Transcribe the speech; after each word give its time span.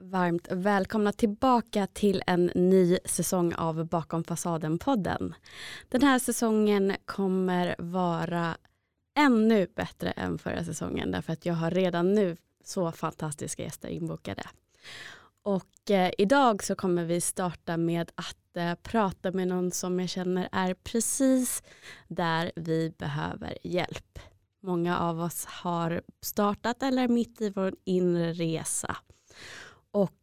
varmt 0.00 0.48
välkomna 0.50 1.12
tillbaka 1.12 1.86
till 1.86 2.22
en 2.26 2.46
ny 2.54 2.98
säsong 3.04 3.54
av 3.54 3.84
Bakom 3.84 4.24
fasaden-podden. 4.24 5.34
Den 5.88 6.02
här 6.02 6.18
säsongen 6.18 6.96
kommer 7.04 7.74
vara 7.78 8.56
ännu 9.18 9.66
bättre 9.76 10.10
än 10.10 10.38
förra 10.38 10.64
säsongen 10.64 11.10
därför 11.10 11.32
att 11.32 11.46
jag 11.46 11.54
har 11.54 11.70
redan 11.70 12.14
nu 12.14 12.36
så 12.64 12.92
fantastiska 12.92 13.62
gäster 13.62 13.88
inbokade. 13.88 14.42
Och 15.42 15.90
eh, 15.90 16.10
idag 16.18 16.62
så 16.62 16.74
kommer 16.74 17.04
vi 17.04 17.20
starta 17.20 17.76
med 17.76 18.10
att 18.14 18.56
eh, 18.56 18.74
prata 18.74 19.32
med 19.32 19.48
någon 19.48 19.70
som 19.70 20.00
jag 20.00 20.08
känner 20.08 20.48
är 20.52 20.74
precis 20.74 21.62
där 22.08 22.52
vi 22.56 22.94
behöver 22.98 23.58
hjälp. 23.62 24.18
Många 24.62 24.98
av 24.98 25.20
oss 25.20 25.44
har 25.44 26.02
startat 26.20 26.82
eller 26.82 27.04
är 27.04 27.08
mitt 27.08 27.40
i 27.40 27.50
vår 27.50 27.74
inre 27.84 28.32
resa. 28.32 28.96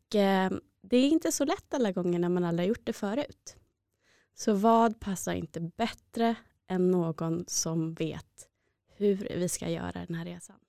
Och 0.06 0.16
eh, 0.16 0.52
det 0.82 0.98
är 0.98 1.10
inte 1.10 1.32
så 1.32 1.46
lätt 1.46 1.74
alla 1.74 1.92
gånger 1.92 2.20
när 2.20 2.30
man 2.30 2.44
aldrig 2.44 2.68
har 2.68 2.70
gjort 2.70 2.86
det 2.86 2.94
förut. 2.94 3.56
Så 4.34 4.54
vad 4.54 5.00
passar 5.00 5.34
inte 5.34 5.60
bättre 5.60 6.36
än 6.68 6.92
någon 6.92 7.46
som 7.48 7.94
vet 7.94 8.50
hur 8.98 9.28
vi 9.36 9.50
ska 9.50 9.70
göra 9.70 10.06
den 10.06 10.16
här 10.16 10.26
resan? 10.26 10.60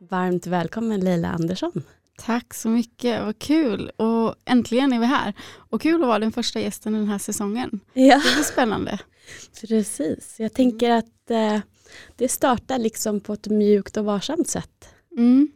Varmt 0.00 0.46
välkommen 0.46 1.00
Leila 1.00 1.28
Andersson. 1.28 1.82
Tack 2.18 2.54
så 2.54 2.68
mycket, 2.68 3.22
vad 3.22 3.38
kul. 3.38 3.90
Och 3.96 4.34
äntligen 4.44 4.92
är 4.92 5.00
vi 5.00 5.06
här. 5.06 5.32
Och 5.48 5.82
kul 5.82 6.02
att 6.02 6.08
vara 6.08 6.18
den 6.18 6.32
första 6.32 6.60
gästen 6.60 6.92
den 6.92 7.08
här 7.08 7.18
säsongen. 7.18 7.80
Ja. 7.92 8.16
Det 8.16 8.34
blir 8.34 8.44
spännande. 8.44 8.98
Precis, 9.60 10.36
jag 10.38 10.52
tänker 10.52 10.90
att 10.90 11.30
eh, 11.30 11.60
det 12.16 12.28
startar 12.28 12.78
liksom 12.78 13.20
på 13.20 13.32
ett 13.32 13.46
mjukt 13.46 13.96
och 13.96 14.04
varsamt 14.04 14.48
sätt. 14.48 14.88
Mm, 15.16 15.48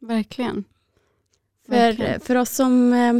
verkligen. 0.00 0.64
För, 1.66 1.72
verkligen. 1.72 2.20
för 2.20 2.34
oss 2.34 2.50
som 2.50 2.92
eh, 2.92 3.14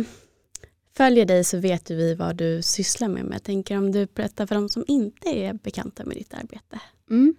följer 0.97 1.25
dig 1.25 1.45
så 1.45 1.59
vet 1.59 1.91
ju 1.91 1.97
vi 1.97 2.15
vad 2.15 2.37
du 2.37 2.63
sysslar 2.63 3.09
med. 3.09 3.23
Men 3.23 3.33
jag 3.33 3.43
tänker 3.43 3.79
om 3.79 3.93
du 3.93 4.07
berättar 4.07 4.47
för 4.47 4.55
de 4.55 4.69
som 4.69 4.85
inte 4.89 5.29
är 5.29 5.53
bekanta 5.53 6.05
med 6.05 6.17
ditt 6.17 6.35
arbete. 6.35 6.81
Mm. 7.11 7.35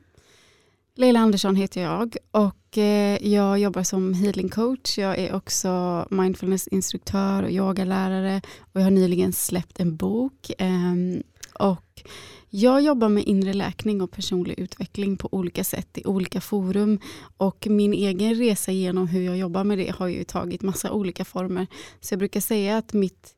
Leila 0.96 1.20
Andersson 1.20 1.56
heter 1.56 1.82
jag 1.82 2.16
och 2.32 2.78
eh, 2.78 3.28
jag 3.28 3.60
jobbar 3.60 3.84
som 3.84 4.14
healing 4.14 4.50
coach. 4.50 4.98
Jag 4.98 5.18
är 5.20 5.36
också 5.36 6.06
mindfulnessinstruktör 6.10 7.44
och 7.44 7.52
yogalärare 7.52 8.42
och 8.60 8.80
jag 8.80 8.84
har 8.84 8.92
nyligen 8.92 9.34
släppt 9.34 9.80
en 9.80 9.96
bok. 9.96 10.52
Ehm, 10.58 11.24
och 11.60 12.04
jag 12.50 12.82
jobbar 12.82 13.10
med 13.10 13.24
inre 13.24 13.54
läkning 13.54 14.02
och 14.02 14.12
personlig 14.12 14.60
utveckling 14.60 15.18
på 15.18 15.30
olika 15.32 15.64
sätt 15.64 15.98
i 15.98 16.06
olika 16.06 16.42
forum. 16.42 17.00
Och 17.38 17.68
min 17.70 17.94
egen 17.94 18.36
resa 18.36 18.72
genom 18.72 19.08
hur 19.08 19.22
jag 19.22 19.38
jobbar 19.38 19.64
med 19.64 19.78
det 19.78 19.92
har 19.92 20.08
ju 20.08 20.24
tagit 20.24 20.62
massa 20.62 20.92
olika 20.92 21.26
former. 21.26 21.68
Så 22.02 22.14
jag 22.14 22.20
brukar 22.20 22.40
säga 22.40 22.78
att 22.78 22.94
mitt 22.94 23.36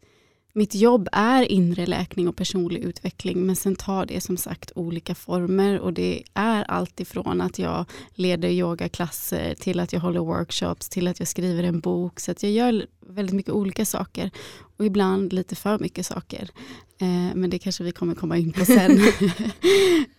mitt 0.53 0.75
jobb 0.75 1.09
är 1.11 1.51
inre 1.51 1.85
läkning 1.85 2.27
och 2.27 2.35
personlig 2.35 2.83
utveckling 2.83 3.45
men 3.45 3.55
sen 3.55 3.75
tar 3.75 4.05
det 4.05 4.21
som 4.21 4.37
sagt 4.37 4.71
olika 4.75 5.15
former 5.15 5.79
och 5.79 5.93
det 5.93 6.23
är 6.33 6.63
allt 6.63 6.99
ifrån 6.99 7.41
att 7.41 7.59
jag 7.59 7.85
leder 8.13 8.49
yogaklasser 8.49 9.55
till 9.55 9.79
att 9.79 9.93
jag 9.93 9.99
håller 9.99 10.19
workshops 10.19 10.89
till 10.89 11.07
att 11.07 11.19
jag 11.19 11.27
skriver 11.27 11.63
en 11.63 11.79
bok 11.79 12.19
så 12.19 12.31
att 12.31 12.43
jag 12.43 12.51
gör 12.51 12.85
väldigt 13.07 13.35
mycket 13.35 13.53
olika 13.53 13.85
saker 13.85 14.31
och 14.77 14.85
ibland 14.85 15.33
lite 15.33 15.55
för 15.55 15.79
mycket 15.79 16.05
saker. 16.05 16.49
Eh, 16.97 17.35
men 17.35 17.49
det 17.49 17.59
kanske 17.59 17.83
vi 17.83 17.91
kommer 17.91 18.15
komma 18.15 18.37
in 18.37 18.53
på 18.53 18.65
sen. 18.65 18.91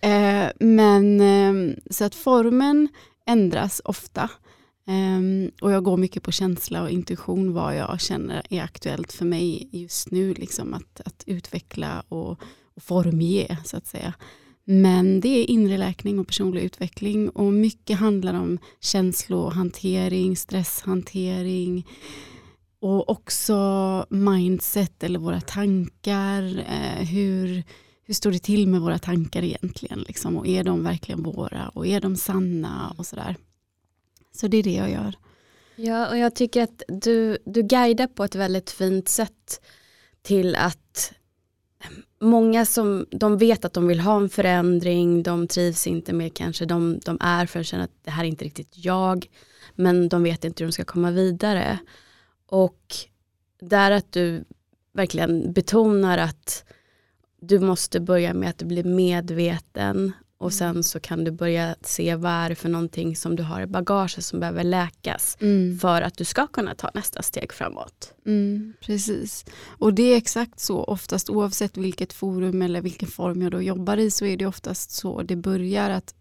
eh, 0.00 0.50
men 0.60 1.20
eh, 1.20 1.76
så 1.90 2.04
att 2.04 2.14
formen 2.14 2.88
ändras 3.26 3.80
ofta 3.84 4.30
Um, 4.86 5.50
och 5.60 5.72
jag 5.72 5.84
går 5.84 5.96
mycket 5.96 6.22
på 6.22 6.32
känsla 6.32 6.82
och 6.82 6.90
intuition 6.90 7.52
vad 7.52 7.76
jag 7.76 8.00
känner 8.00 8.42
är 8.50 8.62
aktuellt 8.62 9.12
för 9.12 9.24
mig 9.24 9.68
just 9.72 10.10
nu. 10.10 10.34
Liksom 10.34 10.74
att, 10.74 11.00
att 11.04 11.24
utveckla 11.26 12.04
och, 12.08 12.30
och 12.74 12.82
formge 12.82 13.58
så 13.64 13.76
att 13.76 13.86
säga. 13.86 14.14
Men 14.64 15.20
det 15.20 15.28
är 15.28 15.50
inre 15.50 15.76
läkning 15.76 16.18
och 16.18 16.26
personlig 16.26 16.62
utveckling 16.62 17.28
och 17.30 17.52
mycket 17.52 17.98
handlar 17.98 18.34
om 18.34 18.58
känslohantering, 18.80 20.36
stresshantering 20.36 21.86
och 22.80 23.08
också 23.10 24.06
mindset 24.08 25.02
eller 25.02 25.18
våra 25.18 25.40
tankar. 25.40 26.42
Eh, 26.58 27.06
hur, 27.06 27.62
hur 28.04 28.14
står 28.14 28.32
det 28.32 28.42
till 28.42 28.68
med 28.68 28.80
våra 28.80 28.98
tankar 28.98 29.42
egentligen? 29.42 29.98
Liksom? 29.98 30.36
Och 30.36 30.46
är 30.46 30.64
de 30.64 30.84
verkligen 30.84 31.22
våra? 31.22 31.68
Och 31.68 31.86
är 31.86 32.00
de 32.00 32.16
sanna? 32.16 32.94
Och 32.98 33.06
sådär. 33.06 33.36
Så 34.36 34.48
det 34.48 34.56
är 34.56 34.62
det 34.62 34.74
jag 34.74 34.90
gör. 34.90 35.14
Ja, 35.76 36.08
och 36.10 36.18
jag 36.18 36.34
tycker 36.34 36.62
att 36.62 36.82
du, 36.88 37.38
du 37.44 37.62
guidar 37.62 38.06
på 38.06 38.24
ett 38.24 38.34
väldigt 38.34 38.70
fint 38.70 39.08
sätt 39.08 39.60
till 40.22 40.56
att 40.56 41.12
ehm, 41.84 42.02
många 42.20 42.66
som 42.66 43.06
de 43.10 43.38
vet 43.38 43.64
att 43.64 43.72
de 43.72 43.86
vill 43.86 44.00
ha 44.00 44.16
en 44.16 44.28
förändring, 44.28 45.22
de 45.22 45.48
trivs 45.48 45.86
inte 45.86 46.12
med 46.12 46.34
kanske 46.34 46.64
de, 46.64 46.98
de 47.04 47.18
är 47.20 47.46
för 47.46 47.60
att 47.60 47.66
känna 47.66 47.84
att 47.84 48.04
det 48.04 48.10
här 48.10 48.24
är 48.24 48.28
inte 48.28 48.44
riktigt 48.44 48.84
jag, 48.84 49.26
men 49.74 50.08
de 50.08 50.22
vet 50.22 50.44
inte 50.44 50.62
hur 50.64 50.68
de 50.68 50.72
ska 50.72 50.84
komma 50.84 51.10
vidare. 51.10 51.78
Och 52.46 52.94
där 53.60 53.90
att 53.90 54.12
du 54.12 54.44
verkligen 54.92 55.52
betonar 55.52 56.18
att 56.18 56.64
du 57.40 57.60
måste 57.60 58.00
börja 58.00 58.34
med 58.34 58.50
att 58.50 58.62
bli 58.62 58.84
medveten 58.84 60.12
och 60.38 60.52
sen 60.52 60.84
så 60.84 61.00
kan 61.00 61.24
du 61.24 61.30
börja 61.30 61.76
se 61.82 62.14
vad 62.16 62.32
är 62.32 62.48
det 62.48 62.54
för 62.54 62.68
någonting 62.68 63.16
som 63.16 63.36
du 63.36 63.42
har 63.42 63.60
i 63.60 63.66
bagaget 63.66 64.24
som 64.24 64.40
behöver 64.40 64.64
läkas 64.64 65.36
Mm. 65.40 65.78
för 65.78 66.02
att 66.02 66.16
du 66.16 66.24
ska 66.24 66.46
kunna 66.46 66.74
ta 66.74 66.90
nästa 66.94 67.22
steg 67.22 67.52
framåt. 67.52 68.12
Mm, 68.26 68.72
precis. 68.80 69.44
Och 69.78 69.94
det 69.94 70.02
är 70.02 70.16
exakt 70.16 70.60
så, 70.60 70.84
oftast 70.84 71.30
oavsett 71.30 71.76
vilket 71.76 72.12
forum 72.12 72.62
eller 72.62 72.80
vilken 72.80 73.08
form 73.08 73.42
jag 73.42 73.52
då 73.52 73.62
jobbar 73.62 73.96
i 73.96 74.10
så 74.10 74.24
är 74.24 74.36
det 74.36 74.46
oftast 74.46 74.90
så 74.90 75.22
det 75.22 75.36
börjar 75.36 75.90
att 75.90 76.14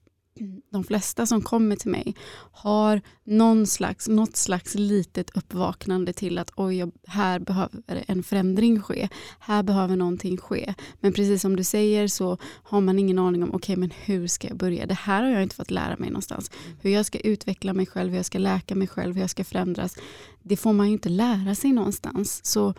de 0.71 0.83
flesta 0.83 1.25
som 1.25 1.41
kommer 1.41 1.75
till 1.75 1.91
mig 1.91 2.15
har 2.51 3.01
någon 3.23 3.67
slags, 3.67 4.07
något 4.07 4.35
slags 4.35 4.75
litet 4.75 5.37
uppvaknande 5.37 6.13
till 6.13 6.37
att 6.37 6.51
oj, 6.55 6.91
här 7.07 7.39
behöver 7.39 8.03
en 8.07 8.23
förändring 8.23 8.81
ske. 8.81 9.09
Här 9.39 9.63
behöver 9.63 9.95
någonting 9.95 10.37
ske. 10.37 10.73
Men 10.99 11.13
precis 11.13 11.41
som 11.41 11.55
du 11.55 11.63
säger 11.63 12.07
så 12.07 12.37
har 12.63 12.81
man 12.81 12.99
ingen 12.99 13.19
aning 13.19 13.43
om 13.43 13.53
okej, 13.53 13.75
men 13.75 13.91
hur 14.05 14.27
ska 14.27 14.47
jag 14.47 14.57
börja? 14.57 14.85
Det 14.85 14.93
här 14.93 15.23
har 15.23 15.29
jag 15.29 15.43
inte 15.43 15.55
fått 15.55 15.71
lära 15.71 15.97
mig 15.97 16.09
någonstans. 16.09 16.51
Hur 16.81 16.89
jag 16.89 17.05
ska 17.05 17.19
utveckla 17.19 17.73
mig 17.73 17.85
själv, 17.85 18.09
hur 18.09 18.17
jag 18.17 18.25
ska 18.25 18.39
läka 18.39 18.75
mig 18.75 18.87
själv, 18.87 19.13
hur 19.13 19.21
jag 19.21 19.29
ska 19.29 19.43
förändras. 19.43 19.95
Det 20.41 20.57
får 20.57 20.73
man 20.73 20.87
ju 20.87 20.93
inte 20.93 21.09
lära 21.09 21.55
sig 21.55 21.71
någonstans. 21.71 22.45
Så 22.45 22.73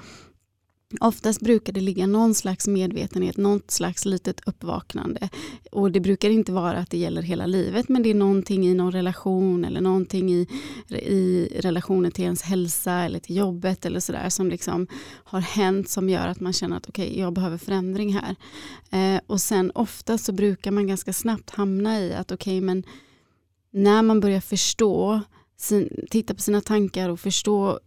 Oftast 1.00 1.41
brukar 1.41 1.72
det 1.72 1.81
ligga 1.81 2.06
någon 2.06 2.34
slags 2.34 2.69
medvetenhet, 2.69 3.37
något 3.37 3.71
slags 3.71 4.05
litet 4.05 4.41
uppvaknande. 4.47 5.28
Och 5.72 5.93
det 5.93 6.00
brukar 6.00 6.31
inte 6.31 6.53
vara 6.53 6.78
att 6.78 6.91
det 6.91 6.99
gäller 6.99 7.22
hela 7.22 7.47
livet 7.47 7.88
men 7.88 8.03
det 8.03 8.10
är 8.10 8.15
någonting 8.15 8.66
i 8.66 8.75
någon 8.75 8.93
relation 8.93 9.65
eller 9.65 9.81
någonting 9.81 10.33
i, 10.33 10.49
i 10.88 11.49
relationen 11.60 12.12
till 12.12 12.25
ens 12.25 12.43
hälsa 12.43 12.93
eller 12.93 13.19
till 13.19 13.37
jobbet 13.37 13.87
eller 13.87 14.00
sådär 14.00 14.28
som 14.28 14.49
liksom 14.49 14.87
har 15.25 15.41
hänt 15.41 15.88
som 15.88 16.09
gör 16.09 16.28
att 16.28 16.41
man 16.41 16.53
känner 16.53 16.77
att 16.77 16.88
okej, 16.88 17.19
jag 17.19 17.33
behöver 17.33 17.59
förändring 17.59 18.15
här. 18.15 18.37
Eh, 18.91 19.21
och 19.27 19.41
sen 19.41 19.72
ofta 19.75 20.19
så 20.19 20.33
brukar 20.33 20.71
man 20.71 20.87
ganska 20.87 21.12
snabbt 21.12 21.50
hamna 21.50 22.00
i 22.00 22.15
att 22.15 22.33
okej, 22.33 22.60
men 22.60 22.84
när 23.71 24.03
man 24.03 24.21
börjar 24.21 24.41
förstå, 24.41 25.21
sin, 25.57 26.07
titta 26.10 26.34
på 26.34 26.41
sina 26.41 26.60
tankar 26.60 27.09
och 27.09 27.21
förstå 27.21 27.80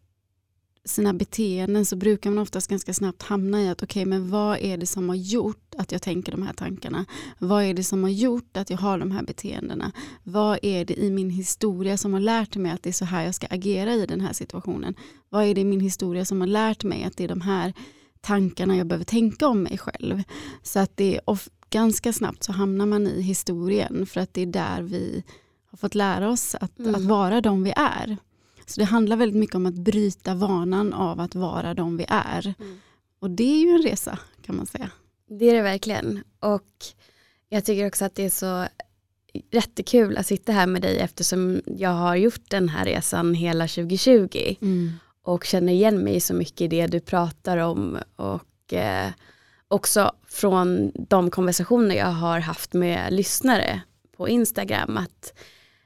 sina 0.88 1.14
beteenden 1.14 1.86
så 1.86 1.96
brukar 1.96 2.30
man 2.30 2.40
oftast 2.42 2.68
ganska 2.70 2.94
snabbt 2.94 3.24
hamna 3.24 3.62
i 3.64 3.70
att 3.70 3.84
okej 3.84 4.06
men 4.06 4.30
vad 4.30 4.58
är 4.60 4.78
det 4.78 4.86
som 4.86 5.10
har 5.10 5.16
gjort 5.16 5.76
att 5.78 5.92
jag 5.92 6.02
tänker 6.02 6.32
de 6.32 6.42
här 6.44 6.54
tankarna? 6.54 7.06
Vad 7.40 7.64
är 7.64 7.74
det 7.74 7.84
som 7.84 8.04
har 8.04 8.10
gjort 8.10 8.58
att 8.58 8.70
jag 8.70 8.78
har 8.78 9.00
de 9.00 9.12
här 9.12 9.24
beteendena? 9.24 9.92
Vad 10.24 10.60
är 10.62 10.86
det 10.86 11.00
i 11.00 11.12
min 11.12 11.30
historia 11.30 11.98
som 11.98 12.14
har 12.14 12.20
lärt 12.20 12.56
mig 12.56 12.72
att 12.72 12.84
det 12.84 12.90
är 12.90 12.94
så 12.94 13.06
här 13.06 13.26
jag 13.26 13.36
ska 13.36 13.48
agera 13.50 13.94
i 13.94 14.06
den 14.06 14.22
här 14.22 14.34
situationen? 14.34 14.96
Vad 15.30 15.44
är 15.46 15.56
det 15.56 15.62
i 15.62 15.66
min 15.66 15.80
historia 15.80 16.26
som 16.26 16.40
har 16.42 16.48
lärt 16.48 16.84
mig 16.84 17.04
att 17.04 17.18
det 17.18 17.24
är 17.24 17.28
de 17.28 17.42
här 17.42 17.74
tankarna 18.22 18.78
jag 18.78 18.88
behöver 18.88 19.06
tänka 19.06 19.48
om 19.48 19.64
mig 19.64 19.78
själv? 19.78 20.24
Så 20.64 20.80
att 20.80 20.98
det 20.98 21.16
är 21.16 21.22
of- 21.30 21.50
ganska 21.70 22.14
snabbt 22.14 22.44
så 22.44 22.52
hamnar 22.52 22.86
man 22.86 23.08
i 23.08 23.22
historien 23.22 24.06
för 24.06 24.22
att 24.22 24.34
det 24.34 24.42
är 24.42 24.46
där 24.46 24.82
vi 24.82 25.24
har 25.72 25.78
fått 25.78 25.96
lära 25.96 26.30
oss 26.30 26.56
att, 26.56 26.80
Mm. 26.80 26.96
att 26.96 27.02
vara 27.04 27.42
de 27.42 27.64
vi 27.64 27.74
är. 27.76 28.18
Så 28.68 28.80
det 28.80 28.86
handlar 28.86 29.18
väldigt 29.18 29.40
mycket 29.40 29.56
om 29.56 29.66
att 29.66 29.74
bryta 29.74 30.36
vanan 30.36 30.94
av 30.94 31.20
att 31.20 31.36
vara 31.36 31.74
de 31.74 31.98
vi 31.98 32.06
är. 32.10 32.54
Mm. 32.60 32.80
Och 33.20 33.30
det 33.32 33.44
är 33.44 33.60
ju 33.60 33.70
en 33.70 33.82
resa 33.82 34.20
kan 34.46 34.56
man 34.56 34.66
säga. 34.66 34.92
Det 35.30 35.50
är 35.50 35.54
det 35.56 35.62
verkligen. 35.62 36.24
Och 36.40 36.86
jag 37.50 37.66
tycker 37.66 37.88
också 37.88 38.06
att 38.06 38.16
det 38.16 38.24
är 38.26 38.30
så 38.30 38.68
jättekul 39.52 40.18
att 40.18 40.26
sitta 40.28 40.52
här 40.52 40.68
med 40.68 40.82
dig 40.82 41.00
eftersom 41.00 41.62
jag 41.66 41.90
har 41.90 42.16
gjort 42.16 42.50
den 42.50 42.70
här 42.70 42.86
resan 42.86 43.34
hela 43.34 43.68
2020 43.68 44.56
Mm. 44.62 44.92
och 45.22 45.44
känner 45.44 45.74
igen 45.74 46.04
mig 46.04 46.20
så 46.20 46.34
mycket 46.34 46.62
i 46.62 46.68
det 46.68 46.88
du 46.88 47.00
pratar 47.00 47.58
om 47.58 47.98
och 48.16 48.74
eh, 48.74 49.10
också 49.68 50.12
från 50.28 50.92
de 51.10 51.30
konversationer 51.32 51.96
jag 51.96 52.06
har 52.12 52.40
haft 52.40 52.74
med 52.74 53.14
lyssnare 53.14 53.82
på 54.18 54.30
Instagram 54.30 54.98
att 54.98 55.34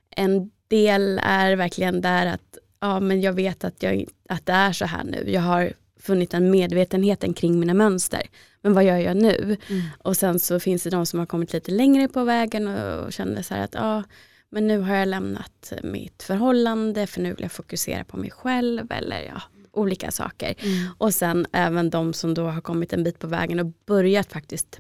en 0.09 0.51
del 0.67 1.19
är 1.23 1.55
verkligen 1.55 2.01
där 2.01 2.25
att 2.25 2.57
ja, 2.81 2.99
men 2.99 3.21
jag 3.21 3.33
vet 3.33 3.63
att, 3.63 3.83
jag, 3.83 4.05
att 4.29 4.45
det 4.45 4.53
är 4.53 4.73
så 4.73 4.85
här 4.85 5.03
nu. 5.03 5.31
Jag 5.31 5.41
har 5.41 5.73
funnit 5.99 6.33
en 6.33 6.51
medvetenheten 6.51 7.33
kring 7.33 7.59
mina 7.59 7.73
mönster. 7.73 8.21
Men 8.61 8.73
vad 8.73 8.83
gör 8.83 8.97
jag 8.97 9.17
nu? 9.17 9.57
Mm. 9.69 9.81
Och 9.97 10.17
sen 10.17 10.39
så 10.39 10.59
finns 10.59 10.83
det 10.83 10.89
de 10.89 11.05
som 11.05 11.19
har 11.19 11.25
kommit 11.25 11.53
lite 11.53 11.71
längre 11.71 12.07
på 12.07 12.23
vägen 12.23 12.67
och, 12.67 13.05
och 13.05 13.13
känner 13.13 13.41
så 13.41 13.53
här 13.53 13.63
att 13.63 13.73
ja, 13.73 14.03
men 14.49 14.67
nu 14.67 14.79
har 14.79 14.95
jag 14.95 15.07
lämnat 15.07 15.73
mitt 15.83 16.23
förhållande 16.23 17.07
för 17.07 17.21
nu 17.21 17.33
vill 17.33 17.41
jag 17.41 17.51
fokusera 17.51 18.03
på 18.03 18.17
mig 18.17 18.31
själv 18.31 18.91
eller 18.91 19.21
ja, 19.21 19.41
olika 19.71 20.11
saker. 20.11 20.55
Mm. 20.59 20.87
Och 20.97 21.13
sen 21.13 21.47
även 21.51 21.89
de 21.89 22.13
som 22.13 22.33
då 22.33 22.47
har 22.47 22.61
kommit 22.61 22.93
en 22.93 23.03
bit 23.03 23.19
på 23.19 23.27
vägen 23.27 23.59
och 23.59 23.73
börjat 23.85 24.31
faktiskt 24.31 24.79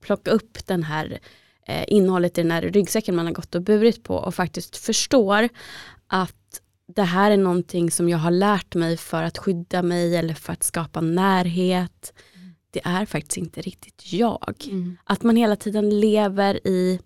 plocka 0.00 0.30
upp 0.30 0.66
den 0.66 0.82
här 0.82 1.18
eh, 1.66 1.84
innehållet 1.88 2.38
i 2.38 2.42
den 2.42 2.50
här 2.50 2.62
ryggsäcken 2.62 3.16
man 3.16 3.26
har 3.26 3.32
gått 3.32 3.54
och 3.54 3.62
burit 3.62 4.02
på 4.02 4.14
och 4.14 4.34
faktiskt 4.34 4.76
förstår 4.76 5.48
att 6.06 6.39
det 6.96 7.02
här 7.02 7.30
är 7.30 7.36
någonting 7.36 7.90
som 7.90 8.08
jag 8.08 8.18
har 8.18 8.30
lärt 8.30 8.74
mig 8.74 8.96
för 8.96 9.22
att 9.22 9.38
skydda 9.38 9.82
mig 9.82 10.16
eller 10.16 10.34
för 10.34 10.52
att 10.52 10.62
skapa 10.62 11.00
närhet. 11.00 12.12
Det 12.70 12.80
är 12.84 13.06
faktiskt 13.06 13.36
inte 13.36 13.60
riktigt 13.60 14.12
jag. 14.12 14.54
Mm. 14.70 14.96
Att 15.04 15.22
man 15.22 15.36
hela 15.36 15.56
tiden 15.56 16.00
lever 16.00 16.66
i 16.66 17.00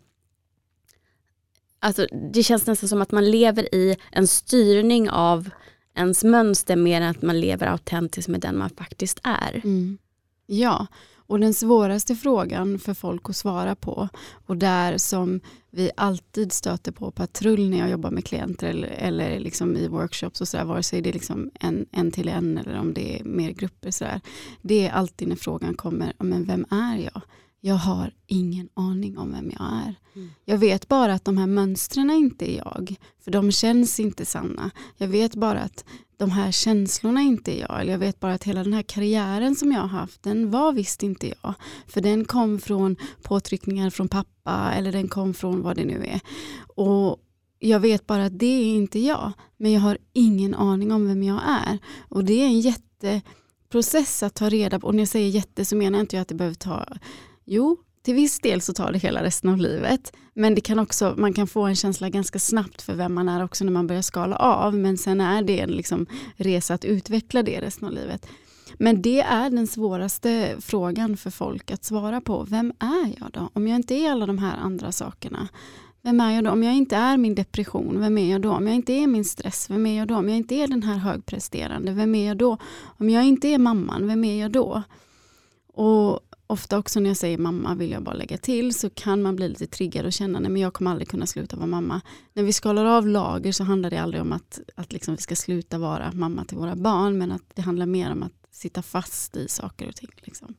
Alltså 1.79 2.07
det 2.33 2.43
känns 2.43 2.67
nästan 2.67 2.89
som 2.89 3.03
att 3.03 3.13
man 3.13 3.31
lever 3.31 3.75
i 3.75 3.97
en 4.13 4.27
styrning 4.27 5.11
av 5.11 5.51
ens 5.95 6.25
mönster 6.25 6.77
mer 6.77 7.01
än 7.01 7.11
att 7.11 7.23
man 7.23 7.41
lever 7.41 7.67
autentiskt 7.67 8.29
med 8.29 8.41
den 8.41 8.59
man 8.59 8.71
faktiskt 8.71 9.21
är. 9.23 9.61
Mm. 9.65 9.99
Ja, 10.47 10.87
och 11.27 11.41
den 11.41 11.55
svåraste 11.55 12.15
frågan 12.15 12.79
för 12.79 12.95
folk 12.95 13.29
att 13.29 13.37
svara 13.37 13.75
på 13.75 14.09
och 14.47 14.57
där 14.57 14.99
som 14.99 15.41
vi 15.71 15.91
alltid 15.97 16.53
stöter 16.53 16.93
på 16.93 17.11
patrull 17.11 17.71
när 17.71 17.79
jag 17.79 17.91
jobbar 17.91 18.11
med 18.11 18.25
klienter 18.25 18.69
eller, 18.69 18.89
eller 18.89 19.41
liksom 19.41 19.77
i 19.77 19.89
workshops 19.89 20.41
och 20.41 20.49
sådär, 20.49 20.65
vare 20.65 20.83
sig 20.83 21.01
det 21.01 21.09
är 21.09 21.13
liksom 21.13 21.51
en, 21.61 21.87
en 21.93 22.11
till 22.11 22.29
en 22.29 22.59
eller 22.59 22.79
om 22.79 22.95
det 22.95 23.21
är 23.21 23.25
mer 23.25 23.51
grupper 23.51 23.91
sådär. 23.91 24.21
Det 24.63 24.87
är 24.87 24.93
alltid 24.93 25.29
när 25.29 25.37
frågan 25.37 25.75
kommer, 25.75 26.13
men 26.19 26.45
vem 26.45 26.67
är 26.71 26.97
jag? 26.97 27.23
Jag 27.67 27.75
har 27.75 28.13
ingen 28.27 28.69
aning 28.75 29.19
om 29.19 29.33
vem 29.33 29.51
jag 29.51 29.67
är. 29.67 29.95
Mm. 30.15 30.31
Jag 30.45 30.59
vet 30.59 30.89
bara 30.89 31.15
att 31.15 31.25
de 31.25 31.37
här 31.39 31.47
mönstren 31.47 32.11
inte 32.11 32.53
är 32.53 32.57
jag, 32.57 32.97
för 33.25 33.31
de 33.31 33.53
känns 33.53 34.01
inte 34.01 34.25
sanna. 34.25 34.71
Jag 34.97 35.09
vet 35.09 35.35
bara 35.35 35.61
att 35.61 35.85
de 36.17 36.31
här 36.31 36.53
känslorna 36.53 37.21
inte 37.21 37.59
är 37.59 37.61
jag. 37.61 37.81
Eller 37.81 37.93
jag 37.93 37.99
vet 37.99 38.21
bara 38.21 38.35
att 38.35 38.45
hela 38.45 38.65
den 38.65 38.73
här 38.73 38.83
karriären 38.83 39.57
som 39.57 39.73
jag 39.73 39.81
har 39.81 39.89
haft, 39.89 40.23
den 40.23 40.51
var 40.51 40.73
visst 40.73 41.03
inte 41.03 41.33
jag. 41.43 41.55
För 41.87 42.01
den 42.01 42.25
kom 42.25 42.59
från 42.59 42.97
påtryckningar 43.23 43.91
från 43.91 44.09
pappa 44.09 44.73
eller 44.73 44.93
den 44.93 45.09
kom 45.09 45.35
från 45.35 45.63
vad 45.63 45.77
det 45.77 45.85
nu 45.85 46.05
är. 46.05 46.21
Och 46.77 47.17
jag 47.59 47.81
vet 47.81 48.07
bara 48.07 48.25
att 48.25 48.39
det 48.39 48.47
är 48.47 48.75
inte 48.75 48.99
jag. 48.99 49.33
Men 49.57 49.73
jag 49.73 49.81
har 49.81 49.99
ingen 50.13 50.55
aning 50.55 50.93
om 50.93 51.07
vem 51.07 51.23
jag 51.23 51.41
är. 51.47 51.79
Och 52.09 52.25
det 52.25 52.33
är 52.33 52.47
en 52.47 52.61
jätteprocess 52.61 54.23
att 54.23 54.35
ta 54.35 54.49
reda 54.49 54.81
på. 54.81 54.87
Och 54.87 54.95
när 54.95 55.03
jag 55.03 55.09
säger 55.09 55.29
jätte 55.29 55.65
så 55.65 55.77
menar 55.77 55.99
jag 55.99 56.03
inte 56.03 56.21
att 56.21 56.29
det 56.29 56.35
behöver 56.35 56.55
ta, 56.55 56.87
jo, 57.45 57.77
till 58.03 58.15
viss 58.15 58.41
del 58.41 58.61
så 58.61 58.73
tar 58.73 58.93
det 58.93 58.99
hela 58.99 59.23
resten 59.23 59.51
av 59.51 59.59
livet. 59.59 60.13
Men 60.35 60.55
det 60.55 60.61
kan 60.61 60.79
också, 60.79 61.15
man 61.17 61.33
kan 61.33 61.47
få 61.47 61.63
en 61.63 61.77
känsla 61.77 62.09
ganska 62.09 62.39
snabbt 62.39 62.83
för 62.83 62.95
vem 62.95 63.15
man 63.15 63.29
är 63.29 63.45
också 63.45 63.65
när 63.65 63.73
man 63.73 63.87
börjar 63.87 64.03
skala 64.03 64.37
av. 64.37 64.75
Men 64.75 64.99
sen 64.99 65.21
är 65.21 65.43
det 65.43 65.61
en 65.61 65.71
liksom 65.71 66.07
resa 66.37 66.75
att 66.75 66.85
utveckla 66.85 67.43
det 67.43 67.61
resten 67.61 67.89
av 67.89 67.95
livet. 67.95 68.27
Men 68.79 69.03
det 69.03 69.21
är 69.21 69.51
den 69.51 69.67
svåraste 69.67 70.57
frågan 70.61 71.17
för 71.17 71.31
folk 71.31 71.71
att 71.71 71.85
svara 71.85 72.21
på. 72.21 72.43
Vem 72.43 72.73
är 72.79 73.15
jag 73.21 73.31
då? 73.33 73.51
Om 73.53 73.69
jag 73.69 73.77
inte 73.77 73.95
är 73.95 74.11
alla 74.11 74.27
de 74.27 74.39
här 74.39 74.57
andra 74.57 74.93
sakerna. 74.93 75.49
Vem 76.03 76.21
är 76.21 76.31
jag 76.31 76.45
då? 76.45 76.51
Om 76.51 76.63
jag 76.63 76.75
inte 76.75 76.97
är 76.97 77.17
min 77.17 77.35
depression, 77.35 78.01
vem 78.01 78.19
är 78.19 78.33
jag 78.33 78.43
då? 78.43 78.53
Om 78.53 78.67
jag 78.67 78.77
inte 78.77 78.93
är 78.93 79.07
min 79.07 79.25
stress, 79.25 79.71
vem 79.71 79.87
är 79.87 79.99
jag 79.99 80.09
då? 80.09 80.15
Om 80.15 80.29
jag 80.29 80.39
inte 80.39 80.55
är 80.55 80.69
den 80.69 80.83
här 80.83 80.97
högpresterande, 80.97 81.93
vem 81.93 82.15
är 82.15 82.29
jag 82.29 82.37
då? 82.37 82.59
Om 82.99 83.11
jag 83.11 83.25
inte 83.25 83.49
är 83.49 83.59
mamman, 83.59 84.07
vem 84.07 84.25
är 84.25 84.41
jag 84.41 84.53
då? 84.53 84.83
Och 85.75 86.21
ofta 86.47 86.79
också 86.79 87.01
när 87.01 87.11
jag 87.11 87.17
säger 87.17 87.39
mamma 87.39 87.75
vill 87.75 87.91
jag 87.91 88.03
bara 88.03 88.15
lägga 88.15 88.39
till 88.39 88.75
så 88.75 88.91
kan 88.91 89.23
man 89.23 89.37
bli 89.37 89.49
lite 89.49 89.67
triggad 89.67 90.07
och 90.07 90.13
känna 90.13 90.39
att 90.39 90.61
jag 90.61 90.73
kommer 90.73 90.91
aldrig 90.91 91.09
kunna 91.09 91.27
sluta 91.27 91.57
vara 91.57 91.67
mamma. 91.67 92.01
När 92.33 92.43
vi 92.43 92.53
skalar 92.53 92.85
av 92.85 93.09
lager 93.09 93.53
så 93.53 93.65
handlar 93.65 93.91
det 93.91 93.99
aldrig 93.99 94.23
om 94.23 94.33
att, 94.33 94.61
att 94.75 94.93
liksom 94.93 95.15
vi 95.15 95.23
ska 95.23 95.37
sluta 95.37 95.79
vara 95.79 96.13
mamma 96.13 96.45
till 96.45 96.57
våra 96.57 96.77
barn 96.77 97.19
men 97.19 97.33
att 97.33 97.43
det 97.55 97.63
handlar 97.63 97.87
mer 97.87 98.13
om 98.13 98.23
att 98.23 98.33
sitta 98.51 98.83
fast 98.83 99.37
i 99.37 99.49
saker 99.49 99.89
och 99.89 99.97
ting. 99.97 100.11
Liksom. 100.17 100.55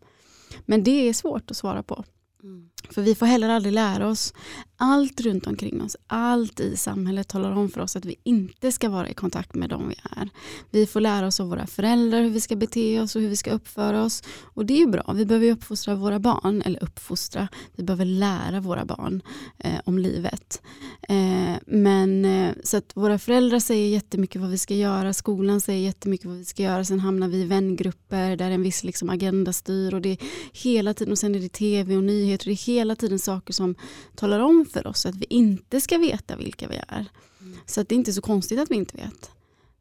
Men 0.65 0.83
det 0.83 1.09
är 1.09 1.13
svårt 1.13 1.51
att 1.51 1.57
svara 1.57 1.83
på. 1.83 2.03
Mm. 2.43 2.69
För 2.89 3.01
vi 3.01 3.15
får 3.15 3.25
heller 3.25 3.49
aldrig 3.49 3.73
lära 3.73 4.07
oss. 4.07 4.33
Allt 4.77 5.21
runt 5.21 5.47
omkring 5.47 5.81
oss, 5.81 5.95
allt 6.07 6.59
i 6.59 6.77
samhället 6.77 7.27
talar 7.27 7.51
om 7.51 7.69
för 7.69 7.81
oss 7.81 7.95
att 7.95 8.05
vi 8.05 8.15
inte 8.23 8.71
ska 8.71 8.89
vara 8.89 9.09
i 9.09 9.13
kontakt 9.13 9.55
med 9.55 9.69
dem 9.69 9.89
vi 9.89 9.95
är. 10.19 10.29
Vi 10.71 10.85
får 10.85 10.99
lära 11.01 11.27
oss 11.27 11.39
av 11.39 11.49
våra 11.49 11.67
föräldrar 11.67 12.21
hur 12.21 12.29
vi 12.29 12.41
ska 12.41 12.55
bete 12.55 12.99
oss 13.01 13.15
och 13.15 13.21
hur 13.21 13.29
vi 13.29 13.35
ska 13.35 13.51
uppföra 13.51 14.03
oss. 14.03 14.23
Och 14.43 14.65
det 14.65 14.73
är 14.73 14.77
ju 14.77 14.87
bra, 14.87 15.13
vi 15.15 15.25
behöver 15.25 15.45
ju 15.45 15.51
uppfostra 15.51 15.95
våra 15.95 16.19
barn, 16.19 16.61
eller 16.65 16.83
uppfostra, 16.83 17.47
vi 17.75 17.83
behöver 17.83 18.05
lära 18.05 18.59
våra 18.59 18.85
barn 18.85 19.21
eh, 19.57 19.79
om 19.85 19.99
livet. 19.99 20.61
Eh, 21.09 21.55
men 21.65 22.25
eh, 22.25 22.51
så 22.63 22.77
att 22.77 22.91
våra 22.93 23.19
föräldrar 23.19 23.59
säger 23.59 23.89
jättemycket 23.89 24.41
vad 24.41 24.49
vi 24.49 24.57
ska 24.57 24.73
göra, 24.73 25.13
skolan 25.13 25.61
säger 25.61 25.85
jättemycket 25.85 26.25
vad 26.25 26.37
vi 26.37 26.45
ska 26.45 26.63
göra, 26.63 26.85
sen 26.85 26.99
hamnar 26.99 27.27
vi 27.27 27.37
i 27.37 27.45
vängrupper 27.45 28.35
där 28.35 28.51
en 28.51 28.61
viss 28.61 28.83
liksom, 28.83 29.09
agenda 29.09 29.53
styr 29.53 29.93
och 29.93 30.01
det 30.01 30.09
är 30.09 30.17
hela 30.53 30.93
tiden, 30.93 31.11
och 31.11 31.19
sen 31.19 31.35
är 31.35 31.39
det 31.39 31.49
tv 31.49 31.97
och 31.97 32.03
nyheter, 32.03 32.45
det 32.45 32.51
är 32.51 32.65
hela 32.65 32.95
tiden 32.95 33.19
saker 33.19 33.53
som 33.53 33.75
talar 34.15 34.39
om 34.39 34.64
för 34.65 34.87
oss 34.87 35.05
att 35.05 35.15
vi 35.15 35.25
inte 35.29 35.81
ska 35.81 35.97
veta 35.97 36.35
vilka 36.35 36.67
vi 36.67 36.75
är. 36.87 37.05
Mm. 37.41 37.57
Så 37.65 37.81
att 37.81 37.89
det 37.89 37.95
är 37.95 37.97
inte 37.97 38.13
så 38.13 38.21
konstigt 38.21 38.59
att 38.59 38.71
vi 38.71 38.75
inte 38.75 38.97
vet. 38.97 39.31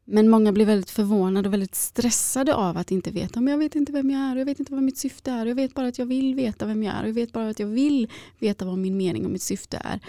Men 0.07 0.29
många 0.29 0.51
blir 0.51 0.65
väldigt 0.65 0.89
förvånade 0.89 1.49
och 1.49 1.53
väldigt 1.53 1.75
stressade 1.75 2.55
av 2.55 2.77
att 2.77 2.91
inte 2.91 3.11
veta. 3.11 3.41
Men 3.41 3.51
jag 3.51 3.57
vet 3.57 3.75
inte 3.75 3.91
vem 3.91 4.11
jag 4.11 4.21
är 4.21 4.35
jag 4.35 4.45
vet 4.45 4.59
inte 4.59 4.73
vad 4.73 4.83
mitt 4.83 4.97
syfte 4.97 5.31
är. 5.31 5.45
Jag 5.45 5.55
vet 5.55 5.73
bara 5.73 5.87
att 5.87 5.99
jag 5.99 6.05
vill 6.05 6.35
veta 6.35 6.65
vem 6.65 6.83
jag 6.83 6.95
är 6.95 7.05
jag 7.05 7.13
vet 7.13 7.31
bara 7.31 7.49
att 7.49 7.59
jag 7.59 7.67
vill 7.67 8.11
veta 8.39 8.65
vad 8.65 8.77
min 8.77 8.97
mening 8.97 9.25
och 9.25 9.31
mitt 9.31 9.41
syfte 9.41 9.77
är. 9.83 9.99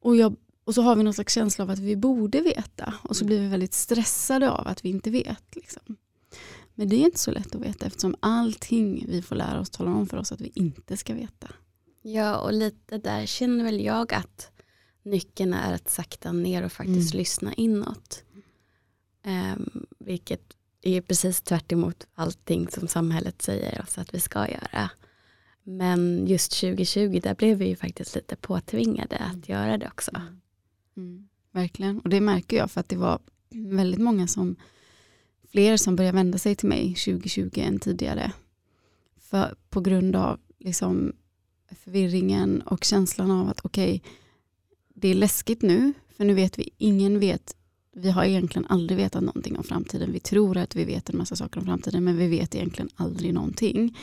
Och, 0.00 0.16
jag, 0.16 0.36
och 0.64 0.74
så 0.74 0.82
har 0.82 0.96
vi 0.96 1.02
någon 1.02 1.14
slags 1.14 1.34
känsla 1.34 1.64
av 1.64 1.70
att 1.70 1.78
vi 1.78 1.96
borde 1.96 2.40
veta 2.40 2.94
och 3.02 3.16
så 3.16 3.24
blir 3.24 3.40
vi 3.40 3.48
väldigt 3.48 3.74
stressade 3.74 4.50
av 4.50 4.68
att 4.68 4.84
vi 4.84 4.88
inte 4.88 5.10
vet. 5.10 5.56
Liksom. 5.56 5.96
Men 6.74 6.88
det 6.88 6.96
är 6.96 7.04
inte 7.04 7.18
så 7.18 7.30
lätt 7.30 7.54
att 7.54 7.60
veta 7.60 7.86
eftersom 7.86 8.16
allting 8.20 9.06
vi 9.08 9.22
får 9.22 9.36
lära 9.36 9.60
oss 9.60 9.70
talar 9.70 9.92
om 9.92 10.06
för 10.06 10.16
oss 10.16 10.32
att 10.32 10.40
vi 10.40 10.52
inte 10.54 10.96
ska 10.96 11.14
veta. 11.14 11.48
Ja, 12.02 12.38
och 12.38 12.52
lite 12.52 12.98
där 12.98 13.26
känner 13.26 13.64
väl 13.64 13.80
jag 13.80 14.14
att 14.14 14.50
nyckeln 15.02 15.54
är 15.54 15.72
att 15.74 15.90
sakta 15.90 16.32
ner 16.32 16.62
och 16.64 16.72
faktiskt 16.72 17.12
Mm. 17.14 17.18
lyssna 17.18 17.54
inåt. 17.54 18.24
Um, 19.26 19.86
vilket 19.98 20.56
är 20.82 21.00
precis 21.00 21.40
tvärt 21.40 21.72
emot 21.72 22.06
allting 22.14 22.68
som 22.68 22.88
samhället 22.88 23.42
säger 23.42 23.82
oss 23.82 23.98
att 23.98 24.14
vi 24.14 24.20
ska 24.20 24.48
göra. 24.48 24.90
Men 25.62 26.26
just 26.26 26.60
2020 26.60 27.20
där 27.22 27.34
blev 27.34 27.58
vi 27.58 27.68
ju 27.68 27.76
faktiskt 27.76 28.14
lite 28.14 28.36
påtvingade 28.36 29.18
att 29.18 29.48
göra 29.48 29.78
det 29.78 29.86
också. 29.86 30.10
Mm, 30.96 31.28
verkligen, 31.52 32.00
och 32.00 32.08
det 32.08 32.20
märker 32.20 32.56
jag 32.56 32.70
för 32.70 32.80
att 32.80 32.88
det 32.88 32.96
var 32.96 33.18
väldigt 33.50 34.00
många 34.00 34.26
som, 34.26 34.56
fler 35.50 35.76
som 35.76 35.96
började 35.96 36.16
vända 36.16 36.38
sig 36.38 36.54
till 36.54 36.68
mig 36.68 36.94
2020 36.94 37.50
än 37.54 37.78
tidigare. 37.78 38.32
För, 39.20 39.54
på 39.70 39.80
grund 39.80 40.16
av 40.16 40.40
liksom 40.58 41.12
förvirringen 41.76 42.62
och 42.62 42.84
känslan 42.84 43.30
av 43.30 43.48
att 43.48 43.60
okej, 43.64 44.02
det 44.94 45.08
är 45.08 45.14
läskigt 45.14 45.62
nu, 45.62 45.92
för 46.16 46.24
nu 46.24 46.34
vet 46.34 46.58
vi, 46.58 46.70
ingen 46.78 47.20
vet, 47.20 47.56
vi 47.96 48.10
har 48.10 48.24
egentligen 48.24 48.66
aldrig 48.66 48.98
vetat 48.98 49.22
någonting 49.22 49.58
om 49.58 49.64
framtiden. 49.64 50.12
Vi 50.12 50.20
tror 50.20 50.56
att 50.56 50.76
vi 50.76 50.84
vet 50.84 51.10
en 51.10 51.18
massa 51.18 51.36
saker 51.36 51.60
om 51.60 51.66
framtiden, 51.66 52.04
men 52.04 52.16
vi 52.16 52.28
vet 52.28 52.54
egentligen 52.54 52.88
aldrig 52.96 53.34
någonting. 53.34 53.96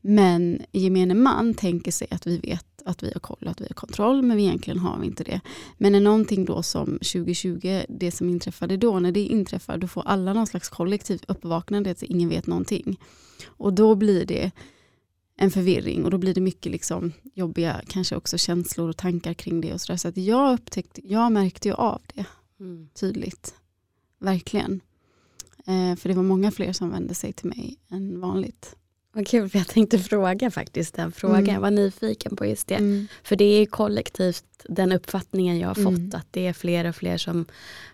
Men 0.00 0.62
gemene 0.72 1.14
man 1.14 1.54
tänker 1.54 1.90
sig 1.90 2.08
att 2.10 2.26
vi 2.26 2.38
vet 2.38 2.82
att 2.84 3.02
vi 3.02 3.10
har 3.12 3.20
koll, 3.20 3.48
att 3.48 3.60
vi 3.60 3.64
har 3.64 3.74
kontroll, 3.74 4.22
men 4.22 4.38
egentligen 4.38 4.78
har 4.78 4.98
vi 4.98 5.06
inte 5.06 5.24
det. 5.24 5.40
Men 5.78 5.92
när 5.92 6.00
någonting 6.00 6.44
då 6.44 6.62
som 6.62 6.86
2020, 6.86 7.82
det 7.88 8.10
som 8.10 8.28
inträffade 8.28 8.76
då, 8.76 8.98
när 8.98 9.12
det 9.12 9.20
inträffar, 9.20 9.78
då 9.78 9.88
får 9.88 10.02
alla 10.06 10.32
någon 10.32 10.46
slags 10.46 10.68
kollektiv 10.68 11.22
uppvaknande, 11.28 11.90
att 11.90 12.02
ingen 12.02 12.28
vet 12.28 12.46
någonting. 12.46 13.00
Och 13.46 13.72
då 13.72 13.94
blir 13.94 14.26
det 14.26 14.50
en 15.36 15.50
förvirring 15.50 16.04
och 16.04 16.10
då 16.10 16.18
blir 16.18 16.34
det 16.34 16.40
mycket 16.40 16.72
liksom 16.72 17.12
jobbiga, 17.34 17.80
kanske 17.88 18.16
också 18.16 18.38
känslor 18.38 18.88
och 18.88 18.96
tankar 18.96 19.34
kring 19.34 19.60
det 19.60 19.74
och 19.74 19.80
sådär. 19.80 19.96
Så 19.96 20.08
att 20.08 20.16
jag 20.16 20.54
upptäckte, 20.54 21.00
jag 21.04 21.32
märkte 21.32 21.68
ju 21.68 21.74
av 21.74 22.02
det 22.14 22.24
Mm. 22.60 22.88
tydligt. 22.94 23.54
Verkligen. 24.18 24.80
Eh, 25.66 25.96
för 25.96 26.08
det 26.08 26.14
var 26.14 26.22
många 26.22 26.50
fler 26.50 26.72
som 26.72 26.90
vände 26.90 27.14
sig 27.14 27.32
till 27.32 27.48
mig 27.48 27.76
än 27.90 28.20
vanligt. 28.20 28.76
Vad 29.12 29.26
kul, 29.28 29.48
för 29.48 29.58
jag 29.58 29.68
tänkte 29.68 29.98
fråga 29.98 30.50
faktiskt 30.50 30.94
den 30.94 31.12
frågan. 31.12 31.38
Mm. 31.38 31.54
Jag 31.54 31.60
var 31.60 31.70
nyfiken 31.70 32.36
på 32.36 32.46
just 32.46 32.66
det. 32.66 32.74
Mm. 32.74 33.06
För 33.22 33.36
det 33.36 33.44
är 33.44 33.66
kollektivt 33.66 34.44
den 34.68 34.92
uppfattningen 34.92 35.58
jag 35.58 35.68
har 35.68 35.74
fått 35.74 35.86
mm. 35.86 36.10
att 36.14 36.26
det 36.30 36.46
är 36.46 36.52
fler 36.52 36.84
och 36.84 36.96
fler 36.96 37.18
som 37.18 37.46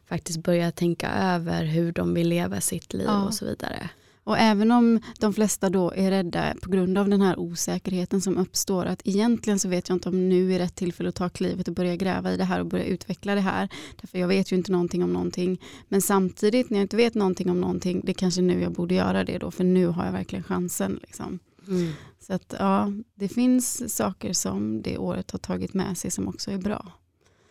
faktiskt 0.07 0.39
börjar 0.39 0.71
tänka 0.71 1.11
över 1.11 1.65
hur 1.65 1.93
de 1.93 2.15
vill 2.15 2.29
leva 2.29 2.61
sitt 2.61 2.93
liv 2.93 3.07
ja. 3.07 3.25
och 3.25 3.35
så 3.35 3.45
vidare. 3.45 3.91
Och 4.25 4.39
även 4.39 4.71
om 4.71 5.01
de 5.21 5.35
flesta 5.35 5.71
då 5.71 5.93
är 5.97 6.11
rädda 6.11 6.55
på 6.63 6.71
grund 6.71 6.99
av 6.99 7.09
den 7.09 7.21
här 7.21 7.39
osäkerheten 7.39 8.21
som 8.21 8.39
uppstår, 8.39 8.87
att 8.87 9.03
egentligen 9.05 9.59
så 9.59 9.69
vet 9.69 9.89
jag 9.89 9.97
inte 9.97 10.09
om 10.09 10.29
nu 10.29 10.55
är 10.55 10.59
rätt 10.59 10.75
tillfälle 10.75 11.09
att 11.09 11.15
ta 11.15 11.29
klivet 11.29 11.69
och 11.69 11.75
börja 11.75 11.97
gräva 11.97 12.33
i 12.33 12.37
det 12.37 12.45
här 12.45 12.61
och 12.61 12.67
börja 12.67 12.85
utveckla 12.85 13.35
det 13.35 13.41
här. 13.41 13.69
Därför 14.01 14.19
jag 14.19 14.29
vet 14.29 14.53
ju 14.53 14.57
inte 14.57 14.73
någonting 14.73 15.03
om 15.03 15.13
någonting. 15.13 15.61
Men 15.89 16.03
samtidigt 16.03 16.71
när 16.71 16.79
jag 16.79 16.85
inte 16.85 16.97
vet 16.97 17.15
någonting 17.15 17.51
om 17.51 17.61
någonting, 17.61 18.01
det 18.05 18.13
är 18.13 18.15
kanske 18.15 18.43
nu 18.43 18.63
jag 18.63 18.73
borde 18.73 18.95
göra 18.95 19.25
det 19.25 19.39
då, 19.39 19.51
för 19.51 19.65
nu 19.65 19.87
har 19.87 20.05
jag 20.05 20.13
verkligen 20.13 20.43
chansen. 20.43 20.99
Liksom. 21.03 21.39
Mm. 21.69 21.93
Så 22.21 22.33
att 22.33 22.55
ja, 22.59 22.93
det 23.15 23.29
finns 23.29 23.95
saker 23.97 24.33
som 24.33 24.83
det 24.83 24.99
året 24.99 25.31
har 25.31 25.39
tagit 25.39 25.75
med 25.75 25.99
sig 25.99 26.11
som 26.11 26.29
också 26.29 26.51
är 26.51 26.59
bra. 26.59 26.93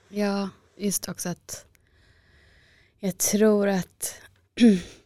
Ja, 0.09 0.49
just 0.77 1.09
också 1.09 1.29
att 1.29 1.65
jag 2.99 3.17
tror 3.17 3.67
att 3.67 4.15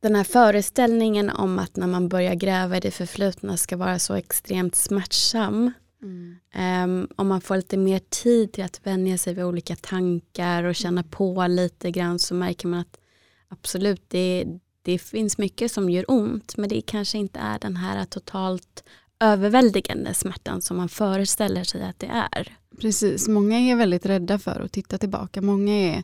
den 0.00 0.14
här 0.14 0.24
föreställningen 0.24 1.30
om 1.30 1.58
att 1.58 1.76
när 1.76 1.86
man 1.86 2.08
börjar 2.08 2.34
gräva 2.34 2.76
i 2.76 2.80
det 2.80 2.90
förflutna 2.90 3.56
ska 3.56 3.76
vara 3.76 3.98
så 3.98 4.14
extremt 4.14 4.74
smärtsam. 4.74 5.72
Mm. 6.02 6.36
Um, 6.84 7.08
om 7.16 7.28
man 7.28 7.40
får 7.40 7.56
lite 7.56 7.76
mer 7.76 7.98
tid 7.98 8.52
till 8.52 8.64
att 8.64 8.86
vänja 8.86 9.18
sig 9.18 9.34
vid 9.34 9.44
olika 9.44 9.76
tankar 9.76 10.64
och 10.64 10.74
känna 10.74 11.00
mm. 11.00 11.10
på 11.10 11.46
lite 11.46 11.90
grann 11.90 12.18
så 12.18 12.34
märker 12.34 12.68
man 12.68 12.80
att 12.80 12.98
absolut 13.48 14.02
det, 14.08 14.44
det 14.82 14.98
finns 14.98 15.38
mycket 15.38 15.72
som 15.72 15.90
gör 15.90 16.04
ont 16.08 16.56
men 16.56 16.68
det 16.68 16.80
kanske 16.80 17.18
inte 17.18 17.40
är 17.40 17.58
den 17.58 17.76
här 17.76 18.04
totalt 18.04 18.84
överväldigande 19.20 20.14
smärtan 20.14 20.62
som 20.62 20.76
man 20.76 20.88
föreställer 20.88 21.64
sig 21.64 21.82
att 21.82 21.98
det 21.98 22.06
är. 22.06 22.56
Precis, 22.80 23.28
många 23.28 23.58
är 23.58 23.76
väldigt 23.76 24.06
rädda 24.06 24.38
för 24.38 24.60
att 24.60 24.72
titta 24.72 24.98
tillbaka. 24.98 25.42
Många 25.42 25.74
är 25.74 26.02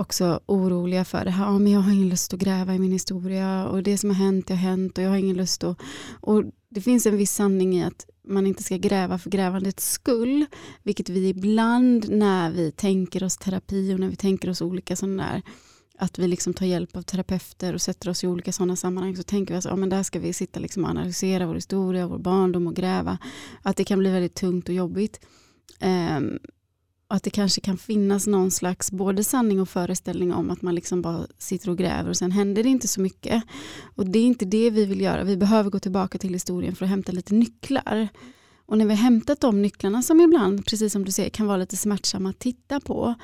också 0.00 0.40
oroliga 0.46 1.04
för 1.04 1.24
det 1.24 1.30
här. 1.30 1.44
Ja, 1.44 1.58
men 1.58 1.72
jag 1.72 1.80
har 1.80 1.92
ingen 1.92 2.08
lust 2.08 2.34
att 2.34 2.40
gräva 2.40 2.74
i 2.74 2.78
min 2.78 2.92
historia 2.92 3.68
och 3.68 3.82
det 3.82 3.98
som 3.98 4.10
har 4.10 4.16
hänt 4.16 4.48
har 4.48 4.56
hänt 4.56 4.98
och 4.98 5.04
jag 5.04 5.10
har 5.10 5.16
ingen 5.16 5.36
lust 5.36 5.64
att... 5.64 5.78
Och 6.20 6.44
det 6.68 6.80
finns 6.80 7.06
en 7.06 7.16
viss 7.16 7.32
sanning 7.32 7.76
i 7.76 7.84
att 7.84 8.06
man 8.28 8.46
inte 8.46 8.62
ska 8.62 8.76
gräva 8.76 9.18
för 9.18 9.30
grävandets 9.30 9.90
skull. 9.90 10.46
Vilket 10.82 11.08
vi 11.08 11.28
ibland 11.28 12.10
när 12.10 12.50
vi 12.50 12.72
tänker 12.72 13.24
oss 13.24 13.36
terapi 13.36 13.94
och 13.94 14.00
när 14.00 14.08
vi 14.08 14.16
tänker 14.16 14.50
oss 14.50 14.62
olika 14.62 14.96
sådana 14.96 15.22
där 15.22 15.42
att 16.00 16.18
vi 16.18 16.28
liksom 16.28 16.54
tar 16.54 16.66
hjälp 16.66 16.96
av 16.96 17.02
terapeuter 17.02 17.74
och 17.74 17.80
sätter 17.80 18.10
oss 18.10 18.24
i 18.24 18.26
olika 18.26 18.52
sådana 18.52 18.76
sammanhang 18.76 19.16
så 19.16 19.22
tänker 19.22 19.54
vi 19.54 19.58
att 19.58 19.64
ja, 19.64 19.76
men 19.76 19.88
där 19.88 20.02
ska 20.02 20.18
vi 20.18 20.32
sitta 20.32 20.60
liksom 20.60 20.84
och 20.84 20.90
analysera 20.90 21.46
vår 21.46 21.54
historia, 21.54 22.06
vår 22.06 22.18
barndom 22.18 22.66
och 22.66 22.76
gräva. 22.76 23.18
Att 23.62 23.76
det 23.76 23.84
kan 23.84 23.98
bli 23.98 24.10
väldigt 24.10 24.34
tungt 24.34 24.68
och 24.68 24.74
jobbigt. 24.74 25.20
Um, 25.80 26.38
och 27.10 27.16
att 27.16 27.22
det 27.22 27.30
kanske 27.30 27.60
kan 27.60 27.78
finnas 27.78 28.26
någon 28.26 28.50
slags 28.50 28.92
både 28.92 29.24
sanning 29.24 29.60
och 29.60 29.68
föreställning 29.68 30.32
om 30.32 30.50
att 30.50 30.62
man 30.62 30.74
liksom 30.74 31.02
bara 31.02 31.26
sitter 31.38 31.70
och 31.70 31.78
gräver 31.78 32.10
och 32.10 32.16
sen 32.16 32.32
händer 32.32 32.62
det 32.62 32.68
inte 32.68 32.88
så 32.88 33.00
mycket. 33.00 33.42
Och 33.94 34.06
det 34.06 34.18
är 34.18 34.24
inte 34.24 34.44
det 34.44 34.70
vi 34.70 34.84
vill 34.84 35.00
göra. 35.00 35.24
Vi 35.24 35.36
behöver 35.36 35.70
gå 35.70 35.78
tillbaka 35.78 36.18
till 36.18 36.32
historien 36.32 36.76
för 36.76 36.84
att 36.84 36.90
hämta 36.90 37.12
lite 37.12 37.34
nycklar. 37.34 38.08
Och 38.66 38.78
när 38.78 38.84
vi 38.84 38.90
har 38.90 39.02
hämtat 39.02 39.40
de 39.40 39.62
nycklarna 39.62 40.02
som 40.02 40.20
ibland, 40.20 40.66
precis 40.66 40.92
som 40.92 41.04
du 41.04 41.12
säger, 41.12 41.30
kan 41.30 41.46
vara 41.46 41.56
lite 41.56 41.76
smärtsamma 41.76 42.30
att 42.30 42.38
titta 42.38 42.80
på. 42.80 43.14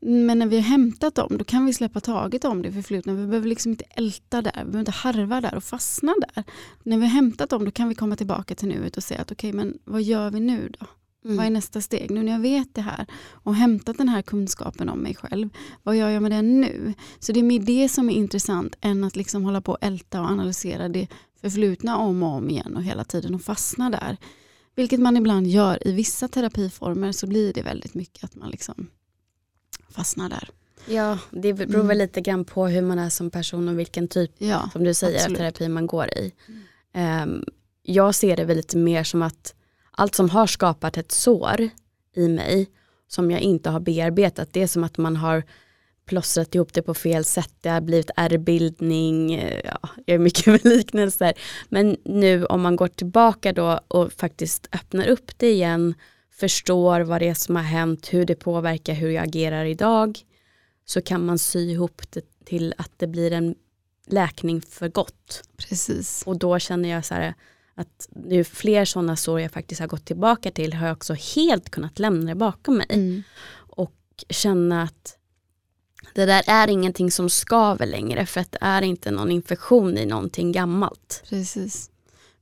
Men 0.00 0.38
när 0.38 0.46
vi 0.46 0.56
har 0.56 0.62
hämtat 0.62 1.14
dem, 1.14 1.38
då 1.38 1.44
kan 1.44 1.66
vi 1.66 1.72
släppa 1.72 2.00
taget 2.00 2.44
om 2.44 2.62
det 2.62 2.72
förflutna. 2.72 3.14
Vi 3.14 3.26
behöver 3.26 3.48
liksom 3.48 3.70
inte 3.70 3.84
älta 3.84 4.42
där, 4.42 4.52
vi 4.56 4.64
behöver 4.64 4.78
inte 4.78 4.90
harva 4.90 5.40
där 5.40 5.54
och 5.54 5.64
fastna 5.64 6.14
där. 6.34 6.44
När 6.82 6.96
vi 6.96 7.02
har 7.02 7.10
hämtat 7.10 7.50
dem, 7.50 7.64
då 7.64 7.70
kan 7.70 7.88
vi 7.88 7.94
komma 7.94 8.16
tillbaka 8.16 8.54
till 8.54 8.68
nuet 8.68 8.96
och 8.96 9.02
säga 9.02 9.20
att 9.20 9.32
okej, 9.32 9.50
okay, 9.50 9.64
men 9.64 9.78
vad 9.84 10.02
gör 10.02 10.30
vi 10.30 10.40
nu 10.40 10.72
då? 10.80 10.86
Mm. 11.24 11.36
Vad 11.36 11.46
är 11.46 11.50
nästa 11.50 11.80
steg? 11.80 12.10
Nu 12.10 12.22
när 12.22 12.32
jag 12.32 12.40
vet 12.40 12.74
det 12.74 12.80
här 12.80 13.06
och 13.30 13.54
hämtat 13.54 13.98
den 13.98 14.08
här 14.08 14.22
kunskapen 14.22 14.88
om 14.88 14.98
mig 14.98 15.14
själv, 15.14 15.48
vad 15.82 15.96
gör 15.96 16.08
jag 16.08 16.22
med 16.22 16.30
den 16.30 16.60
nu? 16.60 16.94
Så 17.18 17.32
det 17.32 17.40
är 17.40 17.44
mer 17.44 17.60
det 17.60 17.88
som 17.88 18.10
är 18.10 18.14
intressant 18.14 18.76
än 18.80 19.04
att 19.04 19.16
liksom 19.16 19.44
hålla 19.44 19.60
på 19.60 19.72
och 19.72 19.78
älta 19.80 20.20
och 20.20 20.26
analysera 20.26 20.88
det 20.88 21.08
förflutna 21.40 21.96
om 21.96 22.22
och 22.22 22.28
om 22.28 22.50
igen 22.50 22.76
och 22.76 22.82
hela 22.82 23.04
tiden 23.04 23.34
och 23.34 23.42
fastna 23.42 23.90
där. 23.90 24.16
Vilket 24.74 25.00
man 25.00 25.16
ibland 25.16 25.46
gör 25.46 25.88
i 25.88 25.92
vissa 25.92 26.28
terapiformer 26.28 27.12
så 27.12 27.26
blir 27.26 27.52
det 27.52 27.62
väldigt 27.62 27.94
mycket 27.94 28.24
att 28.24 28.34
man 28.34 28.50
liksom 28.50 28.90
fastnar 29.90 30.28
där. 30.28 30.48
Ja, 30.86 31.18
det 31.30 31.52
beror 31.52 31.74
mm. 31.74 31.86
väl 31.86 31.98
lite 31.98 32.20
grann 32.20 32.44
på 32.44 32.66
hur 32.66 32.82
man 32.82 32.98
är 32.98 33.10
som 33.10 33.30
person 33.30 33.68
och 33.68 33.78
vilken 33.78 34.08
typ, 34.08 34.30
ja, 34.38 34.70
som 34.72 34.84
du 34.84 34.94
säger, 34.94 35.30
av 35.30 35.34
terapi 35.34 35.68
man 35.68 35.86
går 35.86 36.06
i. 36.18 36.32
Mm. 36.94 37.28
Um, 37.28 37.44
jag 37.82 38.14
ser 38.14 38.36
det 38.36 38.44
väl 38.44 38.56
lite 38.56 38.76
mer 38.76 39.04
som 39.04 39.22
att 39.22 39.54
allt 39.96 40.14
som 40.14 40.30
har 40.30 40.46
skapat 40.46 40.96
ett 40.96 41.12
sår 41.12 41.68
i 42.14 42.28
mig 42.28 42.70
som 43.08 43.30
jag 43.30 43.40
inte 43.40 43.70
har 43.70 43.80
bearbetat, 43.80 44.52
det 44.52 44.62
är 44.62 44.66
som 44.66 44.84
att 44.84 44.98
man 44.98 45.16
har 45.16 45.42
plåstrat 46.06 46.54
ihop 46.54 46.72
det 46.72 46.82
på 46.82 46.94
fel 46.94 47.24
sätt, 47.24 47.54
det 47.60 47.68
har 47.68 47.80
blivit 47.80 48.10
ärrbildning, 48.16 49.40
ja, 49.64 49.78
jag 50.06 50.14
är 50.14 50.18
mycket 50.18 50.46
med 50.46 50.64
liknelser. 50.64 51.32
Men 51.68 51.96
nu 52.04 52.46
om 52.46 52.62
man 52.62 52.76
går 52.76 52.88
tillbaka 52.88 53.52
då 53.52 53.80
och 53.88 54.12
faktiskt 54.12 54.68
öppnar 54.72 55.08
upp 55.08 55.38
det 55.38 55.50
igen, 55.50 55.94
förstår 56.30 57.00
vad 57.00 57.20
det 57.20 57.28
är 57.28 57.34
som 57.34 57.56
har 57.56 57.62
hänt, 57.62 58.12
hur 58.12 58.24
det 58.24 58.34
påverkar 58.34 58.94
hur 58.94 59.10
jag 59.10 59.24
agerar 59.24 59.64
idag, 59.64 60.18
så 60.84 61.02
kan 61.02 61.26
man 61.26 61.38
sy 61.38 61.70
ihop 61.70 62.02
det 62.10 62.44
till 62.44 62.74
att 62.78 62.92
det 62.96 63.06
blir 63.06 63.32
en 63.32 63.54
läkning 64.06 64.60
för 64.60 64.88
gott. 64.88 65.42
Precis. 65.56 66.22
Och 66.26 66.38
då 66.38 66.58
känner 66.58 66.88
jag 66.88 67.04
så 67.04 67.14
här, 67.14 67.34
att 67.74 68.08
nu 68.10 68.44
fler 68.44 68.84
sådana 68.84 69.16
sår 69.16 69.40
jag 69.40 69.52
faktiskt 69.52 69.80
har 69.80 69.88
gått 69.88 70.04
tillbaka 70.04 70.50
till 70.50 70.72
har 70.72 70.86
jag 70.86 70.96
också 70.96 71.14
helt 71.14 71.70
kunnat 71.70 71.98
lämna 71.98 72.26
det 72.26 72.34
bakom 72.34 72.76
mig. 72.76 72.86
Mm. 72.90 73.22
Och 73.54 73.94
känna 74.28 74.82
att 74.82 75.18
det 76.14 76.26
där 76.26 76.42
är 76.46 76.68
ingenting 76.68 77.10
som 77.10 77.30
skaver 77.30 77.86
längre 77.86 78.26
för 78.26 78.40
att 78.40 78.52
det 78.52 78.58
är 78.60 78.82
inte 78.82 79.10
någon 79.10 79.30
infektion 79.30 79.98
i 79.98 80.06
någonting 80.06 80.52
gammalt. 80.52 81.22
Precis, 81.28 81.90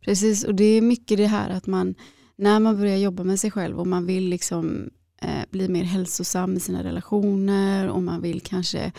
Precis. 0.01 0.45
och 0.45 0.55
det 0.55 0.65
är 0.65 0.83
mycket 0.83 1.19
det 1.19 1.27
här 1.27 1.51
att 1.51 1.67
man 1.67 1.95
när 2.37 2.61
man 2.61 2.77
börjar 2.77 2.97
jobba 2.97 3.25
med 3.25 3.41
sig 3.41 3.51
själv 3.51 3.81
och 3.81 3.87
man 3.87 4.07
vill 4.07 4.29
liksom 4.29 4.91
eh, 5.23 5.45
bli 5.51 5.69
mer 5.69 5.85
hälsosam 5.85 6.57
i 6.57 6.61
sina 6.61 6.85
relationer 6.85 7.89
och 7.89 8.03
man 8.03 8.23
vill 8.23 8.41
kanske 8.41 8.93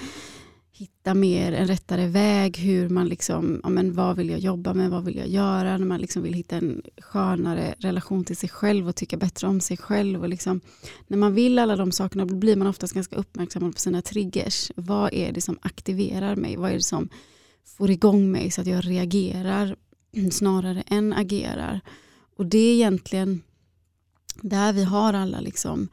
hitta 0.82 1.14
mer 1.14 1.52
en 1.52 1.68
rättare 1.68 2.08
väg, 2.08 2.58
hur 2.58 2.90
man 2.90 3.08
liksom, 3.08 3.60
ja 3.64 3.70
men 3.70 3.94
vad 3.94 4.16
vill 4.16 4.30
jag 4.30 4.40
jobba 4.40 4.74
med, 4.74 4.90
vad 4.90 5.06
vill 5.06 5.16
jag 5.16 5.28
göra, 5.28 5.78
när 5.78 5.86
man 5.86 6.02
liksom 6.02 6.24
vill 6.24 6.34
hitta 6.34 6.56
en 6.56 6.82
skönare 6.98 7.76
relation 7.80 8.24
till 8.24 8.38
sig 8.38 8.50
själv 8.50 8.88
och 8.88 8.96
tycka 8.96 9.18
bättre 9.18 9.48
om 9.48 9.62
sig 9.62 9.78
själv. 9.78 10.22
Och 10.22 10.30
liksom, 10.30 10.62
när 11.08 11.18
man 11.18 11.34
vill 11.34 11.60
alla 11.60 11.76
de 11.76 11.92
sakerna 11.92 12.26
blir 12.26 12.56
man 12.56 12.68
oftast 12.68 12.94
ganska 12.94 13.16
uppmärksam 13.16 13.74
på 13.74 13.80
sina 13.80 14.02
triggers. 14.02 14.72
Vad 14.76 15.14
är 15.14 15.32
det 15.32 15.42
som 15.42 15.60
aktiverar 15.62 16.36
mig? 16.36 16.56
Vad 16.58 16.70
är 16.72 16.76
det 16.76 16.82
som 16.82 17.10
får 17.78 17.92
igång 17.92 18.32
mig 18.32 18.52
så 18.52 18.62
att 18.62 18.68
jag 18.68 18.88
reagerar 18.88 19.76
snarare 20.32 20.84
än 20.88 21.14
agerar? 21.14 21.82
Och 22.38 22.46
det 22.46 22.58
är 22.58 22.74
egentligen 22.74 23.42
där 24.42 24.74
vi 24.74 24.84
har 24.84 25.14
alla 25.14 25.40
liksom 25.40 25.88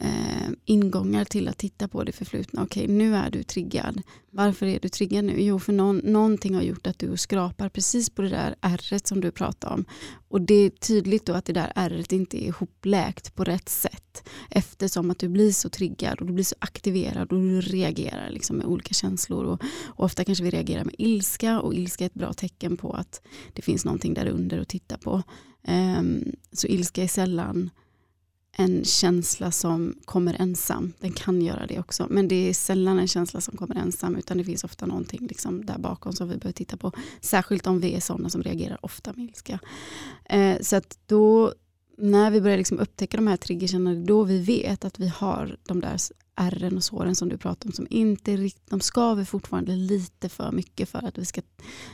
eh, 0.00 0.50
ingångar 0.64 1.24
till 1.24 1.48
att 1.48 1.58
titta 1.58 1.88
på 1.88 2.04
det 2.04 2.12
förflutna. 2.12 2.62
Okej, 2.62 2.88
nu 2.88 3.14
är 3.16 3.30
du 3.30 3.42
triggad. 3.42 4.02
Varför 4.30 4.66
är 4.66 4.80
du 4.80 4.88
triggad 4.88 5.24
nu? 5.24 5.42
Jo, 5.42 5.58
för 5.58 5.72
någon, 5.72 5.96
någonting 5.96 6.54
har 6.54 6.62
gjort 6.62 6.86
att 6.86 6.98
du 6.98 7.16
skrapar 7.16 7.68
precis 7.68 8.10
på 8.10 8.22
det 8.22 8.28
där 8.28 8.54
ärret 8.60 9.06
som 9.06 9.20
du 9.20 9.30
pratade 9.30 9.74
om. 9.74 9.84
Och 10.28 10.40
det 10.40 10.54
är 10.54 10.70
tydligt 10.70 11.26
då 11.26 11.32
att 11.32 11.44
det 11.44 11.52
där 11.52 11.72
ärret 11.74 12.12
inte 12.12 12.44
är 12.44 12.46
ihopläkt 12.46 13.34
på 13.34 13.44
rätt 13.44 13.68
sätt. 13.68 14.28
Eftersom 14.50 15.10
att 15.10 15.18
du 15.18 15.28
blir 15.28 15.52
så 15.52 15.68
triggad 15.68 16.20
och 16.20 16.26
du 16.26 16.32
blir 16.32 16.44
så 16.44 16.56
aktiverad 16.58 17.32
och 17.32 17.38
du 17.38 17.60
reagerar 17.60 18.30
liksom 18.30 18.56
med 18.56 18.66
olika 18.66 18.94
känslor. 18.94 19.44
Och, 19.44 19.62
och 19.86 20.04
ofta 20.04 20.24
kanske 20.24 20.44
vi 20.44 20.50
reagerar 20.50 20.84
med 20.84 20.94
ilska 20.98 21.60
och 21.60 21.74
ilska 21.74 22.04
är 22.04 22.06
ett 22.06 22.14
bra 22.14 22.32
tecken 22.32 22.76
på 22.76 22.92
att 22.92 23.22
det 23.52 23.62
finns 23.62 23.84
någonting 23.84 24.14
där 24.14 24.26
under 24.26 24.58
att 24.58 24.68
titta 24.68 24.98
på. 24.98 25.22
Um, 25.68 26.32
så 26.52 26.66
ilska 26.66 27.02
är 27.02 27.08
sällan 27.08 27.70
en 28.60 28.84
känsla 28.84 29.50
som 29.50 29.94
kommer 30.04 30.36
ensam. 30.38 30.92
Den 31.00 31.12
kan 31.12 31.42
göra 31.42 31.66
det 31.66 31.78
också. 31.78 32.06
Men 32.10 32.28
det 32.28 32.48
är 32.48 32.54
sällan 32.54 32.98
en 32.98 33.08
känsla 33.08 33.40
som 33.40 33.56
kommer 33.56 33.74
ensam 33.74 34.16
utan 34.16 34.38
det 34.38 34.44
finns 34.44 34.64
ofta 34.64 34.86
någonting 34.86 35.26
liksom 35.26 35.66
där 35.66 35.78
bakom 35.78 36.12
som 36.12 36.28
vi 36.28 36.36
behöver 36.36 36.52
titta 36.52 36.76
på. 36.76 36.92
Särskilt 37.20 37.66
om 37.66 37.80
vi 37.80 37.94
är 37.94 38.00
sådana 38.00 38.30
som 38.30 38.42
reagerar 38.42 38.78
ofta 38.84 39.12
med 39.12 39.24
ilska. 39.24 39.58
Eh, 40.24 40.60
så 40.60 40.76
att 40.76 40.98
då 41.06 41.52
när 41.98 42.30
vi 42.30 42.40
börjar 42.40 42.56
liksom 42.56 42.78
upptäcka 42.78 43.16
de 43.16 43.26
här 43.26 43.36
triggerserna, 43.36 43.94
då 43.94 44.24
vi 44.24 44.38
vet 44.38 44.84
att 44.84 44.98
vi 44.98 45.08
har 45.08 45.56
de 45.66 45.80
där 45.80 46.00
ärren 46.34 46.76
och 46.76 46.84
såren 46.84 47.14
som 47.14 47.28
du 47.28 47.38
pratar 47.38 47.68
om 47.68 47.72
som 47.72 47.86
inte 47.90 48.36
riktigt, 48.36 48.70
de 48.70 48.80
skaver 48.80 49.24
fortfarande 49.24 49.76
lite 49.76 50.28
för 50.28 50.52
mycket 50.52 50.88
för 50.88 51.04
att 51.04 51.18
vi 51.18 51.24
ska 51.24 51.40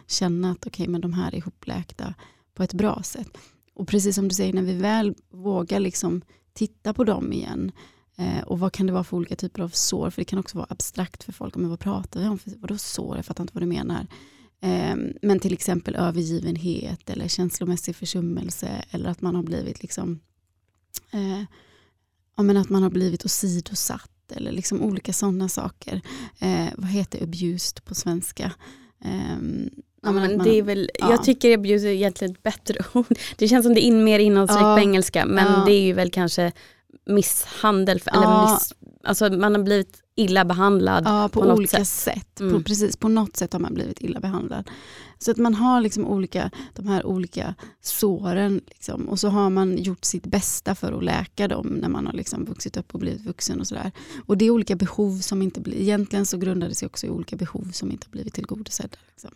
känna 0.06 0.50
att 0.50 0.66
okej 0.66 0.71
okay, 0.71 0.88
men 0.88 1.00
de 1.00 1.12
här 1.12 1.33
är 1.33 1.37
ihopläkta 1.37 2.14
på 2.54 2.62
ett 2.62 2.75
bra 2.75 3.02
sätt. 3.02 3.38
Och 3.75 3.88
precis 3.88 4.14
som 4.14 4.28
du 4.28 4.35
säger, 4.35 4.52
när 4.52 4.62
vi 4.62 4.75
väl 4.75 5.14
vågar 5.30 5.80
liksom 5.80 6.23
titta 6.54 6.94
på 6.94 7.04
dem 7.04 7.32
igen. 7.32 7.73
Eh, 8.16 8.40
och 8.40 8.58
vad 8.58 8.73
kan 8.73 8.87
det 8.87 8.92
vara 8.92 9.04
för 9.04 9.16
olika 9.16 9.37
typer 9.37 9.62
av 9.62 9.68
sår? 9.68 10.11
För 10.11 10.20
det 10.20 10.25
kan 10.25 10.38
också 10.38 10.58
vara 10.58 10.66
abstrakt 10.70 11.25
för 11.25 11.32
folk. 11.32 11.56
Men 11.56 11.70
vad 11.70 11.80
pratar 11.80 12.20
vi 12.20 12.26
om? 12.26 12.38
För, 12.38 12.52
vadå 12.58 12.78
sår? 12.78 13.16
Jag 13.16 13.25
fattar 13.25 13.44
inte 13.44 13.54
vad 13.54 13.62
du 13.62 13.66
menar. 13.66 14.06
Eh, 14.61 14.96
men 15.23 15.40
till 15.40 15.52
exempel 15.52 15.96
övergivenhet 15.96 17.11
eller 17.11 17.28
känslomässig 17.28 17.96
försummelse 17.96 18.84
eller 18.90 19.11
att 19.11 19.20
man 19.20 19.34
har 19.34 19.42
blivit 19.42 19.82
liksom 19.82 20.20
eh, 21.11 21.42
ja, 22.37 22.42
men 22.42 22.56
att 22.56 22.68
man 22.68 22.82
har 22.82 22.90
blivit 22.90 23.25
åsidosatt 23.25 24.32
eller 24.32 24.52
liksom 24.52 24.82
olika 24.82 25.12
sådana 25.12 25.49
saker. 25.49 26.00
Eh, 26.38 26.68
vad 26.76 26.88
heter 26.88 27.23
abused 27.23 27.84
på 27.84 27.94
svenska? 27.94 28.52
Ehm, 29.00 29.70
Ja, 30.04 30.12
men 30.12 30.38
det 30.38 30.58
är 30.58 30.62
väl, 30.62 30.90
ja. 30.99 31.11
Jag 31.11 31.25
tycker 31.25 31.54
abuse 31.54 31.88
är 31.88 31.92
egentligen 31.92 32.32
ett 32.32 32.42
bättre 32.42 32.78
ord. 32.92 33.18
Det 33.37 33.49
känns 33.49 33.64
som 33.64 33.75
det 33.75 33.80
är 33.80 33.87
in, 33.87 34.04
mer 34.04 34.18
innehållsrikt 34.18 34.62
ja. 34.62 34.76
på 34.76 34.80
engelska 34.80 35.26
men 35.26 35.52
ja. 35.52 35.64
det 35.66 35.73
är 35.73 35.82
ju 35.82 35.92
väl 35.92 36.11
kanske 36.11 36.52
misshandel, 37.06 38.00
eller 38.12 38.52
miss, 38.52 38.73
alltså 39.04 39.30
man 39.30 39.54
har 39.54 39.62
blivit 39.62 40.03
illa 40.14 40.44
behandlad 40.44 41.04
ja, 41.06 41.28
på, 41.28 41.42
på 41.42 41.49
olika 41.49 41.85
sätt. 41.85 41.88
sätt. 41.88 42.40
Mm. 42.40 42.52
På, 42.52 42.62
precis, 42.62 42.97
på 42.97 43.09
något 43.09 43.37
sätt 43.37 43.52
har 43.52 43.61
man 43.61 43.75
blivit 43.75 44.00
illa 44.00 44.21
behandlad. 44.21 44.71
Så 45.18 45.30
att 45.30 45.37
man 45.37 45.54
har 45.54 45.80
liksom 45.80 46.06
olika, 46.06 46.50
de 46.75 46.87
här 46.87 47.06
olika 47.06 47.54
såren 47.80 48.61
liksom, 48.66 49.09
och 49.09 49.21
så 49.21 49.28
har 49.28 49.50
man 49.50 49.78
gjort 49.78 50.04
sitt 50.04 50.26
bästa 50.26 50.75
för 50.75 50.92
att 50.92 51.04
läka 51.04 51.49
dem 51.49 51.66
när 51.66 51.88
man 51.88 52.06
har 52.06 52.12
liksom 52.12 52.44
vuxit 52.44 52.76
upp 52.76 52.94
och 52.94 53.00
blivit 53.00 53.26
vuxen 53.26 53.61
och 53.61 53.66
sådär. 53.66 53.92
Och 54.26 54.38
det 54.38 54.44
är 54.44 54.50
olika 54.50 54.76
behov 54.76 55.18
som 55.18 55.42
inte 55.42 55.61
blir, 55.61 55.80
egentligen 55.80 56.26
så 56.26 56.38
grundar 56.38 56.68
det 56.68 56.75
sig 56.75 56.87
också 56.87 57.06
i 57.06 57.11
olika 57.11 57.37
behov 57.37 57.71
som 57.73 57.90
inte 57.90 58.06
har 58.06 58.11
blivit 58.11 58.35
tillgodosedda. 58.35 58.97
Liksom. 59.09 59.30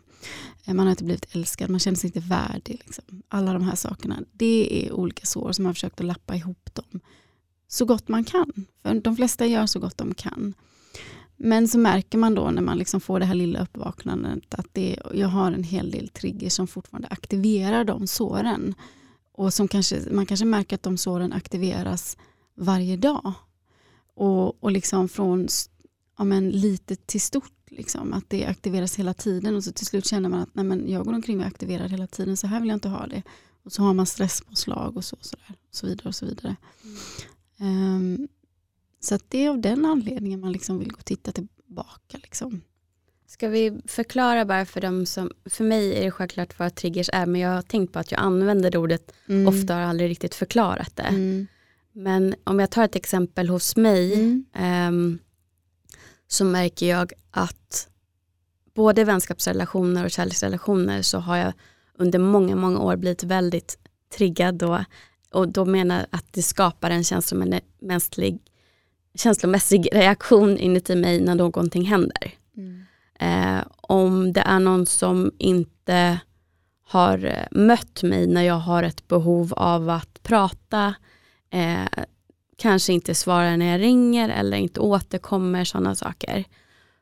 Eh, 0.65 0.75
man 0.75 0.87
har 0.87 0.91
inte 0.91 1.05
blivit 1.05 1.35
älskad, 1.35 1.71
man 1.71 1.81
känner 1.81 1.97
sig 1.97 2.09
inte 2.09 2.29
värdig. 2.29 2.83
Liksom. 2.85 3.23
Alla 3.29 3.53
de 3.53 3.63
här 3.63 3.77
sakerna, 3.77 4.21
det 4.33 4.87
är 4.87 4.93
olika 4.93 5.27
sår 5.27 5.53
som 5.53 5.63
man 5.63 5.69
har 5.69 5.75
försökt 5.75 6.01
att 6.01 6.07
lappa 6.07 6.37
ihop 6.37 6.75
dem 6.75 7.01
så 7.69 7.85
gott 7.85 8.09
man 8.09 8.25
kan. 8.25 8.67
För 8.83 8.95
de 8.95 9.17
flesta 9.17 9.47
gör 9.47 9.67
så 9.67 9.81
gott 9.81 9.99
de 9.99 10.15
kan. 10.15 10.55
Men 11.40 11.68
så 11.68 11.78
märker 11.78 12.18
man 12.18 12.35
då 12.35 12.50
när 12.50 12.62
man 12.62 12.78
liksom 12.78 13.00
får 13.00 13.21
det 13.21 13.26
här 13.26 13.35
lilla 13.35 13.62
uppvaknandet 13.62 14.54
att 14.54 14.66
det, 14.73 14.99
jag 15.14 15.28
har 15.28 15.52
en 15.52 15.62
hel 15.62 15.90
del 15.90 16.09
triggers 16.09 16.52
som 16.52 16.66
fortfarande 16.66 17.09
aktiverar 17.09 17.85
de 17.85 18.07
såren. 18.07 18.75
Och 19.33 19.54
som 19.54 19.68
kanske, 19.68 20.00
man 20.11 20.26
kanske 20.26 20.47
märker 20.47 20.76
att 20.76 20.83
de 20.83 20.97
såren 20.97 21.33
aktiveras 21.33 22.16
varje 22.54 22.97
dag. 22.97 23.33
Och, 24.14 24.64
och 24.64 24.71
liksom 24.71 25.09
från 25.09 25.49
ja 26.18 26.25
men, 26.25 26.50
litet 26.50 27.07
till 27.07 27.21
stort. 27.21 27.52
Liksom, 27.71 28.12
att 28.12 28.25
det 28.28 28.47
aktiveras 28.47 28.97
hela 28.97 29.14
tiden 29.14 29.57
och 29.57 29.64
så 29.64 29.73
till 29.73 29.87
slut 29.87 30.07
känner 30.07 30.28
man 30.28 30.40
att 30.40 30.54
nej 30.54 30.64
men, 30.64 30.90
jag 30.90 31.04
går 31.04 31.12
omkring 31.12 31.38
och 31.38 31.45
är 31.45 31.49
aktiverad 31.49 31.90
hela 31.90 32.07
tiden, 32.07 32.37
så 32.37 32.47
här 32.47 32.61
vill 32.61 32.68
jag 32.68 32.76
inte 32.76 32.88
ha 32.88 33.07
det. 33.07 33.23
Och 33.62 33.73
så 33.73 33.83
har 33.83 33.95
man 33.95 34.07
stresspåslag 34.07 34.97
och 34.97 35.04
så, 35.04 35.16
så, 35.21 35.37
där, 35.37 35.57
och 35.68 35.75
så 35.75 35.87
vidare. 35.87 36.09
Och 36.09 36.14
så 36.14 36.26
vidare. 36.26 36.57
Mm. 37.59 37.97
Um, 37.97 38.28
så 39.00 39.19
det 39.28 39.45
är 39.45 39.50
av 39.50 39.61
den 39.61 39.85
anledningen 39.85 40.40
man 40.40 40.52
liksom 40.52 40.78
vill 40.78 40.90
gå 40.90 40.97
och 40.97 41.05
titta 41.05 41.33
tillbaka. 41.33 42.19
Liksom. 42.23 42.61
Ska 43.26 43.49
vi 43.49 43.81
förklara 43.87 44.45
bara 44.45 44.67
för 44.67 44.81
dem 44.81 45.07
som, 45.07 45.31
för 45.45 45.64
mig 45.64 45.99
är 45.99 46.05
det 46.05 46.11
självklart 46.11 46.59
vad 46.59 46.75
triggers 46.75 47.11
är 47.12 47.26
men 47.26 47.40
jag 47.40 47.50
har 47.50 47.62
tänkt 47.62 47.93
på 47.93 47.99
att 47.99 48.12
jag 48.12 48.21
använder 48.21 48.76
ordet 48.76 49.12
mm. 49.28 49.49
ofta 49.49 49.75
och 49.75 49.81
har 49.81 49.88
aldrig 49.88 50.11
riktigt 50.11 50.35
förklarat 50.35 50.97
det. 50.97 51.02
Mm. 51.02 51.47
Men 51.93 52.35
om 52.45 52.61
jag 52.61 52.71
tar 52.71 52.85
ett 52.85 52.97
exempel 52.97 53.49
hos 53.49 53.76
mig 53.76 54.14
mm. 54.14 54.88
um, 54.88 55.19
så 56.28 56.45
märker 56.45 56.87
jag 56.87 57.12
att 57.31 57.88
både 58.75 59.05
vänskapsrelationer 59.05 60.05
och 60.05 60.11
kärleksrelationer 60.11 61.02
så 61.02 61.19
har 61.19 61.37
jag 61.37 61.52
under 61.99 62.19
många, 62.19 62.57
många 62.57 62.81
år 62.81 62.97
blivit 62.97 63.23
väldigt 63.25 63.78
triggad 64.17 64.55
då. 64.55 64.85
Och 65.31 65.49
då 65.49 65.64
menar 65.64 65.97
jag 65.97 66.07
att 66.11 66.33
det 66.33 66.43
skapar 66.43 66.90
en 66.90 67.05
känslomässig, 67.05 68.38
känslomässig 69.15 69.88
reaktion 69.93 70.59
inuti 70.59 70.97
mig 70.97 71.21
när 71.21 71.35
någonting 71.35 71.85
händer. 71.85 72.35
Mm. 72.57 72.83
Eh, 73.21 73.65
om 73.77 74.33
det 74.33 74.41
är 74.41 74.59
någon 74.59 74.87
som 74.87 75.33
inte 75.38 76.19
har 76.85 77.49
mött 77.50 78.03
mig 78.03 78.27
när 78.27 78.43
jag 78.43 78.59
har 78.59 78.83
ett 78.83 79.09
behov 79.09 79.55
av 79.55 79.91
att 79.91 80.23
prata, 80.23 80.95
eh, 81.50 82.05
kanske 82.57 82.93
inte 82.93 83.15
svarar 83.15 83.57
när 83.57 83.73
jag 83.73 83.81
ringer 83.81 84.29
eller 84.29 84.57
inte 84.57 84.81
återkommer, 84.81 85.65
sådana 85.65 85.95
saker, 85.95 86.45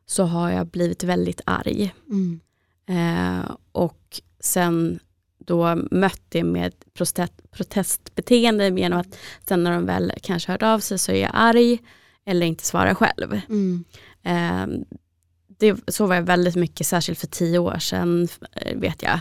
så 0.07 0.25
har 0.25 0.51
jag 0.51 0.67
blivit 0.67 1.05
väldigt 1.05 1.41
arg. 1.47 1.95
Mm. 2.11 2.41
Eh, 2.89 3.51
och 3.73 4.21
sen 4.41 4.99
då 5.47 5.75
mött 5.91 6.23
det 6.29 6.45
med 6.45 6.73
protest, 6.95 7.33
protestbeteende 7.51 8.69
genom 8.69 9.01
att 9.01 9.19
sen 9.49 9.63
när 9.63 9.73
de 9.73 9.87
väl 9.87 10.13
kanske 10.23 10.53
hört 10.53 10.63
av 10.63 10.79
sig 10.79 10.99
så 10.99 11.13
är 11.13 11.23
jag 11.23 11.31
arg 11.35 11.79
eller 12.27 12.47
inte 12.47 12.65
svarar 12.65 12.95
själv. 12.95 13.41
Mm. 13.49 13.85
Eh, 14.23 14.67
det, 15.59 15.77
så 15.89 16.07
var 16.07 16.15
jag 16.15 16.23
väldigt 16.23 16.57
mycket, 16.57 16.87
särskilt 16.87 17.19
för 17.19 17.27
tio 17.27 17.59
år 17.59 17.79
sedan 17.79 18.29
vet 18.75 19.03
jag. 19.03 19.21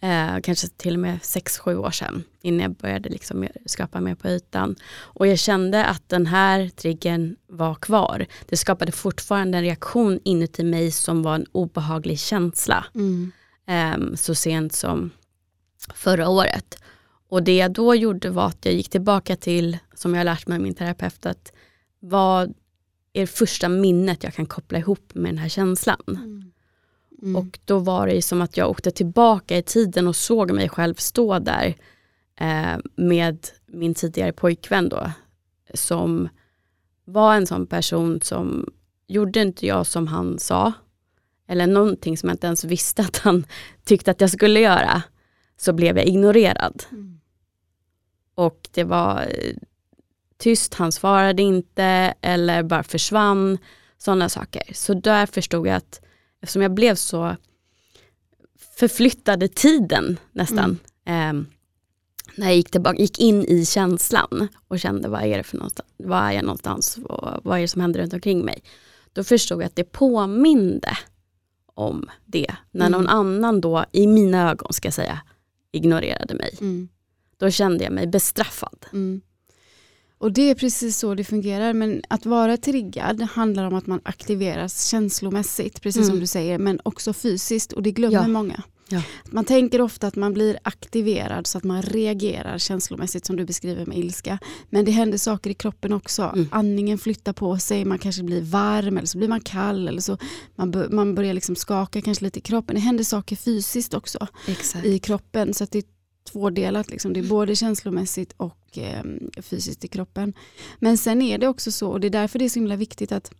Eh, 0.00 0.40
kanske 0.42 0.68
till 0.68 0.94
och 0.94 1.00
med 1.00 1.18
sex, 1.22 1.58
sju 1.58 1.76
år 1.76 1.90
sedan 1.90 2.24
innan 2.42 2.60
jag 2.60 2.74
började 2.74 3.08
liksom 3.08 3.48
skapa 3.66 4.00
mer 4.00 4.14
på 4.14 4.28
ytan. 4.28 4.76
Och 4.96 5.26
jag 5.26 5.38
kände 5.38 5.84
att 5.84 6.08
den 6.08 6.26
här 6.26 6.68
triggern 6.68 7.36
var 7.46 7.74
kvar. 7.74 8.26
Det 8.48 8.56
skapade 8.56 8.92
fortfarande 8.92 9.58
en 9.58 9.64
reaktion 9.64 10.20
inuti 10.24 10.64
mig 10.64 10.90
som 10.90 11.22
var 11.22 11.34
en 11.34 11.46
obehaglig 11.52 12.18
känsla. 12.18 12.84
Mm. 12.94 13.32
Eh, 13.66 14.14
så 14.14 14.34
sent 14.34 14.72
som 14.72 15.10
förra 15.94 16.28
året. 16.28 16.78
Och 17.28 17.42
det 17.42 17.56
jag 17.56 17.72
då 17.72 17.94
gjorde 17.94 18.30
var 18.30 18.46
att 18.46 18.64
jag 18.64 18.74
gick 18.74 18.88
tillbaka 18.88 19.36
till, 19.36 19.78
som 19.94 20.14
jag 20.14 20.24
lärt 20.24 20.46
mig 20.46 20.56
av 20.56 20.62
min 20.62 20.74
terapeut, 20.74 21.26
att 21.26 21.52
vad 22.00 22.54
är 23.12 23.26
första 23.26 23.68
minnet 23.68 24.24
jag 24.24 24.34
kan 24.34 24.46
koppla 24.46 24.78
ihop 24.78 25.14
med 25.14 25.32
den 25.32 25.38
här 25.38 25.48
känslan. 25.48 26.02
Mm. 26.08 26.52
Mm. 27.22 27.36
Och 27.36 27.58
då 27.64 27.78
var 27.78 28.06
det 28.06 28.22
som 28.22 28.42
att 28.42 28.56
jag 28.56 28.70
åkte 28.70 28.90
tillbaka 28.90 29.58
i 29.58 29.62
tiden 29.62 30.08
och 30.08 30.16
såg 30.16 30.50
mig 30.50 30.68
själv 30.68 30.94
stå 30.94 31.38
där 31.38 31.74
eh, 32.40 32.76
med 32.96 33.38
min 33.66 33.94
tidigare 33.94 34.32
pojkvän 34.32 34.88
då, 34.88 35.10
som 35.74 36.28
var 37.04 37.34
en 37.34 37.46
sån 37.46 37.66
person 37.66 38.20
som 38.20 38.72
gjorde 39.06 39.40
inte 39.40 39.66
jag 39.66 39.86
som 39.86 40.06
han 40.06 40.38
sa, 40.38 40.72
eller 41.48 41.66
någonting 41.66 42.18
som 42.18 42.28
jag 42.28 42.34
inte 42.34 42.46
ens 42.46 42.64
visste 42.64 43.02
att 43.02 43.16
han 43.16 43.46
tyckte 43.84 44.10
att 44.10 44.20
jag 44.20 44.30
skulle 44.30 44.60
göra, 44.60 45.02
så 45.56 45.72
blev 45.72 45.96
jag 45.96 46.06
ignorerad. 46.06 46.82
Mm. 46.90 47.20
Och 48.34 48.68
det 48.72 48.84
var 48.84 49.20
eh, 49.22 49.56
tyst, 50.38 50.74
han 50.74 50.92
svarade 50.92 51.42
inte 51.42 52.14
eller 52.20 52.62
bara 52.62 52.82
försvann. 52.82 53.58
Sådana 53.98 54.28
saker. 54.28 54.62
Så 54.72 54.94
där 54.94 55.26
förstod 55.26 55.66
jag 55.66 55.76
att 55.76 56.00
eftersom 56.40 56.62
jag 56.62 56.74
blev 56.74 56.94
så 56.94 57.36
förflyttad 58.76 59.42
i 59.42 59.48
tiden 59.48 60.18
nästan. 60.32 60.78
Mm. 61.04 61.36
Eh, 61.38 61.46
när 62.36 62.46
jag 62.46 62.56
gick, 62.56 62.70
tillbaka, 62.70 62.98
gick 62.98 63.18
in 63.18 63.44
i 63.44 63.66
känslan 63.66 64.48
och 64.68 64.80
kände 64.80 65.08
vad 65.08 65.22
är 65.22 65.36
det 65.36 65.42
för 65.42 65.56
någonstans, 65.56 65.88
vad 65.96 66.18
är 66.18 66.32
jag 66.32 66.44
någonstans 66.44 66.98
och 67.04 67.28
vad 67.42 67.58
är 67.58 67.62
det 67.62 67.68
som 67.68 67.80
händer 67.80 68.00
runt 68.00 68.12
omkring 68.12 68.44
mig. 68.44 68.62
Då 69.12 69.24
förstod 69.24 69.62
jag 69.62 69.66
att 69.66 69.76
det 69.76 69.84
påminde 69.84 70.98
om 71.74 72.10
det. 72.24 72.54
När 72.70 72.86
mm. 72.86 73.00
någon 73.00 73.08
annan 73.08 73.60
då, 73.60 73.84
i 73.92 74.06
mina 74.06 74.50
ögon 74.50 74.72
ska 74.72 74.86
jag 74.86 74.94
säga, 74.94 75.20
ignorerade 75.74 76.34
mig. 76.34 76.56
Mm. 76.60 76.88
Då 77.36 77.50
kände 77.50 77.84
jag 77.84 77.92
mig 77.92 78.06
bestraffad. 78.06 78.86
Mm. 78.92 79.20
Och 80.18 80.32
det 80.32 80.50
är 80.50 80.54
precis 80.54 80.98
så 80.98 81.14
det 81.14 81.24
fungerar. 81.24 81.72
Men 81.72 82.02
att 82.08 82.26
vara 82.26 82.56
triggad 82.56 83.20
handlar 83.20 83.64
om 83.64 83.74
att 83.74 83.86
man 83.86 84.00
aktiveras 84.04 84.86
känslomässigt, 84.86 85.82
precis 85.82 86.02
mm. 86.02 86.10
som 86.10 86.20
du 86.20 86.26
säger, 86.26 86.58
men 86.58 86.80
också 86.82 87.12
fysiskt 87.12 87.72
och 87.72 87.82
det 87.82 87.90
glömmer 87.90 88.22
ja. 88.22 88.28
många. 88.28 88.62
Ja. 88.88 89.02
Man 89.30 89.44
tänker 89.44 89.80
ofta 89.80 90.06
att 90.06 90.16
man 90.16 90.32
blir 90.32 90.58
aktiverad 90.62 91.46
så 91.46 91.58
att 91.58 91.64
man 91.64 91.82
reagerar 91.82 92.58
känslomässigt 92.58 93.24
som 93.24 93.36
du 93.36 93.44
beskriver 93.44 93.86
med 93.86 93.98
ilska. 93.98 94.38
Men 94.70 94.84
det 94.84 94.90
händer 94.90 95.18
saker 95.18 95.50
i 95.50 95.54
kroppen 95.54 95.92
också. 95.92 96.22
Mm. 96.22 96.48
Andningen 96.50 96.98
flyttar 96.98 97.32
på 97.32 97.58
sig, 97.58 97.84
man 97.84 97.98
kanske 97.98 98.22
blir 98.22 98.42
varm 98.42 98.96
eller 98.98 99.06
så 99.06 99.18
blir 99.18 99.28
man 99.28 99.40
kall. 99.40 99.88
Eller 99.88 100.00
så 100.00 100.18
man, 100.54 100.86
man 100.90 101.14
börjar 101.14 101.34
liksom 101.34 101.56
skaka 101.56 102.00
kanske 102.00 102.24
lite 102.24 102.38
i 102.38 102.42
kroppen. 102.42 102.74
Det 102.74 102.80
händer 102.80 103.04
saker 103.04 103.36
fysiskt 103.36 103.94
också 103.94 104.26
Exakt. 104.46 104.86
i 104.86 104.98
kroppen. 104.98 105.54
Så 105.54 105.66
det 105.70 105.78
är 105.78 105.84
tvådelat. 106.32 106.90
Liksom. 106.90 107.12
Det 107.12 107.20
är 107.20 107.28
både 107.28 107.56
känslomässigt 107.56 108.34
och 108.36 108.78
eh, 108.78 109.04
fysiskt 109.42 109.84
i 109.84 109.88
kroppen. 109.88 110.32
Men 110.78 110.98
sen 110.98 111.22
är 111.22 111.38
det 111.38 111.48
också 111.48 111.72
så, 111.72 111.90
och 111.90 112.00
det 112.00 112.06
är 112.06 112.10
därför 112.10 112.38
det 112.38 112.44
är 112.44 112.48
så 112.48 112.58
himla 112.58 112.76
viktigt 112.76 113.12
att, 113.12 113.32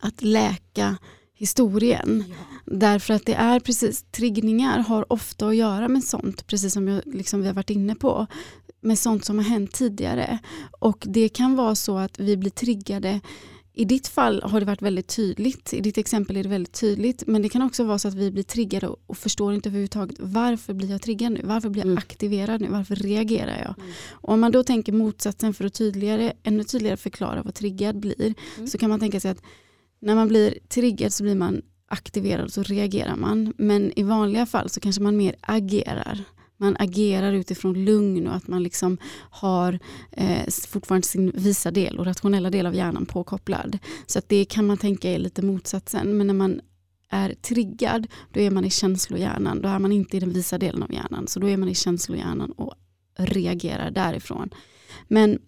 att 0.00 0.22
läka 0.22 0.96
historien. 1.40 2.24
Ja. 2.28 2.34
Därför 2.64 3.14
att 3.14 3.26
det 3.26 3.34
är 3.34 3.60
precis, 3.60 4.04
triggningar 4.10 4.78
har 4.78 5.12
ofta 5.12 5.46
att 5.46 5.56
göra 5.56 5.88
med 5.88 6.04
sånt, 6.04 6.46
precis 6.46 6.72
som 6.72 6.88
jag, 6.88 7.02
liksom 7.06 7.40
vi 7.40 7.46
har 7.46 7.54
varit 7.54 7.70
inne 7.70 7.94
på, 7.94 8.26
med 8.80 8.98
sånt 8.98 9.24
som 9.24 9.38
har 9.38 9.44
hänt 9.44 9.72
tidigare. 9.72 10.38
Och 10.80 11.04
det 11.06 11.28
kan 11.28 11.56
vara 11.56 11.74
så 11.74 11.98
att 11.98 12.20
vi 12.20 12.36
blir 12.36 12.50
triggade 12.50 13.20
i 13.72 13.84
ditt 13.84 14.08
fall 14.08 14.42
har 14.42 14.60
det 14.60 14.66
varit 14.66 14.82
väldigt 14.82 15.16
tydligt, 15.16 15.72
i 15.72 15.80
ditt 15.80 15.98
exempel 15.98 16.36
är 16.36 16.42
det 16.42 16.48
väldigt 16.48 16.80
tydligt, 16.80 17.26
men 17.26 17.42
det 17.42 17.48
kan 17.48 17.62
också 17.62 17.84
vara 17.84 17.98
så 17.98 18.08
att 18.08 18.14
vi 18.14 18.30
blir 18.30 18.42
triggade 18.42 18.88
och 19.06 19.18
förstår 19.18 19.54
inte 19.54 19.68
överhuvudtaget 19.68 20.16
varför 20.18 20.74
blir 20.74 20.90
jag 20.90 21.02
triggad 21.02 21.32
nu? 21.32 21.40
Varför 21.44 21.68
blir 21.68 21.82
jag 21.82 21.86
mm. 21.86 21.98
aktiverad 21.98 22.60
nu? 22.60 22.68
Varför 22.70 22.94
reagerar 22.96 23.58
jag? 23.58 23.74
Mm. 23.78 23.90
Och 24.10 24.32
om 24.32 24.40
man 24.40 24.52
då 24.52 24.62
tänker 24.62 24.92
motsatsen 24.92 25.54
för 25.54 25.64
att 25.64 25.74
tydligare, 25.74 26.32
ännu 26.42 26.64
tydligare 26.64 26.96
förklara 26.96 27.42
vad 27.42 27.54
triggad 27.54 28.00
blir, 28.00 28.34
mm. 28.56 28.68
så 28.68 28.78
kan 28.78 28.90
man 28.90 29.00
tänka 29.00 29.20
sig 29.20 29.30
att 29.30 29.42
när 30.00 30.14
man 30.14 30.28
blir 30.28 30.58
triggad 30.68 31.12
så 31.12 31.22
blir 31.22 31.34
man 31.34 31.62
aktiverad 31.88 32.44
och 32.44 32.52
så 32.52 32.62
reagerar 32.62 33.16
man. 33.16 33.54
Men 33.56 33.98
i 33.98 34.02
vanliga 34.02 34.46
fall 34.46 34.68
så 34.70 34.80
kanske 34.80 35.02
man 35.02 35.16
mer 35.16 35.36
agerar. 35.40 36.24
Man 36.56 36.76
agerar 36.78 37.32
utifrån 37.32 37.84
lugn 37.84 38.28
och 38.28 38.34
att 38.34 38.48
man 38.48 38.62
liksom 38.62 38.98
har 39.30 39.78
eh, 40.10 40.48
fortfarande 40.68 41.06
sin 41.06 41.32
visa 41.34 41.70
del 41.70 41.98
och 41.98 42.06
rationella 42.06 42.50
del 42.50 42.66
av 42.66 42.74
hjärnan 42.74 43.06
påkopplad. 43.06 43.78
Så 44.06 44.18
att 44.18 44.28
det 44.28 44.44
kan 44.44 44.66
man 44.66 44.76
tänka 44.76 45.10
är 45.10 45.18
lite 45.18 45.42
motsatsen. 45.42 46.16
Men 46.16 46.26
när 46.26 46.34
man 46.34 46.60
är 47.10 47.34
triggad, 47.34 48.06
då 48.32 48.40
är 48.40 48.50
man 48.50 48.64
i 48.64 48.70
känslohjärnan. 48.70 49.62
Då 49.62 49.68
är 49.68 49.78
man 49.78 49.92
inte 49.92 50.16
i 50.16 50.20
den 50.20 50.32
visa 50.32 50.58
delen 50.58 50.82
av 50.82 50.92
hjärnan. 50.92 51.26
Så 51.26 51.40
då 51.40 51.48
är 51.48 51.56
man 51.56 51.68
i 51.68 51.74
känslohjärnan 51.74 52.52
och 52.52 52.74
reagerar 53.18 53.90
därifrån. 53.90 54.50
Men 55.08 55.38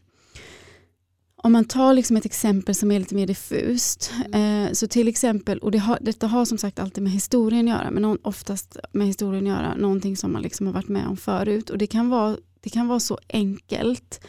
om 1.44 1.52
man 1.52 1.64
tar 1.64 1.94
liksom 1.94 2.16
ett 2.16 2.24
exempel 2.24 2.74
som 2.74 2.90
är 2.90 2.98
lite 2.98 3.14
mer 3.14 3.26
diffust. 3.26 4.12
Mm. 4.26 4.66
Eh, 4.66 4.72
så 4.72 4.88
till 4.88 5.08
exempel, 5.08 5.58
och 5.58 5.70
det 5.70 5.78
har, 5.78 5.98
detta 6.00 6.26
har 6.26 6.44
som 6.44 6.58
sagt 6.58 6.78
alltid 6.78 7.02
med 7.02 7.12
historien 7.12 7.68
att 7.68 7.74
göra, 7.74 7.90
men 7.90 8.18
oftast 8.22 8.76
med 8.92 9.06
historien 9.06 9.46
att 9.46 9.52
göra, 9.52 9.74
någonting 9.74 10.16
som 10.16 10.32
man 10.32 10.42
liksom 10.42 10.66
har 10.66 10.74
varit 10.74 10.88
med 10.88 11.06
om 11.06 11.16
förut. 11.16 11.70
Och 11.70 11.78
det 11.78 11.86
kan 11.86 12.08
vara, 12.08 12.36
det 12.60 12.70
kan 12.70 12.88
vara 12.88 13.00
så 13.00 13.18
enkelt 13.28 14.20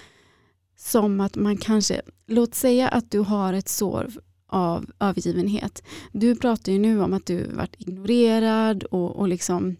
som 0.77 1.19
att 1.19 1.35
man 1.35 1.57
kanske, 1.57 2.01
låt 2.27 2.55
säga 2.55 2.87
att 2.87 3.11
du 3.11 3.19
har 3.19 3.53
ett 3.53 3.69
sår 3.69 4.11
av 4.47 4.85
övergivenhet. 4.99 5.83
Du 6.11 6.35
pratar 6.35 6.71
ju 6.71 6.79
nu 6.79 7.01
om 7.01 7.13
att 7.13 7.25
du 7.25 7.47
varit 7.47 7.75
ignorerad 7.77 8.83
och, 8.83 9.15
och 9.15 9.27
liksom 9.27 9.75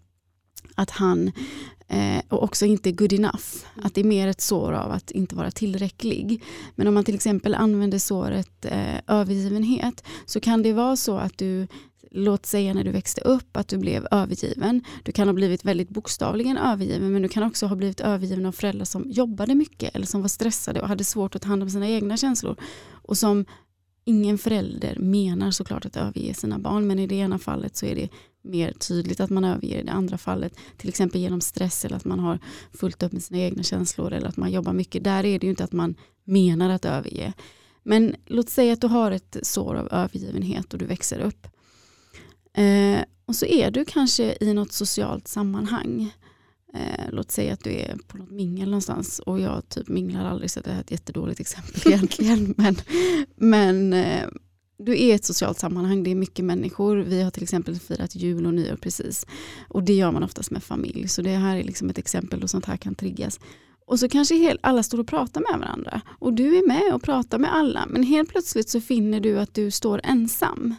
att 0.75 0.89
han 0.89 1.31
eh, 1.87 2.21
och 2.29 2.43
också 2.43 2.65
inte 2.65 2.91
good 2.91 3.13
enough. 3.13 3.45
Att 3.83 3.95
det 3.95 4.01
är 4.01 4.05
mer 4.05 4.27
ett 4.27 4.41
sår 4.41 4.73
av 4.73 4.91
att 4.91 5.11
inte 5.11 5.35
vara 5.35 5.51
tillräcklig. 5.51 6.43
Men 6.75 6.87
om 6.87 6.93
man 6.93 7.03
till 7.03 7.15
exempel 7.15 7.55
använder 7.55 7.99
såret 7.99 8.65
eh, 8.65 8.95
övergivenhet 9.07 10.03
så 10.25 10.39
kan 10.39 10.63
det 10.63 10.73
vara 10.73 10.95
så 10.95 11.17
att 11.17 11.37
du 11.37 11.67
låt 12.15 12.45
säga 12.45 12.73
när 12.73 12.83
du 12.83 12.91
växte 12.91 13.21
upp 13.21 13.57
att 13.57 13.67
du 13.67 13.77
blev 13.77 14.07
övergiven. 14.11 14.83
Du 15.03 15.11
kan 15.11 15.27
ha 15.27 15.33
blivit 15.33 15.65
väldigt 15.65 15.89
bokstavligen 15.89 16.57
övergiven 16.57 17.13
men 17.13 17.21
du 17.21 17.27
kan 17.27 17.43
också 17.43 17.65
ha 17.65 17.75
blivit 17.75 18.01
övergiven 18.01 18.45
av 18.45 18.51
föräldrar 18.51 18.85
som 18.85 19.03
jobbade 19.11 19.55
mycket 19.55 19.95
eller 19.95 20.05
som 20.05 20.21
var 20.21 20.27
stressade 20.27 20.81
och 20.81 20.87
hade 20.87 21.03
svårt 21.03 21.35
att 21.35 21.41
ta 21.41 21.47
hand 21.47 21.63
om 21.63 21.69
sina 21.69 21.89
egna 21.89 22.17
känslor 22.17 22.55
och 22.91 23.17
som 23.17 23.45
ingen 24.05 24.37
förälder 24.37 24.99
menar 24.99 25.51
såklart 25.51 25.85
att 25.85 25.97
överge 25.97 26.33
sina 26.33 26.59
barn 26.59 26.87
men 26.87 26.99
i 26.99 27.07
det 27.07 27.15
ena 27.15 27.39
fallet 27.39 27.75
så 27.75 27.85
är 27.85 27.95
det 27.95 28.09
mer 28.43 28.71
tydligt 28.71 29.19
att 29.19 29.29
man 29.29 29.43
överger 29.43 29.79
i 29.79 29.83
det 29.83 29.91
andra 29.91 30.17
fallet. 30.17 30.53
Till 30.77 30.89
exempel 30.89 31.21
genom 31.21 31.41
stress 31.41 31.85
eller 31.85 31.95
att 31.95 32.05
man 32.05 32.19
har 32.19 32.39
fullt 32.73 33.03
upp 33.03 33.11
med 33.11 33.23
sina 33.23 33.39
egna 33.39 33.63
känslor 33.63 34.13
eller 34.13 34.27
att 34.27 34.37
man 34.37 34.51
jobbar 34.51 34.73
mycket. 34.73 35.03
Där 35.03 35.25
är 35.25 35.39
det 35.39 35.45
ju 35.45 35.49
inte 35.49 35.63
att 35.63 35.71
man 35.71 35.95
menar 36.23 36.69
att 36.69 36.85
överge. 36.85 37.33
Men 37.83 38.15
låt 38.25 38.49
säga 38.49 38.73
att 38.73 38.81
du 38.81 38.87
har 38.87 39.11
ett 39.11 39.37
sår 39.41 39.75
av 39.75 39.87
övergivenhet 39.91 40.73
och 40.73 40.79
du 40.79 40.85
växer 40.85 41.19
upp. 41.19 41.47
Eh, 42.53 43.01
och 43.25 43.35
så 43.35 43.45
är 43.45 43.71
du 43.71 43.85
kanske 43.85 44.37
i 44.41 44.53
något 44.53 44.71
socialt 44.71 45.27
sammanhang. 45.27 46.13
Eh, 46.73 47.05
låt 47.11 47.31
säga 47.31 47.53
att 47.53 47.63
du 47.63 47.71
är 47.73 47.97
på 48.07 48.17
något 48.17 48.31
mingel 48.31 48.69
någonstans 48.69 49.19
och 49.19 49.39
jag 49.39 49.69
typ 49.69 49.87
minglar 49.87 50.25
aldrig 50.25 50.51
så 50.51 50.59
det 50.59 50.71
är 50.71 50.79
ett 50.79 50.91
jättedåligt 50.91 51.39
exempel 51.39 51.81
egentligen. 51.85 52.53
men 52.57 52.75
men 53.35 53.93
eh, 53.93 54.27
du 54.77 54.91
är 54.91 54.95
i 54.97 55.11
ett 55.11 55.25
socialt 55.25 55.59
sammanhang, 55.59 56.03
det 56.03 56.11
är 56.11 56.15
mycket 56.15 56.45
människor. 56.45 56.95
Vi 56.97 57.21
har 57.21 57.31
till 57.31 57.43
exempel 57.43 57.79
firat 57.79 58.15
jul 58.15 58.45
och 58.45 58.53
nyår 58.53 58.75
precis. 58.75 59.25
Och 59.67 59.83
det 59.83 59.93
gör 59.93 60.11
man 60.11 60.23
oftast 60.23 60.51
med 60.51 60.63
familj. 60.63 61.07
Så 61.07 61.21
det 61.21 61.29
här 61.29 61.57
är 61.57 61.63
liksom 61.63 61.89
ett 61.89 61.97
exempel 61.97 62.39
då 62.39 62.47
sånt 62.47 62.65
här 62.65 62.77
kan 62.77 62.95
triggas. 62.95 63.39
Och 63.85 63.99
så 63.99 64.09
kanske 64.09 64.57
alla 64.61 64.83
står 64.83 64.99
och 64.99 65.07
pratar 65.07 65.41
med 65.41 65.59
varandra. 65.59 66.01
Och 66.19 66.33
du 66.33 66.57
är 66.57 66.67
med 66.67 66.93
och 66.93 67.01
pratar 67.01 67.39
med 67.39 67.55
alla. 67.55 67.85
Men 67.89 68.03
helt 68.03 68.29
plötsligt 68.29 68.69
så 68.69 68.81
finner 68.81 69.19
du 69.19 69.39
att 69.39 69.53
du 69.53 69.71
står 69.71 70.01
ensam. 70.03 70.75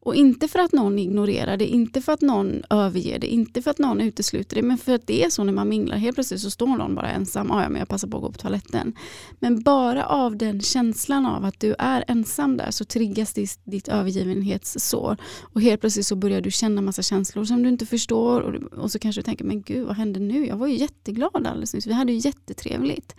Och 0.00 0.14
inte 0.14 0.48
för 0.48 0.58
att 0.58 0.72
någon 0.72 0.98
ignorerar 0.98 1.56
det, 1.56 1.66
inte 1.66 2.00
för 2.00 2.12
att 2.12 2.20
någon 2.20 2.62
överger 2.70 3.18
det, 3.18 3.26
inte 3.26 3.62
för 3.62 3.70
att 3.70 3.78
någon 3.78 4.00
utesluter 4.00 4.56
det, 4.56 4.62
men 4.62 4.78
för 4.78 4.94
att 4.94 5.06
det 5.06 5.24
är 5.24 5.30
så 5.30 5.44
när 5.44 5.52
man 5.52 5.68
minglar. 5.68 5.96
Helt 5.96 6.14
plötsligt 6.14 6.40
så 6.40 6.50
står 6.50 6.66
någon 6.66 6.94
bara 6.94 7.10
ensam, 7.10 7.50
ah, 7.50 7.62
ja 7.62 7.68
men 7.68 7.78
jag 7.78 7.88
passar 7.88 8.08
på 8.08 8.16
att 8.16 8.22
gå 8.22 8.32
på 8.32 8.38
toaletten. 8.38 8.92
Men 9.38 9.62
bara 9.62 10.06
av 10.06 10.36
den 10.36 10.60
känslan 10.60 11.26
av 11.26 11.44
att 11.44 11.60
du 11.60 11.74
är 11.78 12.04
ensam 12.08 12.56
där 12.56 12.70
så 12.70 12.84
triggas 12.84 13.32
ditt, 13.32 13.60
ditt 13.64 13.88
övergivenhetssår. 13.88 15.16
Och 15.40 15.62
helt 15.62 15.80
plötsligt 15.80 16.06
så 16.06 16.16
börjar 16.16 16.40
du 16.40 16.50
känna 16.50 16.82
massa 16.82 17.02
känslor 17.02 17.44
som 17.44 17.62
du 17.62 17.68
inte 17.68 17.86
förstår. 17.86 18.40
Och, 18.40 18.78
och 18.78 18.90
så 18.90 18.98
kanske 18.98 19.20
du 19.20 19.24
tänker, 19.24 19.44
men 19.44 19.62
gud 19.62 19.86
vad 19.86 19.96
hände 19.96 20.20
nu? 20.20 20.46
Jag 20.46 20.56
var 20.56 20.66
ju 20.66 20.76
jätteglad 20.76 21.46
alldeles 21.46 21.74
nyss, 21.74 21.86
vi 21.86 21.92
hade 21.92 22.12
ju 22.12 22.18
jättetrevligt. 22.18 23.14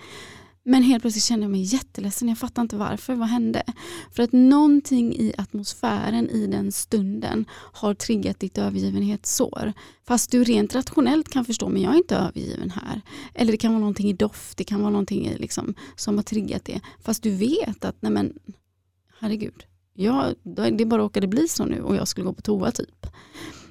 Men 0.69 0.83
helt 0.83 1.01
plötsligt 1.01 1.23
kände 1.23 1.43
jag 1.43 1.51
mig 1.51 1.61
jätteledsen. 1.61 2.27
Jag 2.27 2.37
fattar 2.37 2.61
inte 2.61 2.75
varför. 2.75 3.15
Vad 3.15 3.27
hände? 3.27 3.63
För 4.11 4.23
att 4.23 4.31
någonting 4.31 5.13
i 5.13 5.33
atmosfären 5.37 6.29
i 6.29 6.47
den 6.47 6.71
stunden 6.71 7.45
har 7.51 7.93
triggat 7.93 8.39
ditt 8.39 8.57
övergivenhetssår. 8.57 9.73
Fast 10.07 10.31
du 10.31 10.43
rent 10.43 10.75
rationellt 10.75 11.29
kan 11.29 11.45
förstå, 11.45 11.69
men 11.69 11.81
jag 11.81 11.93
är 11.93 11.97
inte 11.97 12.15
övergiven 12.15 12.71
här. 12.71 13.01
Eller 13.33 13.51
det 13.51 13.57
kan 13.57 13.71
vara 13.71 13.79
någonting 13.79 14.09
i 14.09 14.13
doft, 14.13 14.57
det 14.57 14.63
kan 14.63 14.81
vara 14.81 14.91
någonting 14.91 15.27
i 15.27 15.37
liksom, 15.37 15.73
som 15.95 16.15
har 16.15 16.23
triggat 16.23 16.65
det. 16.65 16.81
Fast 17.01 17.23
du 17.23 17.31
vet 17.35 17.85
att, 17.85 17.95
nej 17.99 18.11
men, 18.11 18.33
herregud, 19.19 19.63
Jag, 19.93 20.35
det 20.77 20.85
bara 20.85 21.01
råkade 21.01 21.27
bli 21.27 21.47
så 21.47 21.65
nu 21.65 21.81
och 21.81 21.95
jag 21.95 22.07
skulle 22.07 22.25
gå 22.25 22.33
på 22.33 22.41
toa 22.41 22.71
typ. 22.71 23.05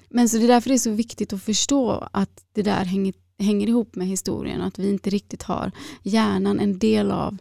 Men 0.09 0.29
så 0.29 0.37
det 0.37 0.45
är 0.45 0.49
därför 0.49 0.69
det 0.69 0.77
är 0.77 0.79
så 0.79 0.91
viktigt 0.91 1.33
att 1.33 1.43
förstå 1.43 2.09
att 2.13 2.45
det 2.53 2.63
där 2.63 2.85
hänger 2.85 3.15
hänger 3.38 3.68
ihop 3.68 3.94
med 3.94 4.07
historien. 4.07 4.62
Att 4.62 4.79
vi 4.79 4.90
inte 4.90 5.11
riktigt 5.11 5.42
har 5.42 5.72
hjärnan, 6.03 6.61
en 6.61 6.79
del 6.79 7.11
av 7.11 7.38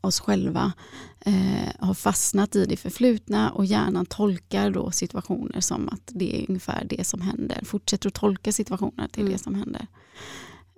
oss 0.00 0.20
själva 0.20 0.72
eh, 1.20 1.72
har 1.78 1.94
fastnat 1.94 2.56
i 2.56 2.64
det 2.64 2.76
förflutna 2.76 3.50
och 3.50 3.64
hjärnan 3.64 4.06
tolkar 4.06 4.70
då 4.70 4.90
situationer 4.90 5.60
som 5.60 5.88
att 5.88 6.10
det 6.14 6.42
är 6.42 6.46
ungefär 6.48 6.84
det 6.84 7.06
som 7.06 7.20
händer. 7.20 7.60
Fortsätter 7.64 8.08
att 8.08 8.14
tolka 8.14 8.52
situationer 8.52 9.08
till 9.08 9.22
mm. 9.22 9.32
det 9.32 9.38
som 9.38 9.54
händer. 9.54 9.86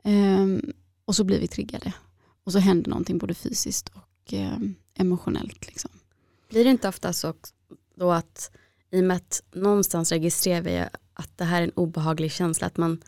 Eh, 0.05 0.71
och 1.05 1.17
så 1.17 1.25
blir 1.25 1.41
vi 1.41 1.49
triggade. 1.49 1.93
Och 2.45 2.53
så 2.53 2.59
händer 2.59 2.91
någonting 2.91 3.19
både 3.19 3.35
fysiskt 3.35 3.89
och 3.89 4.35
eh, 4.35 4.59
emotionellt. 4.95 5.67
Liksom. 5.67 5.91
Blir 6.49 6.65
det 6.65 6.71
inte 6.71 6.89
ofta 6.89 7.13
så 7.13 7.35
då 7.95 8.13
att 8.13 8.51
i 8.91 9.01
och 9.01 9.05
med 9.05 9.17
att 9.17 9.43
någonstans 9.55 10.13
registrerar 10.13 10.63
vi 10.63 10.85
att 11.15 11.39
det 11.39 11.45
här 11.45 11.63
är 11.63 11.65
en 11.65 11.71
obehaglig 11.75 12.33
känsla, 12.33 12.67
att 12.67 12.77
man 12.77 13.01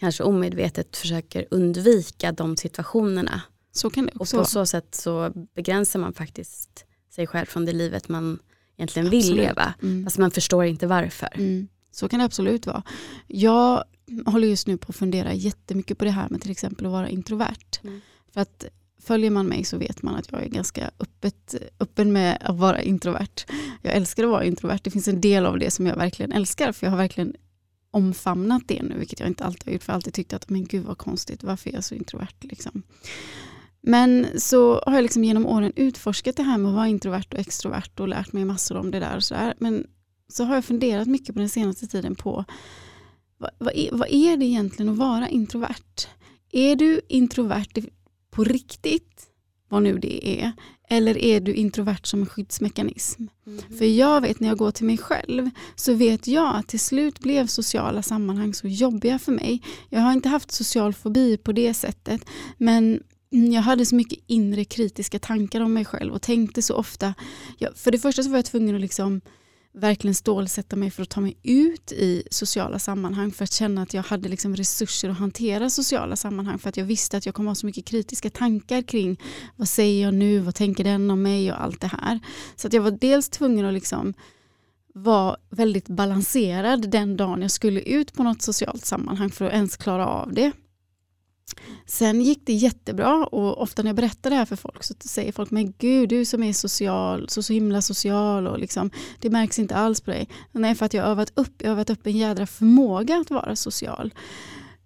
kanske 0.00 0.22
omedvetet 0.22 0.96
försöker 0.96 1.46
undvika 1.50 2.32
de 2.32 2.56
situationerna. 2.56 3.42
Så 3.72 3.90
kan 3.90 4.06
det 4.06 4.12
också 4.16 4.36
Och 4.36 4.42
på 4.42 4.48
så 4.48 4.66
sätt 4.66 4.94
så 4.94 5.32
begränsar 5.54 6.00
man 6.00 6.12
faktiskt 6.12 6.84
sig 7.10 7.26
själv 7.26 7.46
från 7.46 7.64
det 7.64 7.72
livet 7.72 8.08
man 8.08 8.38
egentligen 8.76 9.10
vill 9.10 9.20
absolut. 9.20 9.40
leva. 9.40 9.74
Mm. 9.82 10.04
Fast 10.04 10.18
man 10.18 10.30
förstår 10.30 10.64
inte 10.64 10.86
varför. 10.86 11.28
Mm. 11.34 11.68
Så 11.90 12.08
kan 12.08 12.18
det 12.18 12.24
absolut 12.24 12.66
vara. 12.66 12.82
Jag 13.26 13.84
håller 14.26 14.48
just 14.48 14.66
nu 14.66 14.76
på 14.76 14.90
att 14.90 14.96
fundera 14.96 15.34
jättemycket 15.34 15.98
på 15.98 16.04
det 16.04 16.10
här 16.10 16.28
med 16.28 16.42
till 16.42 16.50
exempel 16.50 16.86
att 16.86 16.92
vara 16.92 17.08
introvert. 17.08 17.80
Mm. 17.82 18.00
För 18.32 18.40
att 18.40 18.64
följer 19.02 19.30
man 19.30 19.46
mig 19.46 19.64
så 19.64 19.78
vet 19.78 20.02
man 20.02 20.14
att 20.14 20.32
jag 20.32 20.42
är 20.42 20.48
ganska 20.48 20.90
öppet, 21.00 21.54
öppen 21.80 22.12
med 22.12 22.38
att 22.40 22.56
vara 22.56 22.82
introvert. 22.82 23.46
Jag 23.82 23.94
älskar 23.94 24.24
att 24.24 24.30
vara 24.30 24.44
introvert. 24.44 24.78
Det 24.82 24.90
finns 24.90 25.08
en 25.08 25.20
del 25.20 25.46
av 25.46 25.58
det 25.58 25.70
som 25.70 25.86
jag 25.86 25.96
verkligen 25.96 26.32
älskar. 26.32 26.72
För 26.72 26.86
jag 26.86 26.90
har 26.90 26.98
verkligen 26.98 27.34
omfamnat 27.96 28.62
det 28.66 28.82
nu, 28.82 28.98
vilket 28.98 29.20
jag 29.20 29.28
inte 29.28 29.44
alltid 29.44 29.64
har 29.64 29.72
gjort, 29.72 29.82
för 29.82 29.90
jag 29.90 29.94
har 29.94 29.98
alltid 29.98 30.14
tyckt 30.14 30.32
att 30.32 30.50
men 30.50 30.64
gud 30.64 30.84
vad 30.84 30.98
konstigt, 30.98 31.42
varför 31.42 31.70
är 31.70 31.74
jag 31.74 31.84
så 31.84 31.94
introvert? 31.94 32.36
Liksom. 32.40 32.82
Men 33.80 34.26
så 34.40 34.82
har 34.86 34.94
jag 34.94 35.02
liksom 35.02 35.24
genom 35.24 35.46
åren 35.46 35.72
utforskat 35.76 36.36
det 36.36 36.42
här 36.42 36.58
med 36.58 36.68
att 36.68 36.74
vara 36.74 36.88
introvert 36.88 37.26
och 37.32 37.38
extrovert 37.38 38.00
och 38.00 38.08
lärt 38.08 38.32
mig 38.32 38.44
massor 38.44 38.76
om 38.76 38.90
det 38.90 39.00
där. 39.00 39.16
Och 39.16 39.24
så 39.24 39.34
där. 39.34 39.54
Men 39.58 39.86
så 40.28 40.44
har 40.44 40.54
jag 40.54 40.64
funderat 40.64 41.08
mycket 41.08 41.34
på 41.34 41.38
den 41.38 41.48
senaste 41.48 41.86
tiden 41.86 42.14
på 42.14 42.44
vad, 43.38 43.50
vad, 43.58 43.74
är, 43.74 43.92
vad 43.92 44.08
är 44.10 44.36
det 44.36 44.44
egentligen 44.44 44.92
att 44.92 44.98
vara 44.98 45.28
introvert? 45.28 46.08
Är 46.52 46.76
du 46.76 47.00
introvert 47.08 47.82
på 48.30 48.44
riktigt, 48.44 49.26
vad 49.68 49.82
nu 49.82 49.98
det 49.98 50.40
är, 50.40 50.52
eller 50.88 51.18
är 51.18 51.40
du 51.40 51.54
introvert 51.54 52.00
som 52.02 52.20
en 52.20 52.26
skyddsmekanism? 52.26 53.22
Mm. 53.46 53.62
För 53.78 53.84
jag 53.84 54.20
vet 54.20 54.40
när 54.40 54.48
jag 54.48 54.58
går 54.58 54.70
till 54.70 54.86
mig 54.86 54.98
själv 54.98 55.50
så 55.76 55.94
vet 55.94 56.26
jag 56.26 56.56
att 56.56 56.68
till 56.68 56.80
slut 56.80 57.18
blev 57.18 57.46
sociala 57.46 58.02
sammanhang 58.02 58.54
så 58.54 58.68
jobbiga 58.68 59.18
för 59.18 59.32
mig. 59.32 59.62
Jag 59.88 60.00
har 60.00 60.12
inte 60.12 60.28
haft 60.28 60.50
social 60.50 60.94
fobi 60.94 61.36
på 61.36 61.52
det 61.52 61.74
sättet 61.74 62.24
men 62.58 63.00
jag 63.30 63.62
hade 63.62 63.86
så 63.86 63.94
mycket 63.94 64.18
inre 64.26 64.64
kritiska 64.64 65.18
tankar 65.18 65.60
om 65.60 65.72
mig 65.72 65.84
själv 65.84 66.14
och 66.14 66.22
tänkte 66.22 66.62
så 66.62 66.74
ofta. 66.74 67.14
Jag, 67.58 67.76
för 67.76 67.90
det 67.90 67.98
första 67.98 68.22
så 68.22 68.30
var 68.30 68.38
jag 68.38 68.44
tvungen 68.44 68.74
att 68.74 68.80
liksom 68.80 69.20
verkligen 69.76 70.14
stålsätta 70.14 70.76
mig 70.76 70.90
för 70.90 71.02
att 71.02 71.08
ta 71.08 71.20
mig 71.20 71.36
ut 71.42 71.92
i 71.92 72.22
sociala 72.30 72.78
sammanhang 72.78 73.32
för 73.32 73.44
att 73.44 73.52
känna 73.52 73.82
att 73.82 73.94
jag 73.94 74.02
hade 74.02 74.28
liksom 74.28 74.56
resurser 74.56 75.08
att 75.08 75.18
hantera 75.18 75.70
sociala 75.70 76.16
sammanhang 76.16 76.58
för 76.58 76.68
att 76.68 76.76
jag 76.76 76.84
visste 76.84 77.16
att 77.16 77.26
jag 77.26 77.34
kommer 77.34 77.50
ha 77.50 77.54
så 77.54 77.66
mycket 77.66 77.84
kritiska 77.84 78.30
tankar 78.30 78.82
kring 78.82 79.20
vad 79.56 79.68
säger 79.68 80.04
jag 80.04 80.14
nu, 80.14 80.38
vad 80.38 80.54
tänker 80.54 80.84
den 80.84 81.10
om 81.10 81.22
mig 81.22 81.52
och 81.52 81.62
allt 81.62 81.80
det 81.80 81.86
här. 81.86 82.20
Så 82.56 82.66
att 82.66 82.72
jag 82.72 82.82
var 82.82 82.90
dels 82.90 83.28
tvungen 83.28 83.66
att 83.66 83.74
liksom 83.74 84.14
vara 84.94 85.36
väldigt 85.50 85.88
balanserad 85.88 86.90
den 86.90 87.16
dagen 87.16 87.42
jag 87.42 87.50
skulle 87.50 87.80
ut 87.80 88.12
på 88.12 88.22
något 88.22 88.42
socialt 88.42 88.84
sammanhang 88.84 89.30
för 89.30 89.44
att 89.44 89.52
ens 89.52 89.76
klara 89.76 90.06
av 90.06 90.32
det. 90.32 90.52
Sen 91.86 92.20
gick 92.20 92.40
det 92.44 92.52
jättebra 92.52 93.24
och 93.26 93.62
ofta 93.62 93.82
när 93.82 93.88
jag 93.88 93.96
berättar 93.96 94.30
det 94.30 94.36
här 94.36 94.44
för 94.44 94.56
folk 94.56 94.84
så 94.84 94.94
säger 95.00 95.32
folk 95.32 95.50
men 95.50 95.72
gud 95.78 96.08
du 96.08 96.24
som 96.24 96.42
är 96.42 96.52
social, 96.52 97.28
så, 97.28 97.42
så 97.42 97.52
himla 97.52 97.82
social 97.82 98.46
och 98.46 98.58
liksom, 98.58 98.90
det 99.20 99.30
märks 99.30 99.58
inte 99.58 99.76
alls 99.76 100.00
på 100.00 100.10
dig. 100.10 100.28
Nej 100.52 100.74
för 100.74 100.86
att 100.86 100.94
jag 100.94 101.02
har 101.02 101.10
övat 101.10 101.32
upp, 101.34 101.54
jag 101.58 101.68
har 101.68 101.72
övat 101.72 101.90
upp 101.90 102.06
en 102.06 102.16
jädra 102.16 102.46
förmåga 102.46 103.16
att 103.16 103.30
vara 103.30 103.56
social. 103.56 104.14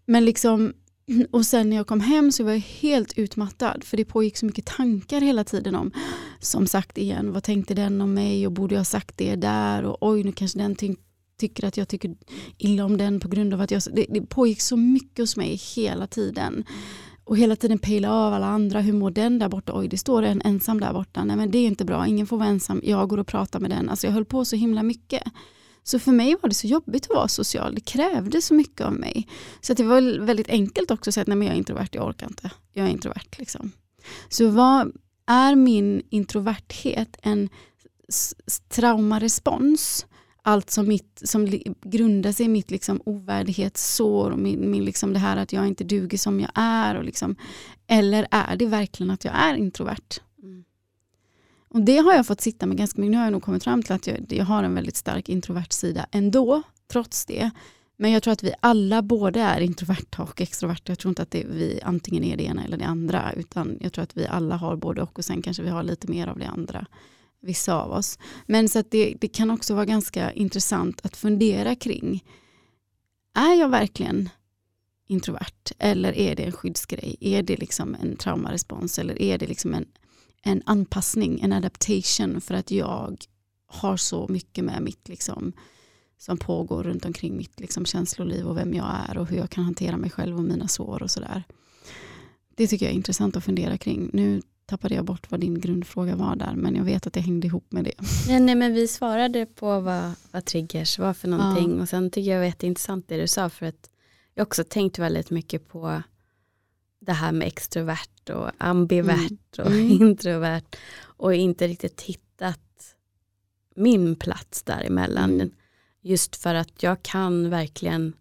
Men 0.07 0.25
liksom 0.25 0.73
och 1.31 1.47
sen 1.47 1.71
när 1.71 1.77
jag 1.77 1.87
kom 1.87 2.01
hem 2.01 2.33
så 2.33 2.45
var 2.45 2.53
jag 2.53 2.59
helt 2.59 3.19
utmattad 3.19 3.85
för 3.85 3.97
det 3.97 4.05
pågick 4.05 4.37
så 4.37 4.47
mycket 4.47 4.67
tankar 4.67 5.21
hela 5.21 5.45
tiden 5.45 5.75
om 5.75 5.93
som 6.39 6.67
sagt 6.67 6.99
igen, 6.99 7.33
vad 7.33 7.43
tänkte 7.43 7.75
den 7.75 8.01
om 8.01 8.15
mig 8.15 8.47
och 8.47 8.53
borde 8.53 8.75
jag 8.75 8.81
ha 8.81 8.85
sagt 8.85 9.17
det 9.17 9.35
där 9.35 9.85
och 9.85 9.97
oj 10.01 10.25
nu 10.25 10.33
kanske 10.33 10.59
den 10.59 10.75
tycker 11.41 11.65
att 11.65 11.77
jag 11.77 11.89
tycker 11.89 12.17
illa 12.59 12.85
om 12.85 12.97
den 12.97 13.21
på 13.21 13.29
grund 13.29 13.55
av 13.55 13.61
att 13.61 13.71
jag... 13.71 13.83
Det, 13.93 14.07
det 14.09 14.21
pågick 14.21 14.61
så 14.61 14.77
mycket 14.77 15.19
hos 15.19 15.37
mig 15.37 15.55
hela 15.77 16.07
tiden. 16.07 16.65
Och 17.25 17.37
hela 17.37 17.57
tiden 17.57 17.79
pejla 17.79 18.13
av 18.13 18.33
alla 18.33 18.47
andra, 18.47 18.81
hur 18.81 18.93
mår 18.93 19.11
den 19.11 19.39
där 19.39 19.49
borta? 19.49 19.73
Oj, 19.75 19.89
det 19.89 19.99
står 19.99 20.23
en 20.23 20.43
ensam 20.45 20.81
där 20.81 20.93
borta. 20.93 21.25
Nej 21.25 21.37
men 21.37 21.51
det 21.51 21.59
är 21.59 21.67
inte 21.67 21.85
bra, 21.85 22.07
ingen 22.07 22.27
får 22.27 22.39
vara 22.39 22.49
ensam. 22.49 22.81
Jag 22.85 23.09
går 23.09 23.19
och 23.19 23.27
pratar 23.27 23.61
med 23.61 23.71
den. 23.71 23.89
Alltså 23.89 24.07
jag 24.07 24.15
höll 24.15 24.25
på 24.25 24.45
så 24.45 24.57
himla 24.57 24.83
mycket. 24.83 25.23
Så 25.83 25.99
för 25.99 26.13
mig 26.13 26.37
var 26.43 26.49
det 26.49 26.55
så 26.55 26.67
jobbigt 26.67 27.05
att 27.11 27.17
vara 27.17 27.29
social. 27.29 27.75
Det 27.75 27.81
krävde 27.81 28.43
så 28.43 28.55
mycket 28.55 28.87
av 28.87 28.93
mig. 28.93 29.29
Så 29.61 29.75
det 29.75 29.83
var 29.83 30.19
väldigt 30.21 30.49
enkelt 30.49 30.91
också 30.91 31.11
att 31.11 31.15
säga 31.15 31.23
att 31.23 31.29
nej, 31.29 31.37
men 31.37 31.47
jag 31.47 31.55
är 31.55 31.59
introvert, 31.59 31.89
jag 31.93 32.09
orkar 32.09 32.27
inte. 32.27 32.51
Jag 32.73 32.87
är 32.87 32.91
introvert. 32.91 33.39
Liksom. 33.39 33.73
Så 34.29 34.49
vad 34.49 34.93
är 35.27 35.55
min 35.57 36.03
introverthet 36.11 37.17
en 37.23 37.49
traumarespons 38.69 40.07
allt 40.43 40.71
som, 40.71 40.89
mitt, 40.89 41.23
som 41.25 41.63
grundar 41.83 42.33
sig 42.33 42.47
i 42.47 42.49
mitt 42.49 42.71
liksom 42.71 43.03
ovärdighetssår 43.05 44.31
och 44.31 44.39
min, 44.39 44.71
min 44.71 44.85
liksom 44.85 45.13
det 45.13 45.19
här 45.19 45.37
att 45.37 45.53
jag 45.53 45.67
inte 45.67 45.85
duger 45.85 46.19
som 46.19 46.41
jag 46.41 46.51
är. 46.55 46.95
Och 46.95 47.05
liksom, 47.05 47.37
eller 47.87 48.27
är 48.31 48.57
det 48.57 48.67
verkligen 48.67 49.11
att 49.11 49.25
jag 49.25 49.35
är 49.35 49.55
introvert? 49.55 50.21
Mm. 50.43 50.65
Och 51.69 51.81
Det 51.81 51.97
har 51.97 52.15
jag 52.15 52.27
fått 52.27 52.41
sitta 52.41 52.67
med 52.67 52.77
ganska 52.77 53.01
mycket. 53.01 53.11
Nu 53.11 53.17
har 53.17 53.25
jag 53.25 53.33
nog 53.33 53.43
kommit 53.43 53.65
fram 53.65 53.83
till 53.83 53.93
att 53.93 54.07
jag, 54.07 54.27
jag 54.29 54.45
har 54.45 54.63
en 54.63 54.75
väldigt 54.75 54.97
stark 54.97 55.29
introvert 55.29 55.71
sida 55.73 56.07
ändå, 56.11 56.63
trots 56.93 57.27
det. 57.27 57.51
Men 57.97 58.11
jag 58.11 58.23
tror 58.23 58.33
att 58.33 58.43
vi 58.43 58.55
alla 58.61 59.03
både 59.03 59.41
är 59.41 59.61
introverta 59.61 60.23
och 60.23 60.41
extroverta. 60.41 60.83
Jag 60.87 60.99
tror 60.99 61.11
inte 61.11 61.23
att 61.23 61.31
det, 61.31 61.45
vi 61.45 61.81
antingen 61.83 62.25
är 62.25 62.37
det 62.37 62.45
ena 62.45 62.65
eller 62.65 62.77
det 62.77 62.87
andra. 62.87 63.33
Utan 63.33 63.79
jag 63.81 63.93
tror 63.93 64.03
att 64.03 64.17
vi 64.17 64.27
alla 64.27 64.57
har 64.57 64.77
både 64.77 65.03
och 65.03 65.19
och 65.19 65.25
sen 65.25 65.43
kanske 65.43 65.63
vi 65.63 65.69
har 65.69 65.83
lite 65.83 66.11
mer 66.11 66.27
av 66.27 66.39
det 66.39 66.47
andra 66.47 66.87
vissa 67.43 67.75
av 67.75 67.93
oss. 67.93 68.19
Men 68.47 68.69
så 68.69 68.79
att 68.79 68.91
det, 68.91 69.15
det 69.21 69.29
kan 69.29 69.51
också 69.51 69.75
vara 69.75 69.85
ganska 69.85 70.33
intressant 70.33 71.01
att 71.07 71.17
fundera 71.17 71.75
kring, 71.75 72.25
är 73.35 73.55
jag 73.55 73.69
verkligen 73.69 74.29
introvert 75.07 75.73
eller 75.79 76.13
är 76.13 76.37
det 76.37 76.45
en 76.45 76.53
skyddsgrej? 76.53 77.17
Är 77.21 77.43
det 77.43 77.57
liksom 77.57 77.97
en 78.03 78.17
traumarespons 78.17 78.99
eller 78.99 79.23
är 79.23 79.39
det 79.39 79.47
liksom 79.47 79.75
en, 79.75 79.87
en 80.43 80.63
anpassning, 80.67 81.41
en 81.41 81.53
adaptation 81.53 82.41
för 82.41 82.55
att 82.55 82.71
jag 82.71 83.17
har 83.67 83.97
så 83.97 84.27
mycket 84.29 84.65
med 84.65 84.83
mitt 84.83 85.09
liksom, 85.09 85.53
som 86.19 86.39
pågår 86.39 86.83
runt 86.83 87.05
omkring 87.05 87.37
mitt 87.37 87.61
liksom, 87.61 87.85
känsloliv 87.85 88.47
och 88.47 88.57
vem 88.57 88.75
jag 88.75 88.97
är 89.09 89.19
och 89.19 89.27
hur 89.27 89.37
jag 89.37 89.51
kan 89.51 89.65
hantera 89.65 89.97
mig 89.97 90.11
själv 90.11 90.37
och 90.37 90.45
mina 90.45 90.69
sår 90.69 91.03
och 91.03 91.11
sådär. 91.11 91.45
Det 92.57 92.67
tycker 92.67 92.87
jag 92.87 92.93
är 92.93 92.97
intressant 92.97 93.37
att 93.37 93.45
fundera 93.45 93.79
kring. 93.79 94.11
Nu 94.13 94.43
tappade 94.71 94.95
jag 94.95 95.05
bort 95.05 95.31
vad 95.31 95.41
din 95.41 95.61
grundfråga 95.61 96.17
var 96.17 96.37
där, 96.37 96.55
men 96.55 96.75
jag 96.75 96.85
vet 96.85 97.07
att 97.07 97.13
det 97.13 97.21
hängde 97.21 97.47
ihop 97.47 97.73
med 97.73 97.85
det. 97.85 97.95
Nej, 98.29 98.41
nej 98.41 98.55
men 98.55 98.75
vi 98.75 98.89
svarade 98.89 99.47
på 99.47 99.81
vad, 99.81 100.13
vad 100.31 100.45
triggers 100.45 100.99
var 100.99 101.15
för 101.15 101.29
någonting 101.29 101.77
ja. 101.77 101.83
och 101.83 101.89
sen 101.89 102.11
tycker 102.11 102.31
jag 102.31 102.37
det 102.37 102.41
var 102.41 102.47
jätteintressant 102.47 103.09
det 103.09 103.17
du 103.17 103.27
sa 103.27 103.51
för 103.51 103.67
att 103.67 103.91
jag 104.35 104.47
också 104.47 104.65
tänkt 104.65 104.99
väldigt 104.99 105.31
mycket 105.31 105.69
på 105.69 106.03
det 107.01 107.13
här 107.13 107.33
med 107.33 107.49
extrovert 107.49 108.31
och 108.31 108.51
ambivert 108.59 109.59
mm. 109.59 109.67
och 109.67 109.73
mm. 109.73 109.91
introvert 110.03 110.77
och 111.01 111.35
inte 111.35 111.69
riktigt 111.69 112.01
hittat 112.01 112.95
min 113.77 114.17
plats 114.17 114.63
däremellan. 114.63 115.35
Mm. 115.35 115.51
Just 116.01 116.37
för 116.37 116.55
att 116.55 116.83
jag 116.83 117.03
kan 117.03 117.51
verkligen, 117.51 118.13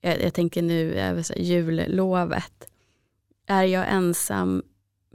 jag, 0.00 0.22
jag 0.22 0.34
tänker 0.34 0.62
nu 0.62 1.22
jullovet, 1.36 2.68
är 3.46 3.64
jag 3.64 3.84
ensam 3.88 4.62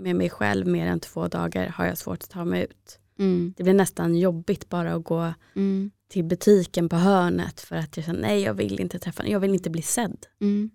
med 0.02 0.16
mig 0.16 0.30
själv 0.30 0.68
mer 0.68 0.88
än 0.88 1.00
två 1.00 1.28
dagar 1.28 1.68
har 1.68 1.86
jag 1.86 1.98
svårt 1.98 2.24
att 2.24 2.30
ta 2.30 2.46
mig 2.46 2.64
ut. 2.64 3.00
Mm. 3.20 3.54
Det 3.58 3.64
blir 3.64 3.74
nästan 3.74 4.16
jobbigt 4.16 4.70
bara 4.70 4.94
att 4.94 5.04
gå 5.04 5.34
mm. 5.56 5.92
till 6.08 6.24
butiken 6.24 6.90
på 6.90 6.96
hörnet 6.96 7.60
för 7.60 7.76
att 7.76 7.98
jag 7.98 8.06
känner 8.06 8.22
nej 8.22 8.42
jag 8.42 8.54
vill 8.54 8.80
inte 8.80 9.00
träffa 9.00 9.28
jag 9.28 9.40
vill 9.40 9.54
inte 9.54 9.70
bli 9.70 9.82
sedd. 9.82 10.26
Mm. 10.42 10.72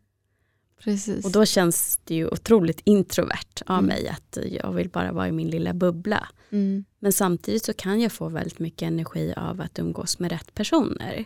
Precis. 0.78 1.24
Och 1.24 1.32
då 1.32 1.44
känns 1.44 2.00
det 2.04 2.14
ju 2.14 2.28
otroligt 2.28 2.80
introvert 2.84 3.62
av 3.66 3.78
mm. 3.78 3.86
mig 3.86 4.08
att 4.08 4.38
jag 4.50 4.72
vill 4.72 4.88
bara 4.88 5.12
vara 5.12 5.28
i 5.28 5.32
min 5.32 5.50
lilla 5.50 5.74
bubbla. 5.74 6.28
Mm. 6.50 6.84
Men 6.98 7.12
samtidigt 7.12 7.64
så 7.64 7.72
kan 7.72 8.00
jag 8.00 8.12
få 8.12 8.28
väldigt 8.28 8.58
mycket 8.58 8.86
energi 8.86 9.34
av 9.36 9.60
att 9.60 9.78
umgås 9.78 10.18
med 10.18 10.32
rätt 10.32 10.54
personer. 10.54 11.24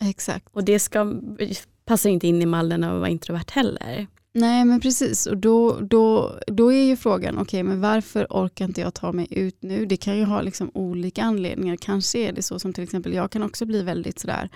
Exakt. 0.00 0.46
Och 0.52 0.64
det 0.64 0.78
ska, 0.78 1.14
passar 1.84 2.10
inte 2.10 2.26
in 2.26 2.42
i 2.42 2.46
mallen 2.46 2.84
av 2.84 2.94
att 2.94 3.00
vara 3.00 3.10
introvert 3.10 3.50
heller. 3.50 4.06
Nej 4.32 4.64
men 4.64 4.80
precis 4.80 5.26
och 5.26 5.36
då, 5.36 5.80
då, 5.80 6.38
då 6.46 6.72
är 6.72 6.82
ju 6.82 6.96
frågan 6.96 7.34
okej 7.34 7.42
okay, 7.42 7.62
men 7.62 7.80
varför 7.80 8.26
orkar 8.30 8.64
inte 8.64 8.80
jag 8.80 8.94
ta 8.94 9.12
mig 9.12 9.26
ut 9.30 9.62
nu? 9.62 9.86
Det 9.86 9.96
kan 9.96 10.18
ju 10.18 10.24
ha 10.24 10.42
liksom 10.42 10.70
olika 10.74 11.22
anledningar. 11.22 11.76
Kanske 11.76 12.18
är 12.18 12.32
det 12.32 12.42
så 12.42 12.58
som 12.58 12.72
till 12.72 12.84
exempel 12.84 13.14
jag 13.14 13.30
kan 13.30 13.42
också 13.42 13.66
bli 13.66 13.82
väldigt 13.82 14.18
sådär 14.18 14.48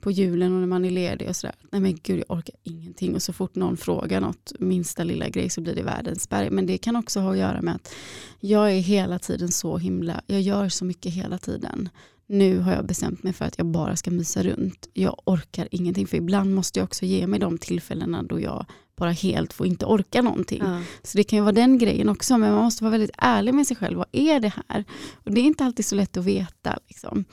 på 0.00 0.10
julen 0.10 0.54
och 0.54 0.60
när 0.60 0.66
man 0.66 0.84
är 0.84 0.90
ledig 0.90 1.28
och 1.28 1.36
sådär. 1.36 1.56
Nej 1.70 1.80
men 1.80 1.98
gud 2.02 2.18
jag 2.18 2.38
orkar 2.38 2.54
ingenting 2.62 3.14
och 3.14 3.22
så 3.22 3.32
fort 3.32 3.54
någon 3.54 3.76
frågar 3.76 4.20
något 4.20 4.52
minsta 4.58 5.04
lilla 5.04 5.28
grej 5.28 5.50
så 5.50 5.60
blir 5.60 5.74
det 5.74 5.82
världens 5.82 6.28
berg. 6.28 6.50
Men 6.50 6.66
det 6.66 6.78
kan 6.78 6.96
också 6.96 7.20
ha 7.20 7.32
att 7.32 7.38
göra 7.38 7.62
med 7.62 7.74
att 7.74 7.94
jag 8.40 8.72
är 8.72 8.80
hela 8.80 9.18
tiden 9.18 9.48
så 9.48 9.78
himla, 9.78 10.22
jag 10.26 10.40
gör 10.40 10.68
så 10.68 10.84
mycket 10.84 11.12
hela 11.12 11.38
tiden 11.38 11.88
nu 12.26 12.58
har 12.58 12.72
jag 12.72 12.86
bestämt 12.86 13.22
mig 13.22 13.32
för 13.32 13.44
att 13.44 13.58
jag 13.58 13.66
bara 13.66 13.96
ska 13.96 14.10
mysa 14.10 14.42
runt. 14.42 14.88
Jag 14.92 15.20
orkar 15.24 15.68
ingenting 15.70 16.06
för 16.06 16.16
ibland 16.16 16.54
måste 16.54 16.78
jag 16.78 16.84
också 16.84 17.04
ge 17.04 17.26
mig 17.26 17.40
de 17.40 17.58
tillfällena 17.58 18.22
då 18.22 18.40
jag 18.40 18.66
bara 18.96 19.10
helt 19.10 19.52
får 19.52 19.66
inte 19.66 19.86
orka 19.86 20.22
någonting. 20.22 20.62
Ja. 20.64 20.80
Så 21.02 21.18
det 21.18 21.24
kan 21.24 21.36
ju 21.36 21.42
vara 21.42 21.52
den 21.52 21.78
grejen 21.78 22.08
också 22.08 22.38
men 22.38 22.52
man 22.52 22.64
måste 22.64 22.84
vara 22.84 22.90
väldigt 22.90 23.16
ärlig 23.18 23.54
med 23.54 23.66
sig 23.66 23.76
själv. 23.76 23.98
Vad 23.98 24.08
är 24.12 24.40
det 24.40 24.52
här? 24.68 24.84
Och 25.24 25.32
det 25.32 25.40
är 25.40 25.44
inte 25.44 25.64
alltid 25.64 25.86
så 25.86 25.94
lätt 25.94 26.16
att 26.16 26.24
veta. 26.24 26.78
Liksom. 26.88 27.24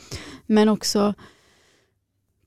Men 0.46 0.70
också 0.70 1.14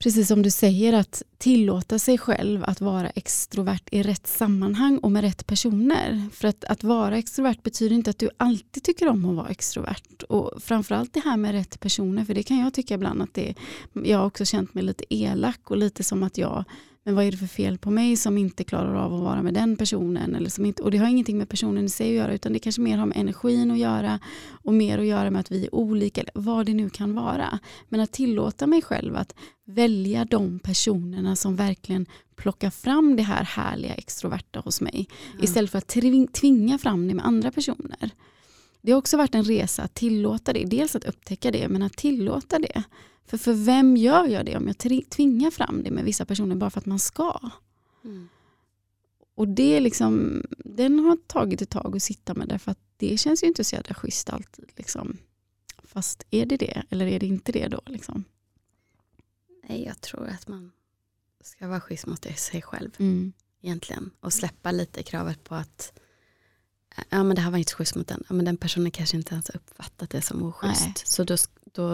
precis 0.05 0.29
som 0.29 0.43
du 0.43 0.51
säger, 0.51 0.93
att 0.93 1.23
tillåta 1.39 1.99
sig 1.99 2.19
själv 2.19 2.65
att 2.65 2.81
vara 2.81 3.11
extrovert 3.11 3.89
i 3.91 4.03
rätt 4.03 4.27
sammanhang 4.27 4.99
och 4.99 5.13
med 5.13 5.23
rätt 5.23 5.47
personer. 5.47 6.29
För 6.33 6.49
att, 6.49 6.65
att 6.65 6.85
vara 6.85 7.19
extrovert 7.19 7.63
betyder 7.63 7.97
inte 7.97 8.11
att 8.11 8.19
du 8.19 8.31
alltid 8.37 8.83
tycker 8.83 9.09
om 9.09 9.25
att 9.25 9.37
vara 9.37 9.49
extrovert. 9.49 10.23
Och 10.29 10.63
framförallt 10.63 11.13
det 11.13 11.21
här 11.21 11.37
med 11.37 11.53
rätt 11.53 11.81
personer, 11.81 12.25
för 12.25 12.35
det 12.35 12.43
kan 12.43 12.59
jag 12.59 12.75
tycka 12.75 12.95
ibland 12.95 13.23
att 13.23 13.35
det 13.35 13.55
Jag 13.93 14.19
har 14.19 14.27
också 14.27 14.45
känt 14.45 14.75
mig 14.75 14.85
lite 14.85 15.05
elak 15.15 15.71
och 15.71 15.77
lite 15.77 16.03
som 16.03 16.23
att 16.23 16.39
jag 16.39 16.65
men 17.05 17.15
vad 17.15 17.25
är 17.25 17.31
det 17.31 17.37
för 17.37 17.47
fel 17.47 17.79
på 17.79 17.91
mig 17.91 18.17
som 18.17 18.39
inte 18.39 18.65
klarar 18.65 18.95
av 18.95 19.15
att 19.15 19.21
vara 19.21 19.43
med 19.43 19.55
den 19.55 19.77
personen? 19.77 20.35
Eller 20.35 20.51
som 20.51 20.67
inte, 20.67 20.83
och 20.83 20.91
det 20.91 20.99
har 20.99 21.09
ingenting 21.09 21.39
med 21.39 21.49
personen 21.49 21.85
i 21.85 21.89
sig 21.89 22.09
att 22.09 22.15
göra 22.15 22.35
utan 22.35 22.53
det 22.53 22.59
kanske 22.59 22.83
mer 22.83 22.99
har 22.99 23.07
med 23.07 23.17
energin 23.17 23.71
att 23.71 23.79
göra 23.79 24.19
och 24.47 24.75
mer 24.75 24.99
att 24.99 25.07
göra 25.07 25.31
med 25.31 25.41
att 25.41 25.51
vi 25.51 25.65
är 25.65 25.75
olika, 25.75 26.25
vad 26.35 26.67
det 26.67 26.75
nu 26.75 26.91
kan 26.91 27.15
vara. 27.15 27.59
Men 27.89 28.01
att 28.01 28.13
tillåta 28.13 28.67
mig 28.67 28.83
själv 28.83 29.17
att 29.17 29.35
välja 29.65 30.25
de 30.25 30.59
personerna 30.59 31.37
som 31.37 31.57
verkligen 31.57 32.07
plockar 32.37 32.71
fram 32.71 33.17
det 33.17 33.23
här 33.23 33.45
härliga 33.45 33.95
extroverta 33.95 34.61
hos 34.61 34.81
mig 34.81 35.09
ja. 35.39 35.45
istället 35.45 35.71
för 35.71 35.79
att 35.79 35.97
tvinga 36.33 36.79
fram 36.79 37.09
det 37.09 37.15
med 37.15 37.27
andra 37.27 37.51
personer. 37.51 38.11
Det 38.83 38.93
har 38.93 38.99
också 38.99 39.17
varit 39.17 39.35
en 39.35 39.45
resa 39.45 39.83
att 39.83 39.95
tillåta 39.95 40.53
det, 40.53 40.65
dels 40.65 40.97
att 40.97 41.05
upptäcka 41.05 41.51
det 41.51 41.69
men 41.69 41.83
att 41.83 41.97
tillåta 41.97 42.59
det. 42.59 42.83
För 43.27 43.39
för 43.39 43.53
vem 43.53 43.97
gör 43.97 44.27
jag 44.27 44.47
det 44.47 44.57
om 44.57 44.67
jag 44.67 44.79
tvingar 45.11 45.51
fram 45.51 45.83
det 45.83 45.91
med 45.91 46.05
vissa 46.05 46.25
personer 46.25 46.57
bara 46.57 46.71
för 46.71 46.81
att 46.81 46.87
man 46.87 46.99
ska? 46.99 47.51
Mm. 48.05 48.29
Och 49.35 49.49
det 49.49 49.77
är 49.77 49.81
liksom, 49.81 50.43
den 50.59 50.99
har 50.99 51.17
tagit 51.27 51.63
ett 51.63 51.71
tag 51.71 51.97
att 51.97 52.03
sitta 52.03 52.35
med 52.35 52.49
därför 52.49 52.71
att 52.71 52.79
det 52.97 53.17
känns 53.21 53.43
ju 53.43 53.47
inte 53.47 53.65
så 53.65 53.77
jävla 53.77 53.95
schysst 53.95 54.31
alltid. 54.31 54.71
Liksom. 54.77 55.19
Fast 55.83 56.27
är 56.31 56.47
det 56.47 56.57
det 56.57 56.83
eller 56.91 57.07
är 57.07 57.21
det 57.21 57.27
inte 57.27 57.53
det 57.53 57.69
då? 57.69 57.81
Liksom? 57.87 58.25
Nej, 59.69 59.85
jag 59.85 60.01
tror 60.01 60.27
att 60.27 60.49
man 60.49 60.73
ska 61.41 61.69
vara 61.69 61.81
schysst 61.81 62.07
mot 62.07 62.39
sig 62.39 62.63
själv 62.63 62.91
mm. 62.99 63.33
egentligen. 63.61 64.11
Och 64.21 64.33
släppa 64.33 64.71
lite 64.71 65.03
kravet 65.03 65.45
på 65.45 65.55
att 65.55 66.01
ja, 67.09 67.23
men 67.25 67.37
det 67.37 67.43
här 67.43 67.51
var 67.51 67.59
inte 67.59 67.75
schysst 67.75 67.95
mot 67.95 68.09
den. 68.09 68.25
Ja, 68.29 68.35
men 68.35 68.45
den 68.45 68.57
personen 68.57 68.91
kanske 68.91 69.17
inte 69.17 69.35
ens 69.35 69.51
uppfattat 69.51 70.11
det 70.11 70.23
som 70.23 70.43
oschysst. 70.43 70.85
Nej. 70.85 70.95
Så 71.05 71.25
då, 71.25 71.37
då 71.73 71.91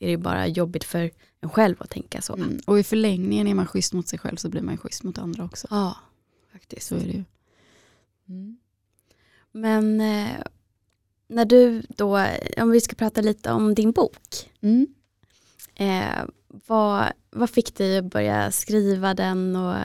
är 0.00 0.08
det 0.08 0.16
bara 0.16 0.46
jobbigt 0.46 0.84
för 0.84 1.10
en 1.40 1.50
själv 1.50 1.76
att 1.78 1.90
tänka 1.90 2.22
så. 2.22 2.34
Mm. 2.34 2.60
Och 2.66 2.78
i 2.78 2.82
förlängningen 2.82 3.46
är 3.46 3.54
man 3.54 3.66
schysst 3.66 3.92
mot 3.92 4.08
sig 4.08 4.18
själv 4.18 4.36
så 4.36 4.48
blir 4.48 4.62
man 4.62 4.78
schysst 4.78 5.02
mot 5.02 5.18
andra 5.18 5.44
också. 5.44 5.66
Ja, 5.70 5.96
faktiskt. 6.52 6.86
Så 6.86 6.94
är 6.94 7.00
det 7.00 7.12
ju. 7.12 7.24
Mm. 8.28 8.58
Men 9.52 10.00
eh, 10.00 10.42
när 11.28 11.44
du 11.44 11.82
då, 11.88 12.26
om 12.56 12.70
vi 12.70 12.80
ska 12.80 12.96
prata 12.96 13.20
lite 13.20 13.52
om 13.52 13.74
din 13.74 13.92
bok. 13.92 14.50
Mm. 14.60 14.86
Eh, 15.74 16.24
vad, 16.66 17.12
vad 17.30 17.50
fick 17.50 17.74
dig 17.74 17.98
att 17.98 18.04
börja 18.04 18.50
skriva 18.50 19.14
den 19.14 19.56
och 19.56 19.76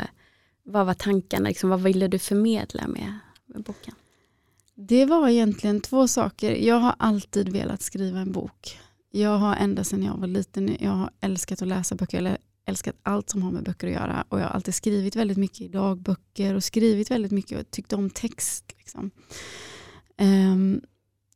vad 0.64 0.86
var 0.86 0.94
tankarna, 0.94 1.50
liksom, 1.50 1.70
vad 1.70 1.82
ville 1.82 2.08
du 2.08 2.20
förmedla 2.20 2.88
med, 2.88 3.20
med 3.46 3.64
boken? 3.64 3.96
Det 4.76 5.06
var 5.06 5.30
egentligen 5.30 5.82
två 5.82 6.08
saker. 6.08 6.56
Jag 6.56 6.76
har 6.76 6.96
alltid 7.00 7.50
velat 7.50 7.82
skriva 7.82 8.20
en 8.20 8.32
bok. 8.32 8.80
Jag 9.12 9.38
har 9.38 9.56
ända 9.56 9.84
sedan 9.84 10.04
jag 10.04 10.18
var 10.18 10.28
liten, 10.28 10.78
jag 10.80 10.92
har 10.92 11.10
älskat 11.22 11.62
att 11.62 11.68
läsa 11.68 11.96
böcker, 11.96 12.18
eller 12.18 12.38
älskat 12.66 12.96
allt 13.04 13.30
som 13.30 13.44
har 13.44 13.52
med 13.52 13.64
böcker 13.64 13.88
att 13.88 13.94
göra. 13.94 14.26
Och 14.30 14.40
jag 14.40 14.44
har 14.44 14.52
alltid 14.52 14.76
skrivit 14.76 15.16
väldigt 15.16 15.38
mycket 15.38 15.62
i 15.62 15.68
dagböcker 15.68 16.56
och 16.56 16.64
skrivit 16.64 17.12
väldigt 17.12 17.32
mycket 17.32 17.60
och 17.60 17.72
tyckt 17.72 17.94
om 17.94 18.10
text. 18.10 18.74
Liksom. 18.78 19.12
Um, 20.22 20.82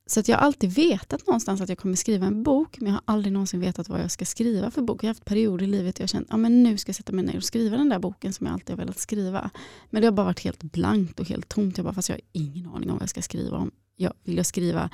så 0.10 0.20
att 0.20 0.28
jag 0.28 0.38
har 0.38 0.46
alltid 0.46 0.72
vetat 0.72 1.28
någonstans 1.28 1.62
att 1.62 1.70
jag 1.70 1.78
kommer 1.78 1.96
skriva 1.96 2.26
en 2.26 2.43
bok, 2.43 2.80
men 2.80 2.88
jag 2.88 2.93
har 2.93 3.02
aldrig 3.06 3.34
någonsin 3.34 3.60
vetat 3.60 3.89
vad 3.89 4.02
jag 4.02 4.12
ska 4.12 4.26
skriva 4.26 4.72
för 4.72 4.82
bok. 4.82 5.04
Jag 5.04 5.08
har 5.08 5.13
haft 5.13 5.26
perioder 5.26 5.63
i 5.63 5.67
livet 5.67 5.96
där 5.96 6.04
jag 6.04 6.10
känt 6.10 6.32
att 6.32 6.41
ja, 6.41 6.50
nu 6.50 6.78
ska 6.78 6.89
jag 6.89 6.96
sätta 6.96 7.12
mig 7.12 7.26
ner 7.26 7.38
och 7.38 7.43
skriva 7.43 7.78
den 7.78 7.89
där 7.89 8.00
boken 8.00 8.34
som 8.34 8.46
jag 8.46 8.54
alltid 8.54 8.70
har 8.70 8.78
velat 8.78 9.00
skriva. 9.00 9.50
Men 9.89 10.02
det 10.02 10.08
har 10.08 10.12
bara 10.12 10.26
varit 10.26 10.39
helt 10.39 10.63
blankt 10.63 11.20
och 11.20 11.30
helt 11.30 11.50
tomt. 11.50 11.78
Jag 11.78 11.86
bara, 11.86 11.93
fast 11.93 12.10
jag 12.10 12.15
har 12.15 12.22
ingen 12.32 12.67
aning 12.67 12.89
om 12.89 12.96
vad 12.96 13.02
jag 13.02 13.10
ska 13.10 13.22
skriva 13.22 13.58
om. 13.58 13.72
Jag, 13.96 14.13
vill 14.24 14.38
jag 14.38 14.46
skriva 14.46 14.89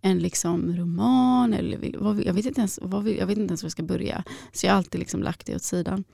en 0.00 0.18
liksom 0.18 0.76
roman? 0.76 1.54
Eller 1.54 1.78
vill, 1.78 1.96
vad, 1.98 2.24
jag, 2.24 2.34
vet 2.34 2.46
inte 2.46 2.60
ens, 2.60 2.78
vad, 2.82 3.08
jag 3.08 3.26
vet 3.26 3.38
inte 3.38 3.50
ens 3.50 3.62
var 3.62 3.66
jag 3.66 3.72
ska 3.72 3.82
börja. 3.82 4.24
Så 4.52 4.66
jag 4.66 4.72
har 4.72 4.78
alltid 4.78 4.98
liksom 4.98 5.22
lagt 5.22 5.46
det 5.46 5.56
åt 5.56 5.62
sidan. 5.62 6.04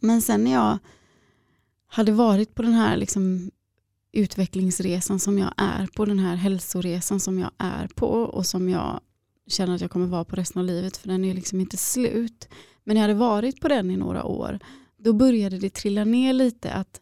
Men 0.00 0.22
sen 0.22 0.44
när 0.44 0.52
jag 0.52 0.78
hade 1.86 2.12
varit 2.12 2.54
på 2.54 2.62
den 2.62 2.72
här 2.72 2.96
liksom 2.96 3.50
utvecklingsresan 4.16 5.18
som 5.18 5.38
jag 5.38 5.52
är 5.56 5.86
på, 5.86 6.04
den 6.04 6.18
här 6.18 6.36
hälsoresan 6.36 7.20
som 7.20 7.38
jag 7.38 7.50
är 7.58 7.88
på 7.94 8.06
och 8.06 8.46
som 8.46 8.68
jag 8.68 9.00
känner 9.46 9.74
att 9.74 9.80
jag 9.80 9.90
kommer 9.90 10.06
vara 10.06 10.24
på 10.24 10.36
resten 10.36 10.60
av 10.60 10.66
livet 10.66 10.96
för 10.96 11.08
den 11.08 11.24
är 11.24 11.34
liksom 11.34 11.60
inte 11.60 11.76
slut. 11.76 12.48
Men 12.84 12.96
jag 12.96 13.02
hade 13.02 13.14
varit 13.14 13.60
på 13.60 13.68
den 13.68 13.90
i 13.90 13.96
några 13.96 14.24
år. 14.24 14.58
Då 14.96 15.12
började 15.12 15.58
det 15.58 15.70
trilla 15.70 16.04
ner 16.04 16.32
lite 16.32 16.72
att, 16.72 17.00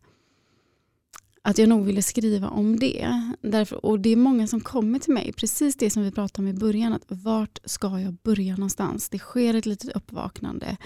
att 1.43 1.59
jag 1.59 1.69
nog 1.69 1.85
ville 1.85 2.03
skriva 2.03 2.49
om 2.49 2.79
det. 2.79 3.21
Därför, 3.41 3.87
och 3.87 4.01
det 4.01 4.11
är 4.11 4.17
många 4.17 4.47
som 4.47 4.61
kommer 4.61 4.99
till 4.99 5.15
mig, 5.15 5.33
precis 5.33 5.77
det 5.77 5.91
som 5.91 6.03
vi 6.03 6.11
pratade 6.11 6.49
om 6.49 6.57
i 6.57 6.59
början, 6.59 6.93
att 6.93 7.05
vart 7.09 7.59
ska 7.65 8.01
jag 8.01 8.15
börja 8.15 8.57
någonstans? 8.57 9.09
Det 9.09 9.19
sker 9.19 9.55
ett 9.55 9.67
litet 9.67 9.97
uppvaknande. 9.97 10.77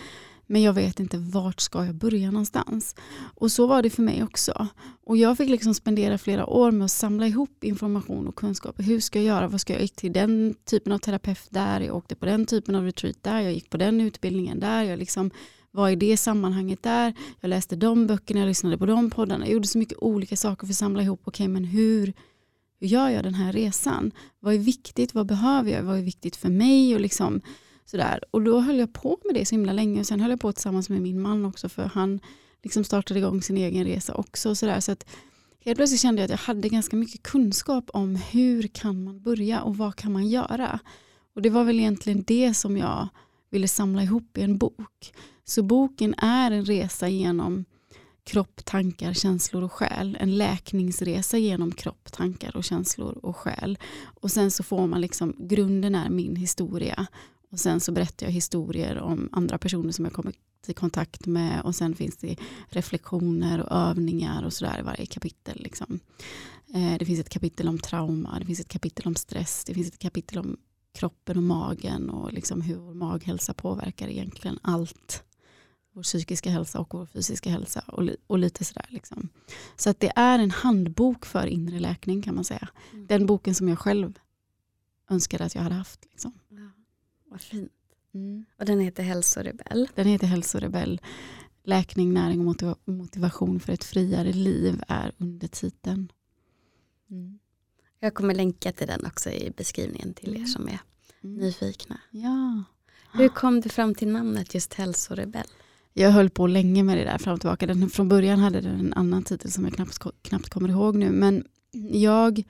Men 0.51 0.63
jag 0.63 0.73
vet 0.73 1.01
inte 1.01 1.19
vart 1.19 1.61
ska 1.61 1.85
jag 1.85 1.95
börja 1.95 2.31
någonstans. 2.31 2.95
Och 3.35 3.53
så 3.53 3.67
var 3.67 3.83
det 3.83 3.91
för 3.91 4.03
mig 4.03 4.23
också. 4.23 4.67
Och 5.07 5.17
jag 5.17 5.37
fick 5.37 5.49
liksom 5.49 5.75
spendera 5.75 6.19
flera 6.19 6.47
år 6.47 6.71
med 6.71 6.85
att 6.85 6.91
samla 6.91 7.27
ihop 7.27 7.65
information 7.65 8.29
och 8.29 8.35
kunskap. 8.35 8.75
Hur 8.79 9.01
ska 9.01 9.19
jag 9.19 9.27
göra? 9.27 9.49
Vad 9.49 9.61
ska 9.61 9.73
jag? 9.73 9.83
gick 9.83 9.97
till 9.97 10.13
den 10.13 10.55
typen 10.65 10.93
av 10.93 10.99
terapeut 10.99 11.47
där. 11.51 11.81
Jag 11.81 11.97
åkte 11.97 12.15
på 12.15 12.27
den 12.27 12.47
typen 12.47 12.75
av 12.75 12.85
retreat 12.85 13.17
där. 13.23 13.41
Jag 13.41 13.53
gick 13.53 13.71
på 13.71 13.77
den 13.77 14.01
utbildningen 14.01 14.61
där. 14.61 14.83
Jag 14.83 14.99
liksom 14.99 15.31
var 15.71 15.89
i 15.89 15.97
det 15.97 16.17
sammanhanget 16.17 16.83
där. 16.83 17.15
Jag 17.41 17.49
läste 17.49 17.77
de 17.77 18.07
böckerna, 18.07 18.41
jag 18.41 18.47
lyssnade 18.47 18.79
på 18.79 18.87
de 18.87 19.11
poddarna. 19.11 19.45
Jag 19.47 19.53
gjorde 19.53 19.69
så 19.69 19.79
mycket 19.79 19.99
olika 19.99 20.37
saker 20.37 20.67
för 20.67 20.73
att 20.73 20.77
samla 20.77 21.03
ihop. 21.03 21.21
Okej, 21.25 21.45
okay, 21.45 21.53
men 21.53 21.65
hur, 21.65 22.13
hur 22.81 22.87
gör 22.87 23.09
jag 23.09 23.25
den 23.25 23.35
här 23.35 23.53
resan? 23.53 24.13
Vad 24.41 24.55
är 24.55 24.59
viktigt? 24.59 25.15
Vad 25.15 25.27
behöver 25.27 25.71
jag? 25.71 25.83
Vad 25.83 25.99
är 25.99 26.03
viktigt 26.03 26.37
för 26.37 26.49
mig? 26.49 26.95
Och 26.95 27.01
liksom 27.01 27.41
Sådär. 27.91 28.21
Och 28.31 28.43
då 28.43 28.61
höll 28.61 28.79
jag 28.79 28.93
på 28.93 29.19
med 29.25 29.35
det 29.35 29.45
så 29.45 29.55
himla 29.55 29.73
länge 29.73 30.01
och 30.01 30.07
sen 30.07 30.21
höll 30.21 30.31
jag 30.31 30.41
på 30.41 30.53
tillsammans 30.53 30.89
med 30.89 31.03
min 31.03 31.21
man 31.21 31.45
också 31.45 31.69
för 31.69 31.85
han 31.85 32.21
liksom 32.63 32.85
startade 32.85 33.21
igång 33.21 33.43
sin 33.43 33.57
egen 33.57 33.85
resa 33.85 34.15
också. 34.15 34.55
Sådär. 34.55 34.81
Så 34.81 34.93
att 34.93 35.07
helt 35.65 35.77
plötsligt 35.77 36.01
kände 36.01 36.23
jag 36.23 36.25
att 36.25 36.31
jag 36.31 36.39
hade 36.39 36.69
ganska 36.69 36.97
mycket 36.97 37.23
kunskap 37.23 37.91
om 37.93 38.17
hur 38.17 38.63
kan 38.63 39.05
man 39.05 39.23
börja 39.23 39.63
och 39.63 39.77
vad 39.77 39.97
kan 39.97 40.13
man 40.13 40.27
göra. 40.29 40.81
Och 41.35 41.43
det 41.43 41.51
var 41.51 41.65
väl 41.65 41.81
egentligen 41.81 42.25
det 42.27 42.55
som 42.55 42.77
jag 42.77 43.09
ville 43.51 43.69
samla 43.69 44.03
ihop 44.03 44.39
i 44.39 44.43
en 44.43 44.59
bok. 44.59 45.13
Så 45.45 45.63
boken 45.63 46.15
är 46.19 46.51
en 46.51 46.65
resa 46.65 47.09
genom 47.09 47.65
kropp, 48.25 48.65
tankar, 48.65 49.13
känslor 49.13 49.63
och 49.63 49.73
själ. 49.73 50.17
En 50.21 50.37
läkningsresa 50.37 51.39
genom 51.39 51.73
kropp, 51.73 52.13
tankar 52.13 52.57
och 52.57 52.65
känslor 52.65 53.19
och 53.23 53.37
själ. 53.37 53.79
Och 54.05 54.31
sen 54.31 54.51
så 54.51 54.63
får 54.63 54.87
man 54.87 55.01
liksom, 55.01 55.35
grunden 55.39 55.95
är 55.95 56.11
min 56.11 56.37
historia 56.37 57.07
och 57.51 57.61
sen 57.61 57.81
så 57.81 57.93
berättar 57.93 58.27
jag 58.27 58.33
historier 58.33 58.99
om 58.99 59.29
andra 59.33 59.59
personer 59.59 59.93
som 59.93 60.05
jag 60.05 60.15
kommit 60.15 60.39
i 60.67 60.75
kontakt 60.75 61.27
med 61.27 61.61
och 61.63 61.75
sen 61.75 61.95
finns 61.95 62.17
det 62.17 62.37
reflektioner 62.69 63.61
och 63.61 63.73
övningar 63.73 64.43
och 64.45 64.53
sådär 64.53 64.79
i 64.79 64.83
varje 64.83 65.07
kapitel. 65.07 65.61
Liksom. 65.63 66.01
Eh, 66.75 66.99
det 66.99 67.05
finns 67.05 67.21
ett 67.21 67.29
kapitel 67.29 67.69
om 67.69 67.79
trauma, 67.79 68.39
det 68.39 68.47
finns 68.47 68.61
ett 68.61 68.69
kapitel 68.69 69.07
om 69.07 69.15
stress, 69.15 69.65
det 69.65 69.75
finns 69.75 69.89
ett 69.89 69.99
kapitel 69.99 70.39
om 70.39 70.57
kroppen 70.93 71.37
och 71.37 71.43
magen 71.43 72.11
och 72.11 72.33
liksom 72.33 72.61
hur 72.61 72.77
vår 72.77 72.95
maghälsa 72.95 73.55
påverkar 73.55 74.09
egentligen 74.09 74.59
allt. 74.63 75.25
Vår 75.93 76.03
psykiska 76.03 76.51
hälsa 76.51 76.81
och 76.81 76.95
vår 76.95 77.07
fysiska 77.07 77.51
hälsa 77.51 77.81
och, 77.87 78.09
och 78.27 78.39
lite 78.39 78.65
sådär. 78.65 78.87
Liksom. 78.89 79.29
Så 79.77 79.91
att 79.91 80.01
det 80.01 80.13
är 80.17 80.39
en 80.39 80.51
handbok 80.51 81.27
för 81.27 81.47
inre 81.47 81.81
läkning 81.81 82.23
kan 82.23 82.35
man 82.35 82.45
säga. 82.45 82.69
Mm. 82.93 83.07
Den 83.07 83.27
boken 83.27 83.55
som 83.55 83.69
jag 83.69 83.79
själv 83.79 84.19
önskade 85.11 85.45
att 85.45 85.55
jag 85.55 85.63
hade 85.63 85.75
haft. 85.75 86.07
Liksom. 86.11 86.33
Ja. 86.49 86.78
Vad 87.31 87.41
fint. 87.41 87.73
Mm. 88.15 88.45
Och 88.59 88.65
den 88.65 88.81
heter 88.81 89.03
Hälsorebell. 89.03 89.89
Den 89.95 90.07
heter 90.07 90.27
Hälsorebell. 90.27 91.01
Läkning, 91.65 92.15
näring 92.15 92.49
och 92.49 92.79
motivation 92.85 93.61
för 93.61 93.73
ett 93.73 93.85
friare 93.85 94.33
liv 94.33 94.83
är 94.89 95.13
undertiteln. 95.19 96.13
Mm. 97.11 97.39
Jag 98.01 98.15
kommer 98.15 98.35
länka 98.35 98.73
till 98.73 98.87
den 98.87 99.07
också 99.07 99.31
i 99.31 99.53
beskrivningen 99.57 100.15
till 100.15 100.37
er 100.37 100.45
som 100.45 100.69
är 100.69 100.81
mm. 101.23 101.37
nyfikna. 101.37 102.01
Ja. 102.11 102.65
Hur 103.13 103.29
kom 103.29 103.61
du 103.61 103.69
fram 103.69 103.95
till 103.95 104.09
namnet 104.09 104.55
just 104.55 104.75
Hälsorebell? 104.75 105.47
Jag 105.93 106.11
höll 106.11 106.31
på 106.31 106.47
länge 106.47 106.83
med 106.83 106.99
det 106.99 107.05
där 107.05 107.19
fram 107.19 107.35
och 107.35 107.41
tillbaka. 107.41 107.67
Den, 107.67 107.91
från 107.91 108.09
början 108.09 108.39
hade 108.39 108.61
den 108.61 108.81
en 108.81 108.93
annan 108.93 109.23
titel 109.23 109.51
som 109.51 109.65
jag 109.65 109.75
knappt, 109.75 109.99
knappt 110.23 110.49
kommer 110.49 110.69
ihåg 110.69 110.97
nu. 110.97 111.11
Men 111.11 111.45
jag 111.93 112.45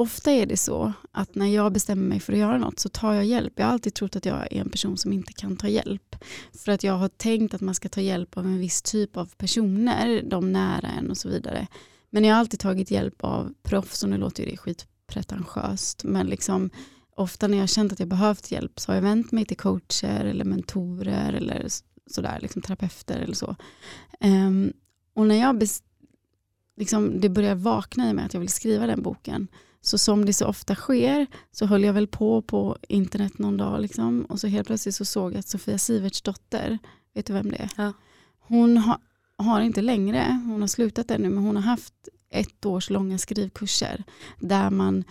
ofta 0.00 0.30
är 0.30 0.46
det 0.46 0.56
så 0.56 0.92
att 1.12 1.34
när 1.34 1.46
jag 1.46 1.72
bestämmer 1.72 2.08
mig 2.08 2.20
för 2.20 2.32
att 2.32 2.38
göra 2.38 2.58
något 2.58 2.78
så 2.78 2.88
tar 2.88 3.14
jag 3.14 3.24
hjälp. 3.24 3.52
Jag 3.56 3.66
har 3.66 3.72
alltid 3.72 3.94
trott 3.94 4.16
att 4.16 4.24
jag 4.24 4.52
är 4.52 4.60
en 4.60 4.70
person 4.70 4.96
som 4.96 5.12
inte 5.12 5.32
kan 5.32 5.56
ta 5.56 5.68
hjälp. 5.68 6.16
För 6.52 6.72
att 6.72 6.84
jag 6.84 6.92
har 6.92 7.08
tänkt 7.08 7.54
att 7.54 7.60
man 7.60 7.74
ska 7.74 7.88
ta 7.88 8.00
hjälp 8.00 8.36
av 8.36 8.46
en 8.46 8.58
viss 8.58 8.82
typ 8.82 9.16
av 9.16 9.26
personer, 9.36 10.22
de 10.22 10.52
nära 10.52 10.88
en 10.88 11.10
och 11.10 11.16
så 11.16 11.28
vidare. 11.28 11.66
Men 12.10 12.24
jag 12.24 12.34
har 12.34 12.40
alltid 12.40 12.60
tagit 12.60 12.90
hjälp 12.90 13.24
av 13.24 13.54
proffs 13.62 14.02
och 14.02 14.08
nu 14.08 14.16
låter 14.16 14.46
det 14.46 14.56
skitpretentiöst. 14.56 16.04
Men 16.04 16.26
liksom, 16.26 16.70
ofta 17.16 17.48
när 17.48 17.56
jag 17.56 17.62
har 17.62 17.66
känt 17.68 17.92
att 17.92 18.00
jag 18.00 18.08
behövt 18.08 18.50
hjälp 18.50 18.80
så 18.80 18.90
har 18.90 18.96
jag 18.96 19.02
vänt 19.02 19.32
mig 19.32 19.44
till 19.44 19.56
coacher 19.56 20.24
eller 20.24 20.44
mentorer 20.44 21.32
eller 21.32 21.66
sådär, 22.06 22.38
liksom 22.42 22.62
terapeuter 22.62 23.20
eller 23.20 23.34
så. 23.34 23.56
Um, 24.20 24.72
och 25.14 25.26
när 25.26 25.40
jag 25.40 25.62
liksom, 26.76 27.20
det 27.20 27.28
börjar 27.28 27.54
vakna 27.54 28.10
i 28.10 28.14
mig 28.14 28.24
att 28.24 28.34
jag 28.34 28.40
vill 28.40 28.48
skriva 28.48 28.86
den 28.86 29.02
boken 29.02 29.48
så 29.80 29.98
som 29.98 30.24
det 30.24 30.32
så 30.32 30.46
ofta 30.46 30.74
sker 30.74 31.26
så 31.52 31.66
höll 31.66 31.84
jag 31.84 31.92
väl 31.92 32.06
på 32.06 32.42
på 32.42 32.76
internet 32.88 33.38
någon 33.38 33.56
dag 33.56 33.80
liksom, 33.80 34.24
och 34.24 34.40
så 34.40 34.46
helt 34.46 34.66
plötsligt 34.66 34.94
så 34.94 35.04
såg 35.04 35.32
jag 35.32 35.38
att 35.38 35.48
Sofia 35.48 35.78
Siverts 35.78 36.22
dotter, 36.22 36.78
vet 37.14 37.26
du 37.26 37.32
vem 37.32 37.50
det 37.50 37.56
är? 37.56 37.70
Ja. 37.76 37.92
Hon 38.38 38.76
ha, 38.76 38.98
har 39.36 39.60
inte 39.60 39.82
längre, 39.82 40.40
hon 40.46 40.60
har 40.60 40.68
slutat 40.68 41.10
ännu, 41.10 41.28
men 41.28 41.44
hon 41.44 41.56
har 41.56 41.62
haft 41.62 41.94
ett 42.30 42.66
års 42.66 42.90
långa 42.90 43.18
skrivkurser 43.18 44.04
där 44.40 44.70
man 44.70 45.04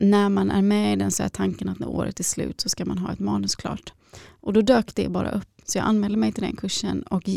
när 0.00 0.28
man 0.28 0.50
är 0.50 0.62
med 0.62 0.92
i 0.92 0.96
den 0.96 1.10
så 1.10 1.22
är 1.22 1.28
tanken 1.28 1.68
att 1.68 1.78
när 1.78 1.88
året 1.88 2.20
är 2.20 2.24
slut 2.24 2.60
så 2.60 2.68
ska 2.68 2.84
man 2.84 2.98
ha 2.98 3.12
ett 3.12 3.18
manus 3.18 3.56
klart. 3.56 3.92
Och 4.28 4.52
då 4.52 4.60
dök 4.60 4.94
det 4.94 5.08
bara 5.08 5.30
upp. 5.30 5.48
Så 5.64 5.78
jag 5.78 5.84
anmälde 5.84 6.18
mig 6.18 6.32
till 6.32 6.42
den 6.42 6.56
kursen 6.56 7.02
och 7.02 7.28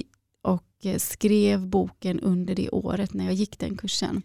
skrev 0.98 1.67
boken 1.67 2.19
under 2.19 2.56
det 2.56 2.69
året 2.69 3.13
när 3.13 3.26
jag 3.26 3.34
gick 3.34 3.60
den 3.60 3.78
kursen. 3.78 4.22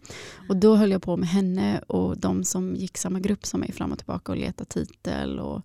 Och 0.49 0.57
då 0.57 0.75
höll 0.75 0.91
jag 0.91 1.01
på 1.01 1.17
med 1.17 1.29
henne 1.29 1.79
och 1.79 2.17
de 2.17 2.43
som 2.43 2.75
gick 2.75 2.97
samma 2.97 3.19
grupp 3.19 3.45
som 3.45 3.59
mig 3.59 3.71
fram 3.71 3.91
och 3.91 3.97
tillbaka 3.97 4.31
och 4.31 4.37
letade 4.37 4.69
titel 4.69 5.39
och, 5.39 5.61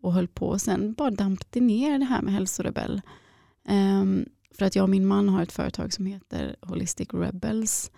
och 0.00 0.12
höll 0.12 0.28
på. 0.28 0.46
Och 0.48 0.60
sen 0.60 0.92
bara 0.92 1.10
damp 1.10 1.50
det 1.50 1.60
ner 1.60 1.98
det 1.98 2.04
här 2.04 2.22
med 2.22 2.34
hälsorebell. 2.34 3.00
Um, 3.68 4.24
för 4.58 4.64
att 4.64 4.76
jag 4.76 4.82
och 4.82 4.90
min 4.90 5.06
man 5.06 5.28
har 5.28 5.42
ett 5.42 5.52
företag 5.52 5.92
som 5.92 6.06
heter 6.06 6.56
Holistic 6.62 7.08
Rebels. 7.12 7.90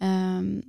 Um, 0.00 0.62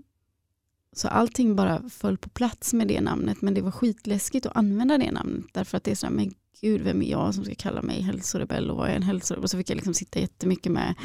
så 0.95 1.07
allting 1.07 1.55
bara 1.55 1.89
föll 1.89 2.17
på 2.17 2.29
plats 2.29 2.73
med 2.73 2.87
det 2.87 3.01
namnet 3.01 3.41
men 3.41 3.53
det 3.53 3.61
var 3.61 3.71
skitläskigt 3.71 4.45
att 4.45 4.57
använda 4.57 4.97
det 4.97 5.11
namnet 5.11 5.45
därför 5.51 5.77
att 5.77 5.83
det 5.83 5.91
är 5.91 5.95
så 5.95 6.05
här, 6.05 6.13
men 6.13 6.33
gud 6.61 6.81
vem 6.81 7.01
är 7.01 7.11
jag 7.11 7.35
som 7.35 7.45
ska 7.45 7.55
kalla 7.55 7.81
mig 7.81 8.01
hälsorebell 8.01 8.69
och 8.69 8.77
vad 8.77 8.89
är 8.89 8.95
en 8.95 9.03
hälsorebell? 9.03 9.43
Och 9.43 9.49
så 9.49 9.57
fick 9.57 9.69
jag 9.69 9.75
liksom 9.75 9.93
sitta 9.93 10.19
jättemycket 10.19 10.71
med 10.71 10.95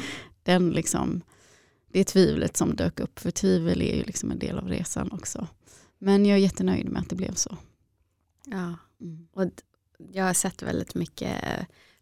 den 0.43 0.69
liksom, 0.69 1.21
det 1.91 2.03
tvivlet 2.03 2.57
som 2.57 2.75
dök 2.75 2.99
upp. 2.99 3.19
För 3.19 3.31
tvivel 3.31 3.81
är 3.81 3.95
ju 3.95 4.03
liksom 4.03 4.31
en 4.31 4.39
del 4.39 4.57
av 4.57 4.67
resan 4.67 5.11
också. 5.11 5.47
Men 5.99 6.25
jag 6.25 6.37
är 6.37 6.41
jättenöjd 6.41 6.89
med 6.89 7.01
att 7.01 7.09
det 7.09 7.15
blev 7.15 7.33
så. 7.33 7.57
Ja, 8.45 8.75
mm. 9.01 9.27
och 9.33 9.45
jag 10.11 10.23
har 10.23 10.33
sett 10.33 10.63
väldigt 10.63 10.95
mycket 10.95 11.37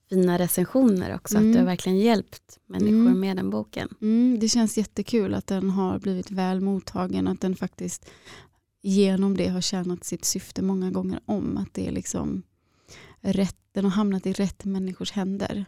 fina 0.09 0.39
recensioner 0.39 1.15
också. 1.15 1.38
Mm. 1.38 1.49
Att 1.49 1.53
du 1.53 1.59
har 1.59 1.65
verkligen 1.65 1.97
hjälpt 1.97 2.59
människor 2.65 3.07
mm. 3.07 3.19
med 3.19 3.38
den 3.38 3.49
boken. 3.49 3.89
Mm, 4.01 4.38
det 4.39 4.49
känns 4.49 4.78
jättekul 4.78 5.34
att 5.34 5.47
den 5.47 5.69
har 5.69 5.99
blivit 5.99 6.32
väl 6.32 6.61
mottagen. 6.61 7.28
Att 7.28 7.41
den 7.41 7.55
faktiskt 7.55 8.09
genom 8.82 9.38
det 9.38 9.47
har 9.47 9.61
tjänat 9.61 10.03
sitt 10.03 10.26
syfte 10.26 10.61
många 10.61 10.91
gånger 10.91 11.19
om. 11.26 11.57
Att 11.57 11.73
det 11.73 11.88
är 11.88 11.91
liksom 11.91 12.43
rätt, 13.22 13.57
den 13.72 13.84
har 13.84 13.91
hamnat 13.91 14.26
i 14.26 14.34
rätt 14.34 14.65
människors 14.65 15.11
händer. 15.11 15.65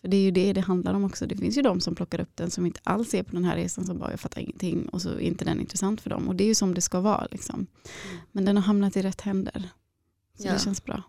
För 0.00 0.08
det 0.08 0.16
är 0.16 0.20
ju 0.22 0.30
det 0.30 0.52
det 0.52 0.60
handlar 0.60 0.94
om 0.94 1.04
också. 1.04 1.26
Det 1.26 1.36
finns 1.36 1.58
ju 1.58 1.62
de 1.62 1.80
som 1.80 1.94
plockar 1.94 2.20
upp 2.20 2.36
den 2.36 2.50
som 2.50 2.66
inte 2.66 2.80
alls 2.82 3.14
är 3.14 3.22
på 3.22 3.32
den 3.32 3.44
här 3.44 3.56
resan 3.56 3.86
som 3.86 3.98
bara 3.98 4.10
jag 4.10 4.20
fattar 4.20 4.40
ingenting 4.40 4.88
och 4.88 5.02
så 5.02 5.08
är 5.10 5.20
inte 5.20 5.44
den 5.44 5.60
intressant 5.60 6.00
för 6.00 6.10
dem. 6.10 6.28
Och 6.28 6.36
det 6.36 6.44
är 6.44 6.48
ju 6.48 6.54
som 6.54 6.74
det 6.74 6.80
ska 6.80 7.00
vara. 7.00 7.26
Liksom. 7.30 7.54
Mm. 7.54 7.66
Men 8.32 8.44
den 8.44 8.56
har 8.56 8.62
hamnat 8.64 8.96
i 8.96 9.02
rätt 9.02 9.20
händer. 9.20 9.68
Så 10.38 10.46
Ja. 10.46 10.52
det 10.52 10.58
känns 10.60 10.84
bra. 10.84 11.02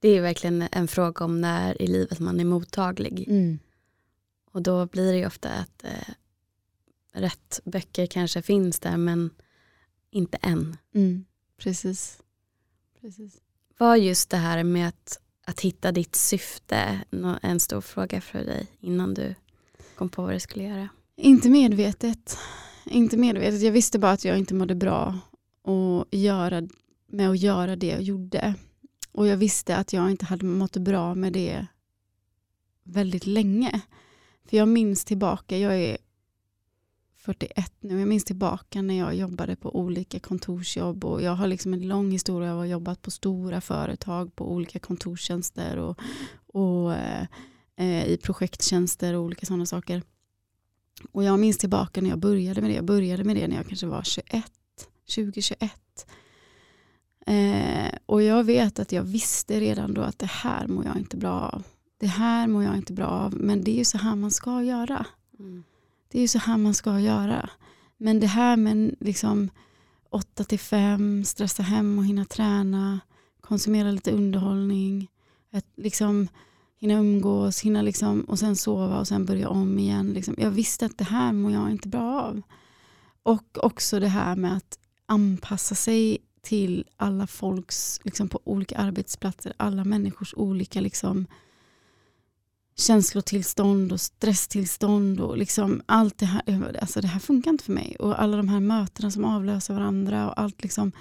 Det 0.00 0.08
är 0.08 0.14
ju 0.14 0.20
verkligen 0.20 0.62
en 0.72 0.88
fråga 0.88 1.24
om 1.24 1.40
när 1.40 1.82
i 1.82 1.86
livet 1.86 2.20
man 2.20 2.40
är 2.40 2.44
mottaglig. 2.44 3.28
Och 4.52 4.62
då 4.62 4.86
blir 4.86 5.12
det 5.12 5.18
ju 5.18 5.26
ofta 5.26 5.48
att 5.50 5.84
eh, 5.84 6.14
rätt 7.12 7.60
böcker 7.64 8.06
kanske 8.06 8.42
finns 8.42 8.80
där 8.80 8.96
men 8.96 9.30
inte 10.10 10.36
än. 10.36 10.76
Mm. 10.94 11.24
Precis. 11.58 12.22
Precis. 13.00 13.40
Var 13.78 13.96
just 13.96 14.30
det 14.30 14.36
här 14.36 14.64
med 14.64 14.88
att, 14.88 15.18
att 15.46 15.60
hitta 15.60 15.92
ditt 15.92 16.16
syfte 16.16 17.00
en 17.42 17.60
stor 17.60 17.80
fråga 17.80 18.20
för 18.20 18.44
dig 18.44 18.66
innan 18.80 19.14
du 19.14 19.34
kom 19.94 20.08
på 20.08 20.22
vad 20.22 20.34
du 20.34 20.40
skulle 20.40 20.64
göra? 20.64 20.88
Inte 21.16 21.50
medvetet. 21.50 22.38
Inte 22.86 23.16
medvetet. 23.16 23.62
Jag 23.62 23.72
visste 23.72 23.98
bara 23.98 24.12
att 24.12 24.24
jag 24.24 24.38
inte 24.38 24.54
mådde 24.54 24.74
bra 24.74 25.18
och 25.62 26.06
göra, 26.10 26.68
med 27.06 27.30
att 27.30 27.38
göra 27.38 27.76
det 27.76 27.86
jag 27.86 28.02
gjorde. 28.02 28.54
Och 29.12 29.26
jag 29.26 29.36
visste 29.36 29.76
att 29.76 29.92
jag 29.92 30.10
inte 30.10 30.24
hade 30.24 30.44
mått 30.44 30.76
bra 30.76 31.14
med 31.14 31.32
det 31.32 31.66
väldigt 32.84 33.26
länge. 33.26 33.80
För 34.48 34.56
jag 34.56 34.68
minns 34.68 35.04
tillbaka, 35.04 35.58
jag 35.58 35.76
är 35.80 35.96
41 37.22 37.72
nu, 37.80 37.98
jag 37.98 38.08
minns 38.08 38.24
tillbaka 38.24 38.82
när 38.82 38.98
jag 38.98 39.14
jobbade 39.14 39.56
på 39.56 39.76
olika 39.76 40.18
kontorsjobb 40.20 41.04
och 41.04 41.22
jag 41.22 41.34
har 41.34 41.46
liksom 41.46 41.74
en 41.74 41.88
lång 41.88 42.10
historia 42.10 42.52
av 42.52 42.58
att 42.58 42.62
ha 42.62 42.66
jobbat 42.66 43.02
på 43.02 43.10
stora 43.10 43.60
företag 43.60 44.36
på 44.36 44.52
olika 44.52 44.78
kontorstjänster 44.78 45.76
och, 45.76 45.98
och 46.46 46.94
eh, 46.94 47.26
eh 47.76 48.06
i 48.06 48.18
projekttjänster 48.22 49.14
och 49.14 49.22
olika 49.22 49.46
sådana 49.46 49.66
saker. 49.66 50.02
Och 51.12 51.24
jag 51.24 51.38
minns 51.38 51.58
tillbaka 51.58 52.00
när 52.00 52.10
jag 52.10 52.18
började 52.18 52.60
med 52.60 52.70
det. 52.70 52.74
Jag 52.74 52.84
började 52.84 53.24
med 53.24 53.36
det 53.36 53.48
när 53.48 53.56
jag 53.56 53.66
kanske 53.66 53.86
var 53.86 54.02
21, 54.02 54.44
2021. 55.14 55.72
Eh, 57.26 57.98
och 58.06 58.22
jag 58.22 58.44
vet 58.44 58.78
att 58.78 58.92
jag 58.92 59.02
visste 59.02 59.60
redan 59.60 59.94
då 59.94 60.00
att 60.02 60.18
det 60.18 60.30
här 60.30 60.66
mår 60.66 60.84
jag 60.84 60.96
inte 60.96 61.16
bra 61.16 61.40
av. 61.40 61.62
Det 61.98 62.06
här 62.06 62.46
mår 62.46 62.64
jag 62.64 62.76
inte 62.76 62.92
bra 62.92 63.06
av. 63.06 63.34
Men 63.34 63.64
det 63.64 63.70
är 63.70 63.78
ju 63.78 63.84
så 63.84 63.98
här 63.98 64.16
man 64.16 64.30
ska 64.30 64.62
göra. 64.62 65.06
Mm. 65.38 65.64
Det 66.12 66.18
är 66.18 66.22
ju 66.22 66.28
så 66.28 66.38
här 66.38 66.56
man 66.56 66.74
ska 66.74 67.00
göra. 67.00 67.50
Men 67.96 68.20
det 68.20 68.26
här 68.26 68.56
med 68.56 68.94
liksom 69.00 69.50
8 70.10 70.44
till 70.44 70.58
5, 70.58 71.24
stressa 71.24 71.62
hem 71.62 71.98
och 71.98 72.04
hinna 72.04 72.24
träna, 72.24 73.00
konsumera 73.40 73.90
lite 73.90 74.10
underhållning, 74.10 75.08
att 75.52 75.66
liksom 75.76 76.28
hinna 76.78 76.94
umgås, 76.94 77.60
hinna 77.60 77.82
liksom, 77.82 78.20
och 78.20 78.38
sen 78.38 78.56
sova 78.56 79.00
och 79.00 79.08
sen 79.08 79.26
börja 79.26 79.48
om 79.48 79.78
igen. 79.78 80.12
Liksom. 80.12 80.34
Jag 80.38 80.50
visste 80.50 80.86
att 80.86 80.98
det 80.98 81.04
här 81.04 81.32
mår 81.32 81.52
jag 81.52 81.70
inte 81.70 81.88
bra 81.88 82.20
av. 82.22 82.42
Och 83.22 83.64
också 83.64 84.00
det 84.00 84.08
här 84.08 84.36
med 84.36 84.56
att 84.56 84.78
anpassa 85.06 85.74
sig 85.74 86.18
till 86.42 86.84
alla 86.96 87.26
folks, 87.26 88.00
liksom 88.04 88.28
på 88.28 88.40
olika 88.44 88.76
arbetsplatser, 88.76 89.52
alla 89.56 89.84
människors 89.84 90.34
olika 90.36 90.80
liksom, 90.80 91.26
känslotillstånd 92.82 93.92
och 93.92 94.00
stresstillstånd 94.00 95.20
och 95.20 95.38
liksom 95.38 95.82
allt 95.86 96.18
det 96.18 96.26
här. 96.26 96.76
Alltså 96.80 97.00
det 97.00 97.06
här 97.06 97.20
funkar 97.20 97.50
inte 97.50 97.64
för 97.64 97.72
mig. 97.72 97.96
Och 97.98 98.22
alla 98.22 98.36
de 98.36 98.48
här 98.48 98.60
mötena 98.60 99.10
som 99.10 99.24
avlöser 99.24 99.74
varandra 99.74 100.30
och 100.30 100.40
allt 100.40 100.62
liksom. 100.62 100.92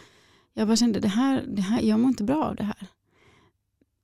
Jag 0.53 0.67
bara 0.67 0.75
kände 0.75 0.99
det 0.99 1.07
här, 1.07 1.45
det 1.47 1.61
här 1.61 1.81
jag 1.81 1.99
mår 1.99 2.09
inte 2.09 2.23
bra 2.23 2.45
av 2.45 2.55
det 2.55 2.63
här. 2.63 2.87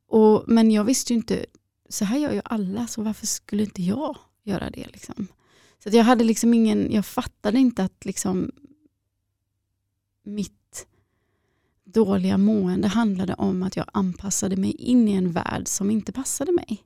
Och, 0.07 0.43
men 0.47 0.71
jag 0.71 0.83
visste 0.83 1.13
ju 1.13 1.17
inte, 1.17 1.45
så 1.89 2.05
här 2.05 2.17
gör 2.17 2.31
ju 2.31 2.41
alla, 2.45 2.87
så 2.87 3.01
varför 3.01 3.27
skulle 3.27 3.63
inte 3.63 3.83
jag 3.83 4.17
göra 4.43 4.69
det? 4.69 4.87
Liksom? 4.87 5.27
Så 5.83 5.89
att 5.89 5.95
jag 5.95 6.03
hade 6.03 6.23
liksom 6.23 6.53
ingen, 6.53 6.91
jag 6.91 7.05
fattade 7.05 7.59
inte 7.59 7.83
att 7.83 8.05
liksom 8.05 8.51
mitt 10.23 10.87
dåliga 11.83 12.37
mående 12.37 12.87
handlade 12.87 13.33
om 13.33 13.63
att 13.63 13.75
jag 13.75 13.85
anpassade 13.93 14.55
mig 14.55 14.71
in 14.71 15.07
i 15.07 15.13
en 15.13 15.31
värld 15.31 15.67
som 15.67 15.91
inte 15.91 16.11
passade 16.11 16.51
mig. 16.51 16.83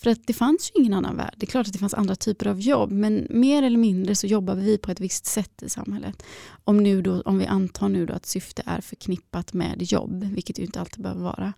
För 0.00 0.10
att 0.10 0.26
det 0.26 0.32
fanns 0.32 0.70
ju 0.70 0.80
ingen 0.80 0.94
annan 0.94 1.16
värld. 1.16 1.34
Det 1.36 1.46
är 1.46 1.50
klart 1.50 1.66
att 1.66 1.72
det 1.72 1.78
fanns 1.78 1.94
andra 1.94 2.16
typer 2.16 2.46
av 2.46 2.60
jobb 2.60 2.92
men 2.92 3.26
mer 3.30 3.62
eller 3.62 3.78
mindre 3.78 4.14
så 4.14 4.26
jobbade 4.26 4.60
vi 4.60 4.78
på 4.78 4.90
ett 4.90 5.00
visst 5.00 5.26
sätt 5.26 5.62
i 5.62 5.68
samhället. 5.68 6.22
Om, 6.64 6.82
nu 6.82 7.02
då, 7.02 7.20
om 7.20 7.38
vi 7.38 7.46
antar 7.46 7.88
nu 7.88 8.06
då 8.06 8.14
att 8.14 8.26
syfte 8.26 8.62
är 8.66 8.80
förknippat 8.80 9.52
med 9.52 9.82
jobb, 9.82 10.24
vilket 10.24 10.58
ju 10.58 10.64
inte 10.64 10.80
alltid 10.80 11.02
behöver 11.02 11.22
vara. 11.22 11.52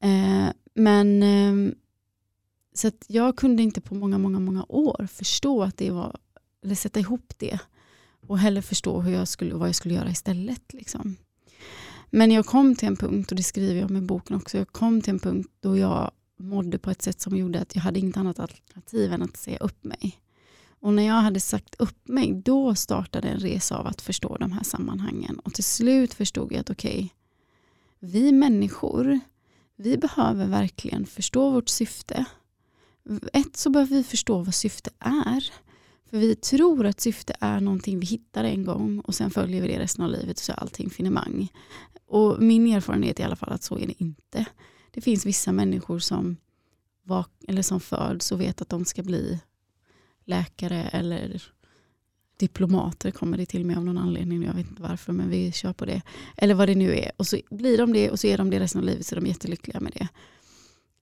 Eh, 0.00 0.52
men 0.74 1.22
eh, 1.22 1.74
så 2.74 2.88
att 2.88 3.04
jag 3.08 3.36
kunde 3.36 3.62
inte 3.62 3.80
på 3.80 3.94
många, 3.94 4.18
många, 4.18 4.40
många 4.40 4.64
år 4.68 5.08
förstå 5.12 5.62
att 5.62 5.76
det 5.76 5.90
var, 5.90 6.16
eller 6.64 6.74
sätta 6.74 7.00
ihop 7.00 7.32
det 7.36 7.58
och 8.26 8.38
heller 8.38 8.62
förstå 8.62 9.00
hur 9.00 9.12
jag 9.12 9.28
skulle, 9.28 9.54
vad 9.54 9.68
jag 9.68 9.74
skulle 9.74 9.94
göra 9.94 10.10
istället. 10.10 10.72
Liksom. 10.72 11.16
Men 12.10 12.30
jag 12.30 12.46
kom 12.46 12.74
till 12.76 12.88
en 12.88 12.96
punkt, 12.96 13.30
och 13.30 13.36
det 13.36 13.42
skriver 13.42 13.80
jag 13.80 13.90
om 13.90 13.96
i 13.96 14.00
boken 14.00 14.36
också, 14.36 14.58
jag 14.58 14.72
kom 14.72 15.00
till 15.00 15.12
en 15.12 15.18
punkt 15.18 15.50
då 15.60 15.76
jag 15.76 16.10
mådde 16.40 16.78
på 16.78 16.90
ett 16.90 17.02
sätt 17.02 17.20
som 17.20 17.36
gjorde 17.36 17.60
att 17.60 17.74
jag 17.74 17.82
hade 17.82 17.98
inget 17.98 18.16
annat 18.16 18.38
alternativ 18.38 19.12
än 19.12 19.22
att 19.22 19.36
säga 19.36 19.58
upp 19.58 19.84
mig. 19.84 20.20
Och 20.80 20.92
när 20.92 21.02
jag 21.02 21.14
hade 21.14 21.40
sagt 21.40 21.74
upp 21.78 22.08
mig, 22.08 22.42
då 22.44 22.74
startade 22.74 23.28
en 23.28 23.38
resa 23.38 23.76
av 23.76 23.86
att 23.86 24.00
förstå 24.00 24.36
de 24.40 24.52
här 24.52 24.62
sammanhangen. 24.62 25.38
Och 25.38 25.54
till 25.54 25.64
slut 25.64 26.14
förstod 26.14 26.52
jag 26.52 26.60
att 26.60 26.70
okej, 26.70 27.14
vi 27.98 28.32
människor, 28.32 29.20
vi 29.76 29.96
behöver 29.96 30.46
verkligen 30.46 31.06
förstå 31.06 31.50
vårt 31.50 31.68
syfte. 31.68 32.24
Ett 33.32 33.56
så 33.56 33.70
behöver 33.70 33.96
vi 33.96 34.04
förstå 34.04 34.38
vad 34.38 34.54
syfte 34.54 34.90
är. 34.98 35.50
För 36.10 36.18
vi 36.18 36.34
tror 36.34 36.86
att 36.86 37.00
syfte 37.00 37.34
är 37.40 37.60
någonting 37.60 38.00
vi 38.00 38.06
hittar 38.06 38.44
en 38.44 38.64
gång 38.64 39.00
och 39.00 39.14
sen 39.14 39.30
följer 39.30 39.62
vi 39.62 39.68
det 39.68 39.78
resten 39.78 40.04
av 40.04 40.10
livet 40.10 40.36
och 40.36 40.44
så 40.44 40.52
är 40.52 40.60
allting 40.60 40.90
finemang. 40.90 41.48
Och 42.06 42.42
min 42.42 42.66
erfarenhet 42.66 43.18
är 43.18 43.22
i 43.22 43.26
alla 43.26 43.36
fall 43.36 43.52
att 43.52 43.62
så 43.62 43.78
är 43.78 43.86
det 43.86 44.02
inte. 44.02 44.46
Det 44.90 45.00
finns 45.00 45.26
vissa 45.26 45.52
människor 45.52 45.98
som, 45.98 46.36
vak 47.02 47.30
eller 47.48 47.62
som 47.62 47.80
föds 47.80 48.32
och 48.32 48.40
vet 48.40 48.60
att 48.60 48.68
de 48.68 48.84
ska 48.84 49.02
bli 49.02 49.40
läkare 50.24 50.82
eller 50.82 51.42
diplomater 52.36 53.10
kommer 53.10 53.38
det 53.38 53.46
till 53.46 53.64
med 53.64 53.76
av 53.76 53.84
någon 53.84 53.98
anledning. 53.98 54.42
Jag 54.42 54.54
vet 54.54 54.70
inte 54.70 54.82
varför 54.82 55.12
men 55.12 55.30
vi 55.30 55.52
kör 55.52 55.72
på 55.72 55.84
det. 55.84 56.02
Eller 56.36 56.54
vad 56.54 56.68
det 56.68 56.74
nu 56.74 56.94
är. 56.94 57.12
Och 57.16 57.26
så 57.26 57.38
blir 57.50 57.78
de 57.78 57.92
det 57.92 58.10
och 58.10 58.20
så 58.20 58.26
är 58.26 58.38
de 58.38 58.50
det 58.50 58.60
resten 58.60 58.80
av 58.80 58.84
livet 58.84 59.06
så 59.06 59.14
är 59.14 59.20
de 59.20 59.26
jättelyckliga 59.26 59.80
med 59.80 59.92
det. 59.92 60.08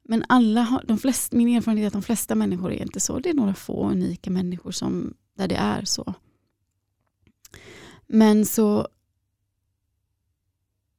Men 0.02 0.24
alla 0.28 0.62
har, 0.62 0.84
de 0.88 0.98
flest, 0.98 1.32
min 1.32 1.56
erfarenhet 1.56 1.82
är 1.82 1.86
att 1.86 1.92
de 1.92 2.02
flesta 2.02 2.34
människor 2.34 2.72
är 2.72 2.82
inte 2.82 3.00
så. 3.00 3.18
Det 3.18 3.30
är 3.30 3.34
några 3.34 3.54
få 3.54 3.90
unika 3.90 4.30
människor 4.30 4.70
som, 4.70 5.14
där 5.36 5.48
det 5.48 5.56
är 5.56 5.84
så. 5.84 6.14
Men 8.06 8.46
så 8.46 8.88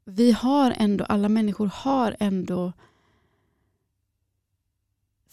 vi 0.09 0.31
har 0.31 0.73
ändå, 0.77 1.03
alla 1.03 1.29
människor 1.29 1.71
har 1.73 2.15
ändå 2.19 2.73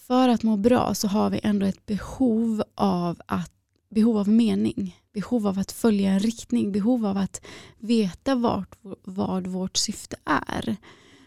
för 0.06 0.28
att 0.28 0.42
må 0.42 0.56
bra 0.56 0.94
så 0.94 1.08
har 1.08 1.30
vi 1.30 1.40
ändå 1.42 1.66
ett 1.66 1.86
behov 1.86 2.62
av, 2.74 3.20
att, 3.26 3.52
behov 3.88 4.18
av 4.18 4.28
mening. 4.28 5.00
Behov 5.12 5.46
av 5.46 5.58
att 5.58 5.72
följa 5.72 6.10
en 6.10 6.20
riktning. 6.20 6.72
Behov 6.72 7.06
av 7.06 7.16
att 7.16 7.40
veta 7.78 8.34
vart, 8.34 8.76
vad 9.02 9.46
vårt 9.46 9.76
syfte 9.76 10.16
är. 10.24 10.76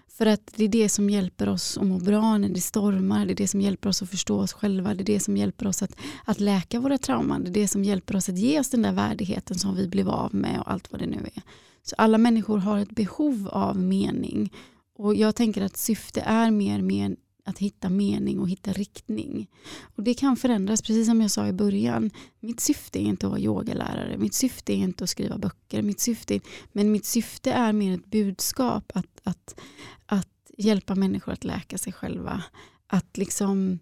För 0.07 0.25
att 0.25 0.51
det 0.55 0.63
är 0.63 0.67
det 0.67 0.89
som 0.89 1.09
hjälper 1.09 1.49
oss 1.49 1.77
att 1.77 1.87
må 1.87 1.99
bra 1.99 2.37
när 2.37 2.49
det 2.49 2.61
stormar. 2.61 3.25
Det 3.25 3.33
är 3.33 3.35
det 3.35 3.47
som 3.47 3.61
hjälper 3.61 3.89
oss 3.89 4.01
att 4.01 4.09
förstå 4.09 4.39
oss 4.39 4.53
själva. 4.53 4.93
Det 4.93 5.03
är 5.03 5.05
det 5.05 5.19
som 5.19 5.37
hjälper 5.37 5.67
oss 5.67 5.83
att, 5.83 5.95
att 6.25 6.39
läka 6.39 6.79
våra 6.79 6.97
trauman. 6.97 7.43
Det 7.43 7.49
är 7.49 7.61
det 7.61 7.67
som 7.67 7.83
hjälper 7.83 8.15
oss 8.15 8.29
att 8.29 8.37
ge 8.37 8.59
oss 8.59 8.69
den 8.69 8.81
där 8.81 8.93
värdigheten 8.93 9.59
som 9.59 9.75
vi 9.75 9.87
blev 9.87 10.09
av 10.09 10.35
med 10.35 10.59
och 10.59 10.71
allt 10.71 10.91
vad 10.91 11.01
det 11.01 11.07
nu 11.07 11.29
är. 11.35 11.43
Så 11.83 11.95
alla 11.97 12.17
människor 12.17 12.57
har 12.57 12.79
ett 12.79 12.91
behov 12.91 13.47
av 13.51 13.77
mening. 13.77 14.53
Och 14.95 15.15
jag 15.15 15.35
tänker 15.35 15.61
att 15.61 15.77
syfte 15.77 16.21
är 16.21 16.51
mer 16.51 16.81
med 16.81 17.15
att 17.49 17.59
hitta 17.59 17.89
mening 17.89 18.39
och 18.39 18.49
hitta 18.49 18.73
riktning. 18.73 19.47
Och 19.95 20.03
det 20.03 20.13
kan 20.13 20.37
förändras, 20.37 20.81
precis 20.81 21.07
som 21.07 21.21
jag 21.21 21.31
sa 21.31 21.47
i 21.47 21.53
början. 21.53 22.11
Mitt 22.39 22.59
syfte 22.59 22.99
är 22.99 23.03
inte 23.03 23.25
att 23.25 23.31
vara 23.31 23.41
yogalärare, 23.41 24.17
mitt 24.17 24.33
syfte 24.33 24.73
är 24.73 24.77
inte 24.77 25.03
att 25.03 25.09
skriva 25.09 25.37
böcker, 25.37 25.81
mitt 25.81 25.99
syfte, 25.99 26.39
men 26.71 26.91
mitt 26.91 27.05
syfte 27.05 27.51
är 27.51 27.73
mer 27.73 27.93
ett 27.93 28.05
budskap 28.05 28.91
att, 28.95 29.21
att, 29.23 29.59
att 30.05 30.51
hjälpa 30.57 30.95
människor 30.95 31.31
att 31.33 31.43
läka 31.43 31.77
sig 31.77 31.93
själva. 31.93 32.43
Att 32.87 33.17
liksom 33.17 33.79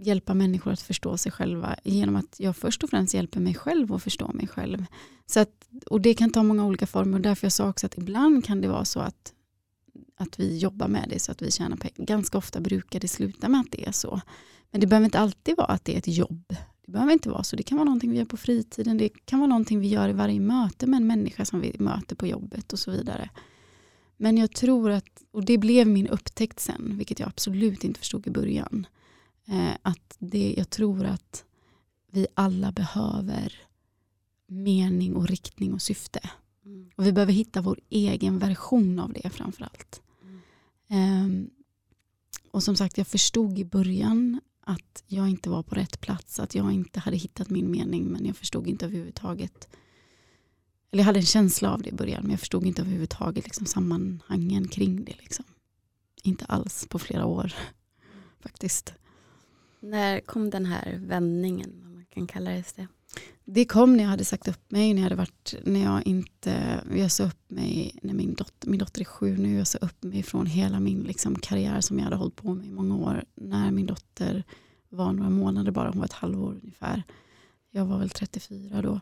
hjälpa 0.00 0.34
människor 0.34 0.72
att 0.72 0.80
förstå 0.80 1.16
sig 1.16 1.32
själva 1.32 1.76
genom 1.84 2.16
att 2.16 2.40
jag 2.40 2.56
först 2.56 2.84
och 2.84 2.90
främst 2.90 3.14
hjälper 3.14 3.40
mig 3.40 3.54
själv 3.54 3.92
att 3.92 4.02
förstå 4.02 4.32
mig 4.32 4.48
själv. 4.48 4.84
Så 5.26 5.40
att, 5.40 5.68
och 5.86 6.00
det 6.00 6.14
kan 6.14 6.30
ta 6.30 6.42
många 6.42 6.66
olika 6.66 6.86
former 6.86 7.18
och 7.18 7.22
därför 7.22 7.44
jag 7.44 7.52
sa 7.52 7.68
också 7.68 7.86
att 7.86 7.98
ibland 7.98 8.44
kan 8.44 8.60
det 8.60 8.68
vara 8.68 8.84
så 8.84 9.00
att 9.00 9.32
att 10.16 10.40
vi 10.40 10.58
jobbar 10.58 10.88
med 10.88 11.06
det 11.08 11.18
så 11.18 11.32
att 11.32 11.42
vi 11.42 11.50
tjänar 11.50 11.76
pengar. 11.76 12.06
Ganska 12.06 12.38
ofta 12.38 12.60
brukar 12.60 13.00
det 13.00 13.08
sluta 13.08 13.48
med 13.48 13.60
att 13.60 13.70
det 13.70 13.88
är 13.88 13.92
så. 13.92 14.20
Men 14.70 14.80
det 14.80 14.86
behöver 14.86 15.04
inte 15.04 15.18
alltid 15.18 15.56
vara 15.56 15.66
att 15.66 15.84
det 15.84 15.94
är 15.94 15.98
ett 15.98 16.08
jobb. 16.08 16.56
Det 16.86 16.92
behöver 16.92 17.12
inte 17.12 17.28
vara 17.28 17.42
så. 17.42 17.56
Det 17.56 17.62
kan 17.62 17.78
vara 17.78 17.84
någonting 17.84 18.10
vi 18.10 18.18
gör 18.18 18.24
på 18.24 18.36
fritiden. 18.36 18.98
Det 18.98 19.08
kan 19.08 19.38
vara 19.38 19.48
någonting 19.48 19.80
vi 19.80 19.88
gör 19.88 20.08
i 20.08 20.12
varje 20.12 20.40
möte 20.40 20.86
med 20.86 20.96
en 20.96 21.06
människa 21.06 21.44
som 21.44 21.60
vi 21.60 21.76
möter 21.78 22.16
på 22.16 22.26
jobbet 22.26 22.72
och 22.72 22.78
så 22.78 22.90
vidare. 22.90 23.30
Men 24.16 24.38
jag 24.38 24.52
tror 24.52 24.90
att, 24.90 25.22
och 25.30 25.44
det 25.44 25.58
blev 25.58 25.86
min 25.86 26.08
upptäckt 26.08 26.60
sen, 26.60 26.98
vilket 26.98 27.20
jag 27.20 27.28
absolut 27.28 27.84
inte 27.84 27.98
förstod 27.98 28.26
i 28.26 28.30
början, 28.30 28.86
Eh, 28.86 28.99
att 29.82 30.16
det, 30.18 30.54
jag 30.56 30.70
tror 30.70 31.04
att 31.04 31.44
vi 32.10 32.26
alla 32.34 32.72
behöver 32.72 33.54
mening 34.46 35.16
och 35.16 35.28
riktning 35.28 35.72
och 35.72 35.82
syfte. 35.82 36.30
Mm. 36.64 36.90
Och 36.96 37.06
vi 37.06 37.12
behöver 37.12 37.32
hitta 37.32 37.60
vår 37.60 37.80
egen 37.90 38.38
version 38.38 38.98
av 38.98 39.12
det 39.12 39.30
framförallt. 39.30 40.02
Mm. 40.88 41.50
Eh, 41.50 41.50
och 42.50 42.62
som 42.62 42.76
sagt, 42.76 42.98
jag 42.98 43.06
förstod 43.06 43.58
i 43.58 43.64
början 43.64 44.40
att 44.60 45.04
jag 45.06 45.28
inte 45.28 45.50
var 45.50 45.62
på 45.62 45.74
rätt 45.74 46.00
plats, 46.00 46.40
att 46.40 46.54
jag 46.54 46.72
inte 46.72 47.00
hade 47.00 47.16
hittat 47.16 47.50
min 47.50 47.70
mening, 47.70 48.04
men 48.04 48.26
jag 48.26 48.36
förstod 48.36 48.66
inte 48.66 48.84
överhuvudtaget. 48.86 49.68
Eller 50.90 51.00
jag 51.00 51.06
hade 51.06 51.18
en 51.18 51.26
känsla 51.26 51.72
av 51.72 51.82
det 51.82 51.88
i 51.88 51.92
början, 51.92 52.22
men 52.22 52.30
jag 52.30 52.40
förstod 52.40 52.66
inte 52.66 52.82
överhuvudtaget 52.82 53.44
liksom, 53.44 53.66
sammanhangen 53.66 54.68
kring 54.68 55.04
det. 55.04 55.14
Liksom. 55.18 55.44
Inte 56.22 56.44
alls 56.44 56.86
på 56.90 56.98
flera 56.98 57.26
år 57.26 57.54
faktiskt. 58.40 58.94
När 59.80 60.20
kom 60.20 60.50
den 60.50 60.66
här 60.66 61.00
vändningen, 61.04 61.82
om 61.86 61.94
man 61.94 62.04
kan 62.04 62.26
kalla 62.26 62.50
det 62.50 62.76
det? 62.76 62.86
Det 63.44 63.64
kom 63.64 63.96
när 63.96 64.04
jag 64.04 64.10
hade 64.10 64.24
sagt 64.24 64.48
upp 64.48 64.70
mig, 64.70 64.94
när 64.94 65.00
jag 65.00 65.04
hade 65.04 65.16
varit, 65.16 65.54
när 65.64 65.84
jag 65.84 66.06
inte, 66.06 66.80
jag 66.96 67.10
sa 67.10 67.24
upp 67.24 67.50
mig, 67.50 67.98
när 68.02 68.14
min 68.14 68.34
dotter, 68.34 68.68
min 68.68 68.78
dotter 68.78 69.00
är 69.00 69.04
sju 69.04 69.36
nu, 69.36 69.58
jag 69.58 69.66
sa 69.66 69.78
upp 69.78 70.02
mig 70.02 70.22
från 70.22 70.46
hela 70.46 70.80
min 70.80 71.00
liksom, 71.02 71.34
karriär 71.34 71.80
som 71.80 71.98
jag 71.98 72.04
hade 72.04 72.16
hållit 72.16 72.36
på 72.36 72.54
med 72.54 72.66
i 72.66 72.70
många 72.70 72.96
år. 72.96 73.24
När 73.34 73.70
min 73.70 73.86
dotter 73.86 74.44
var 74.88 75.12
några 75.12 75.30
månader 75.30 75.72
bara, 75.72 75.88
hon 75.88 75.98
var 75.98 76.04
ett 76.04 76.12
halvår 76.12 76.60
ungefär. 76.62 77.02
Jag 77.70 77.84
var 77.84 77.98
väl 77.98 78.10
34 78.10 78.82
då. 78.82 79.00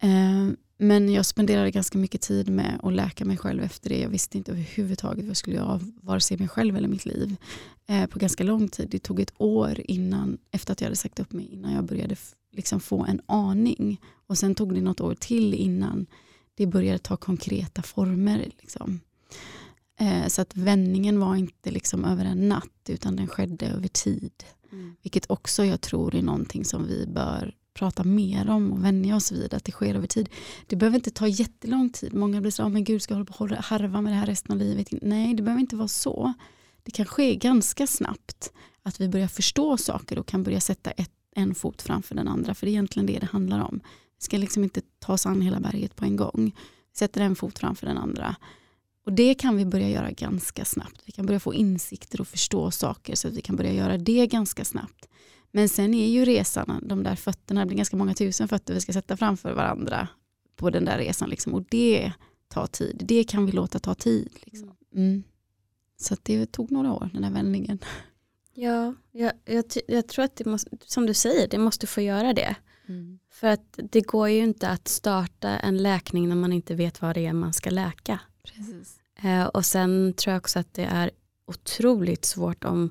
Eh, 0.00 0.48
men 0.76 1.12
jag 1.12 1.26
spenderade 1.26 1.70
ganska 1.70 1.98
mycket 1.98 2.20
tid 2.20 2.48
med 2.48 2.80
att 2.82 2.92
läka 2.92 3.24
mig 3.24 3.36
själv 3.36 3.62
efter 3.62 3.88
det. 3.88 4.00
Jag 4.00 4.08
visste 4.08 4.38
inte 4.38 4.52
överhuvudtaget 4.52 5.24
vad 5.24 5.30
jag 5.30 5.36
skulle 5.36 5.56
göra 5.56 5.66
av 5.66 5.92
vare 6.02 6.20
sig 6.20 6.38
mig 6.38 6.48
själv 6.48 6.76
eller 6.76 6.88
mitt 6.88 7.06
liv. 7.06 7.36
Eh, 7.86 8.06
på 8.06 8.18
ganska 8.18 8.44
lång 8.44 8.68
tid. 8.68 8.88
Det 8.90 8.98
tog 8.98 9.20
ett 9.20 9.34
år 9.38 9.80
innan, 9.84 10.38
efter 10.50 10.72
att 10.72 10.80
jag 10.80 10.86
hade 10.86 10.96
sagt 10.96 11.20
upp 11.20 11.32
mig, 11.32 11.46
innan 11.52 11.72
jag 11.72 11.84
började 11.84 12.16
liksom 12.52 12.80
få 12.80 13.04
en 13.04 13.20
aning. 13.26 14.00
Och 14.26 14.38
sen 14.38 14.54
tog 14.54 14.74
det 14.74 14.80
något 14.80 15.00
år 15.00 15.14
till 15.14 15.54
innan 15.54 16.06
det 16.54 16.66
började 16.66 16.98
ta 16.98 17.16
konkreta 17.16 17.82
former. 17.82 18.50
Liksom. 18.60 19.00
Eh, 20.00 20.26
så 20.26 20.42
att 20.42 20.56
vändningen 20.56 21.20
var 21.20 21.36
inte 21.36 21.70
liksom 21.70 22.04
över 22.04 22.24
en 22.24 22.48
natt 22.48 22.88
utan 22.88 23.16
den 23.16 23.26
skedde 23.26 23.66
över 23.66 23.88
tid. 23.88 24.32
Mm. 24.72 24.96
Vilket 25.02 25.30
också 25.30 25.64
jag 25.64 25.80
tror 25.80 26.14
är 26.14 26.22
någonting 26.22 26.64
som 26.64 26.86
vi 26.86 27.06
bör 27.06 27.54
prata 27.74 28.04
mer 28.04 28.50
om 28.50 28.72
och 28.72 28.84
vänja 28.84 29.16
oss 29.16 29.32
vid 29.32 29.54
att 29.54 29.64
det 29.64 29.72
sker 29.72 29.94
över 29.94 30.06
tid. 30.06 30.28
Det 30.66 30.76
behöver 30.76 30.96
inte 30.96 31.10
ta 31.10 31.26
jättelång 31.28 31.90
tid. 31.90 32.14
Många 32.14 32.40
blir 32.40 32.50
så, 32.50 32.62
oh, 32.62 32.68
men 32.68 32.84
gud 32.84 33.02
ska 33.02 33.14
jag 33.14 33.16
hålla 33.16 33.32
på 33.32 33.44
och 33.44 33.64
harva 33.64 34.00
med 34.00 34.12
det 34.12 34.16
här 34.16 34.26
resten 34.26 34.52
av 34.52 34.58
livet? 34.58 34.88
Nej, 35.02 35.34
det 35.34 35.42
behöver 35.42 35.60
inte 35.60 35.76
vara 35.76 35.88
så. 35.88 36.32
Det 36.82 36.90
kan 36.90 37.06
ske 37.06 37.36
ganska 37.36 37.86
snabbt 37.86 38.52
att 38.82 39.00
vi 39.00 39.08
börjar 39.08 39.28
förstå 39.28 39.76
saker 39.76 40.18
och 40.18 40.26
kan 40.26 40.42
börja 40.42 40.60
sätta 40.60 40.90
ett, 40.90 41.10
en 41.36 41.54
fot 41.54 41.82
framför 41.82 42.14
den 42.14 42.28
andra. 42.28 42.54
För 42.54 42.66
det 42.66 42.70
är 42.70 42.72
egentligen 42.72 43.06
det 43.06 43.18
det 43.18 43.26
handlar 43.26 43.60
om. 43.60 43.80
Vi 44.18 44.24
ska 44.24 44.38
liksom 44.38 44.64
inte 44.64 44.80
ta 44.98 45.12
oss 45.12 45.26
an 45.26 45.40
hela 45.40 45.60
berget 45.60 45.96
på 45.96 46.04
en 46.04 46.16
gång. 46.16 46.56
Vi 46.92 46.98
sätter 46.98 47.20
en 47.20 47.36
fot 47.36 47.58
framför 47.58 47.86
den 47.86 47.98
andra. 47.98 48.36
Och 49.06 49.12
det 49.12 49.34
kan 49.34 49.56
vi 49.56 49.64
börja 49.64 49.88
göra 49.88 50.10
ganska 50.10 50.64
snabbt. 50.64 51.02
Vi 51.04 51.12
kan 51.12 51.26
börja 51.26 51.40
få 51.40 51.54
insikter 51.54 52.20
och 52.20 52.28
förstå 52.28 52.70
saker 52.70 53.14
så 53.14 53.28
att 53.28 53.34
vi 53.34 53.40
kan 53.40 53.56
börja 53.56 53.72
göra 53.72 53.98
det 53.98 54.26
ganska 54.26 54.64
snabbt. 54.64 55.08
Men 55.56 55.68
sen 55.68 55.94
är 55.94 56.08
ju 56.08 56.24
resan, 56.24 56.80
de 56.82 57.02
där 57.02 57.14
fötterna, 57.16 57.60
det 57.60 57.66
blir 57.66 57.76
ganska 57.76 57.96
många 57.96 58.14
tusen 58.14 58.48
fötter 58.48 58.74
vi 58.74 58.80
ska 58.80 58.92
sätta 58.92 59.16
framför 59.16 59.52
varandra 59.52 60.08
på 60.56 60.70
den 60.70 60.84
där 60.84 60.98
resan. 60.98 61.30
Liksom. 61.30 61.54
Och 61.54 61.62
det 61.68 62.12
tar 62.48 62.66
tid. 62.66 63.02
Det 63.04 63.24
kan 63.24 63.46
vi 63.46 63.52
låta 63.52 63.78
ta 63.78 63.94
tid. 63.94 64.28
Liksom. 64.44 64.76
Mm. 64.94 65.22
Så 65.96 66.16
det 66.22 66.46
tog 66.46 66.70
några 66.70 66.92
år, 66.92 67.10
den 67.12 67.24
här 67.24 67.30
vändningen. 67.30 67.78
Ja, 68.54 68.94
jag, 69.12 69.32
jag, 69.44 69.64
jag, 69.88 70.08
tror 70.08 70.24
att 70.24 70.36
det 70.36 70.44
måste, 70.44 70.70
som 70.80 71.06
du 71.06 71.14
säger, 71.14 71.48
det 71.48 71.58
måste 71.58 71.86
få 71.86 72.00
göra 72.00 72.32
det. 72.32 72.56
Mm. 72.86 73.18
För 73.30 73.46
att 73.46 73.78
det 73.90 74.00
går 74.00 74.28
ju 74.28 74.42
inte 74.42 74.68
att 74.68 74.88
starta 74.88 75.48
en 75.48 75.82
läkning 75.82 76.28
när 76.28 76.36
man 76.36 76.52
inte 76.52 76.74
vet 76.74 77.02
vad 77.02 77.14
det 77.14 77.26
är 77.26 77.32
man 77.32 77.52
ska 77.52 77.70
läka. 77.70 78.20
Precis. 78.42 79.00
Eh, 79.22 79.44
och 79.44 79.66
sen 79.66 80.14
tror 80.16 80.32
jag 80.32 80.40
också 80.40 80.58
att 80.58 80.74
det 80.74 80.84
är 80.84 81.10
otroligt 81.46 82.24
svårt 82.24 82.64
om 82.64 82.90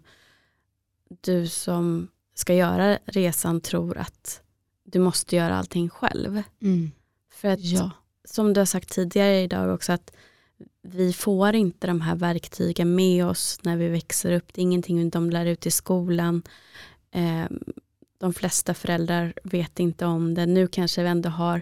du 1.22 1.48
som 1.48 2.08
ska 2.34 2.54
göra 2.54 3.00
resan 3.06 3.62
tror 3.62 3.98
att 3.98 4.42
du 4.84 5.00
måste 5.00 5.36
göra 5.36 5.56
allting 5.56 5.90
själv. 5.90 6.42
Mm. 6.62 6.92
För 7.34 7.48
att 7.48 7.60
Ja. 7.60 7.92
som 8.26 8.54
du 8.54 8.62
har 8.62 8.66
sagt 8.66 8.90
tidigare 8.90 9.42
idag 9.42 9.74
också 9.74 9.92
att 9.94 10.12
vi 10.82 11.14
får 11.14 11.56
inte 11.56 11.88
de 11.88 12.02
här 12.02 12.16
verktygen 12.16 12.96
med 12.96 13.26
oss 13.26 13.60
när 13.62 13.78
vi 13.78 13.88
växer 13.88 14.32
upp. 14.32 14.54
Det 14.54 14.62
är 14.62 14.64
ingenting 14.64 15.10
de 15.10 15.30
lär 15.30 15.46
ut 15.46 15.66
i 15.66 15.72
skolan. 15.72 16.44
Eh, 17.12 17.46
de 18.18 18.34
flesta 18.34 18.74
föräldrar 18.74 19.34
vet 19.44 19.80
inte 19.80 20.06
om 20.06 20.34
det. 20.34 20.46
Nu 20.46 20.68
kanske 20.68 21.04
vi 21.04 21.10
ändå 21.10 21.30
har 21.30 21.62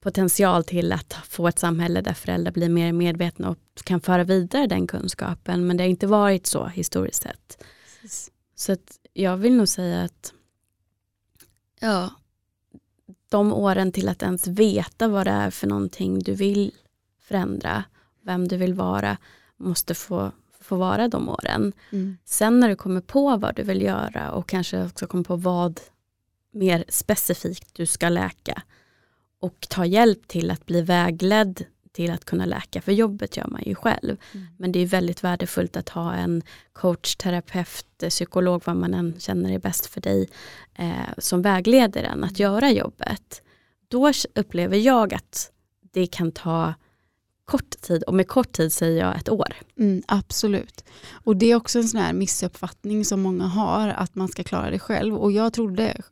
potential 0.00 0.64
till 0.64 0.92
att 0.92 1.12
få 1.12 1.48
ett 1.48 1.58
samhälle 1.58 2.00
där 2.00 2.14
föräldrar 2.14 2.52
blir 2.52 2.68
mer 2.68 2.92
medvetna 2.92 3.50
och 3.50 3.58
kan 3.84 4.00
föra 4.00 4.24
vidare 4.24 4.66
den 4.66 4.86
kunskapen. 4.86 5.66
Men 5.66 5.76
det 5.76 5.82
har 5.84 5.88
inte 5.88 6.06
varit 6.06 6.46
så 6.46 6.66
historiskt 6.66 7.22
sett. 7.22 7.64
Precis. 8.02 8.30
Så 8.54 8.72
att 8.72 8.98
jag 9.14 9.36
vill 9.36 9.56
nog 9.56 9.68
säga 9.68 10.02
att 10.02 10.32
ja, 11.80 12.10
de 13.28 13.52
åren 13.52 13.92
till 13.92 14.08
att 14.08 14.22
ens 14.22 14.46
veta 14.46 15.08
vad 15.08 15.26
det 15.26 15.30
är 15.30 15.50
för 15.50 15.66
någonting 15.66 16.18
du 16.18 16.34
vill 16.34 16.72
förändra, 17.20 17.84
vem 18.22 18.48
du 18.48 18.56
vill 18.56 18.74
vara, 18.74 19.16
måste 19.56 19.94
få, 19.94 20.32
få 20.60 20.76
vara 20.76 21.08
de 21.08 21.28
åren. 21.28 21.72
Mm. 21.90 22.16
Sen 22.24 22.60
när 22.60 22.68
du 22.68 22.76
kommer 22.76 23.00
på 23.00 23.36
vad 23.36 23.56
du 23.56 23.62
vill 23.62 23.82
göra 23.82 24.32
och 24.32 24.48
kanske 24.48 24.84
också 24.84 25.06
kommer 25.06 25.24
på 25.24 25.36
vad 25.36 25.80
mer 26.50 26.84
specifikt 26.88 27.74
du 27.74 27.86
ska 27.86 28.08
läka 28.08 28.62
och 29.38 29.66
ta 29.70 29.86
hjälp 29.86 30.28
till 30.28 30.50
att 30.50 30.66
bli 30.66 30.82
vägledd 30.82 31.64
till 31.94 32.10
att 32.10 32.24
kunna 32.24 32.46
läka, 32.46 32.80
för 32.80 32.92
jobbet 32.92 33.36
gör 33.36 33.46
man 33.46 33.62
ju 33.66 33.74
själv. 33.74 34.16
Mm. 34.32 34.46
Men 34.56 34.72
det 34.72 34.78
är 34.78 34.86
väldigt 34.86 35.24
värdefullt 35.24 35.76
att 35.76 35.88
ha 35.88 36.14
en 36.14 36.42
coach, 36.72 37.16
terapeut, 37.16 37.86
psykolog, 38.08 38.62
vad 38.64 38.76
man 38.76 38.94
än 38.94 39.14
känner 39.18 39.52
är 39.52 39.58
bäst 39.58 39.86
för 39.86 40.00
dig, 40.00 40.28
eh, 40.74 41.14
som 41.18 41.42
vägleder 41.42 42.02
en 42.02 42.24
att 42.24 42.38
göra 42.38 42.70
jobbet. 42.70 43.42
Då 43.88 44.12
upplever 44.34 44.76
jag 44.76 45.14
att 45.14 45.50
det 45.92 46.06
kan 46.06 46.32
ta 46.32 46.74
kort 47.44 47.70
tid, 47.80 48.02
och 48.02 48.14
med 48.14 48.28
kort 48.28 48.52
tid 48.52 48.72
säger 48.72 49.06
jag 49.06 49.16
ett 49.16 49.28
år. 49.28 49.54
Mm, 49.78 50.02
absolut. 50.06 50.84
Och 51.12 51.36
det 51.36 51.50
är 51.50 51.56
också 51.56 51.78
en 51.78 51.88
sån 51.88 52.00
här 52.00 52.12
missuppfattning 52.12 53.04
som 53.04 53.22
många 53.22 53.44
har, 53.44 53.88
att 53.88 54.14
man 54.14 54.28
ska 54.28 54.44
klara 54.44 54.70
det 54.70 54.78
själv. 54.78 55.16
Och 55.16 55.32
jag 55.32 55.52
trodde, 55.52 56.02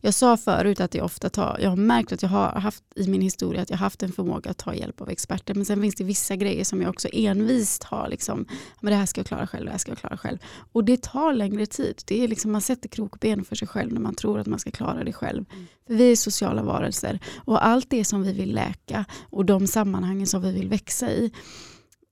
jag 0.00 0.14
sa 0.14 0.36
förut 0.36 0.80
att 0.80 0.94
jag 0.94 1.04
ofta 1.04 1.28
tar, 1.28 1.58
jag 1.62 1.70
har 1.70 1.76
märkt 1.76 2.12
att 2.12 2.22
jag 2.22 2.28
har 2.28 2.60
haft 2.60 2.84
i 2.96 3.08
min 3.08 3.20
historia 3.20 3.62
att 3.62 3.70
jag 3.70 3.76
har 3.76 3.84
haft 3.84 4.02
en 4.02 4.12
förmåga 4.12 4.50
att 4.50 4.58
ta 4.58 4.74
hjälp 4.74 5.00
av 5.00 5.10
experter. 5.10 5.54
Men 5.54 5.64
sen 5.64 5.82
finns 5.82 5.94
det 5.94 6.04
vissa 6.04 6.36
grejer 6.36 6.64
som 6.64 6.82
jag 6.82 6.90
också 6.90 7.08
envist 7.12 7.84
har, 7.84 8.08
liksom, 8.08 8.46
men 8.80 8.90
det 8.90 8.96
här 8.96 9.06
ska 9.06 9.20
jag 9.20 9.26
klara 9.26 9.46
själv, 9.46 9.64
det 9.64 9.70
här 9.70 9.78
ska 9.78 9.90
jag 9.90 9.98
klara 9.98 10.16
själv. 10.16 10.38
Och 10.72 10.84
det 10.84 11.02
tar 11.02 11.32
längre 11.32 11.66
tid. 11.66 12.02
Det 12.06 12.24
är 12.24 12.28
liksom, 12.28 12.52
man 12.52 12.60
sätter 12.60 12.88
krokben 12.88 13.44
för 13.44 13.56
sig 13.56 13.68
själv 13.68 13.92
när 13.92 14.00
man 14.00 14.14
tror 14.14 14.38
att 14.38 14.46
man 14.46 14.58
ska 14.58 14.70
klara 14.70 15.04
det 15.04 15.12
själv. 15.12 15.44
Mm. 15.52 15.66
För 15.86 15.94
vi 15.94 16.12
är 16.12 16.16
sociala 16.16 16.62
varelser 16.62 17.20
och 17.44 17.66
allt 17.66 17.90
det 17.90 18.04
som 18.04 18.22
vi 18.22 18.32
vill 18.32 18.54
läka 18.54 19.04
och 19.30 19.44
de 19.44 19.66
sammanhangen 19.66 20.26
som 20.26 20.42
vi 20.42 20.52
vill 20.52 20.68
växa 20.68 21.10
i 21.10 21.32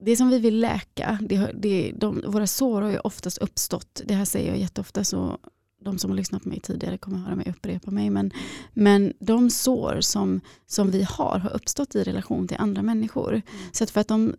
det 0.05 0.17
som 0.17 0.29
vi 0.29 0.39
vill 0.39 0.61
läka, 0.61 1.19
det, 1.23 1.51
det, 1.55 1.93
de, 1.97 2.25
våra 2.27 2.47
sår 2.47 2.83
har 2.83 2.91
ju 2.91 2.99
oftast 2.99 3.39
uppstått, 3.39 4.03
det 4.05 4.15
här 4.15 4.25
säger 4.25 4.49
jag 4.49 4.59
jätteofta 4.59 5.05
så 5.05 5.39
de 5.85 5.99
som 5.99 6.11
har 6.11 6.17
lyssnat 6.17 6.43
på 6.43 6.49
mig 6.49 6.61
tidigare 6.61 6.99
kommer 6.99 7.19
höra 7.19 7.37
mig 7.37 7.55
upprepa 7.57 7.91
mig, 7.91 8.11
men, 8.11 8.31
men 8.73 9.13
de 9.19 9.51
sår 9.51 10.01
som, 10.01 10.41
som 10.67 10.91
vi 10.91 11.03
har 11.03 11.39
har 11.39 11.55
uppstått 11.55 11.95
i 11.95 12.03
relation 12.03 12.49
till 12.49 12.57
andra 12.61 12.83
människor. 12.83 13.43
Så 13.73 13.85
att 13.85 13.91
för 13.91 14.01
att 14.01 14.09
de 14.09 14.35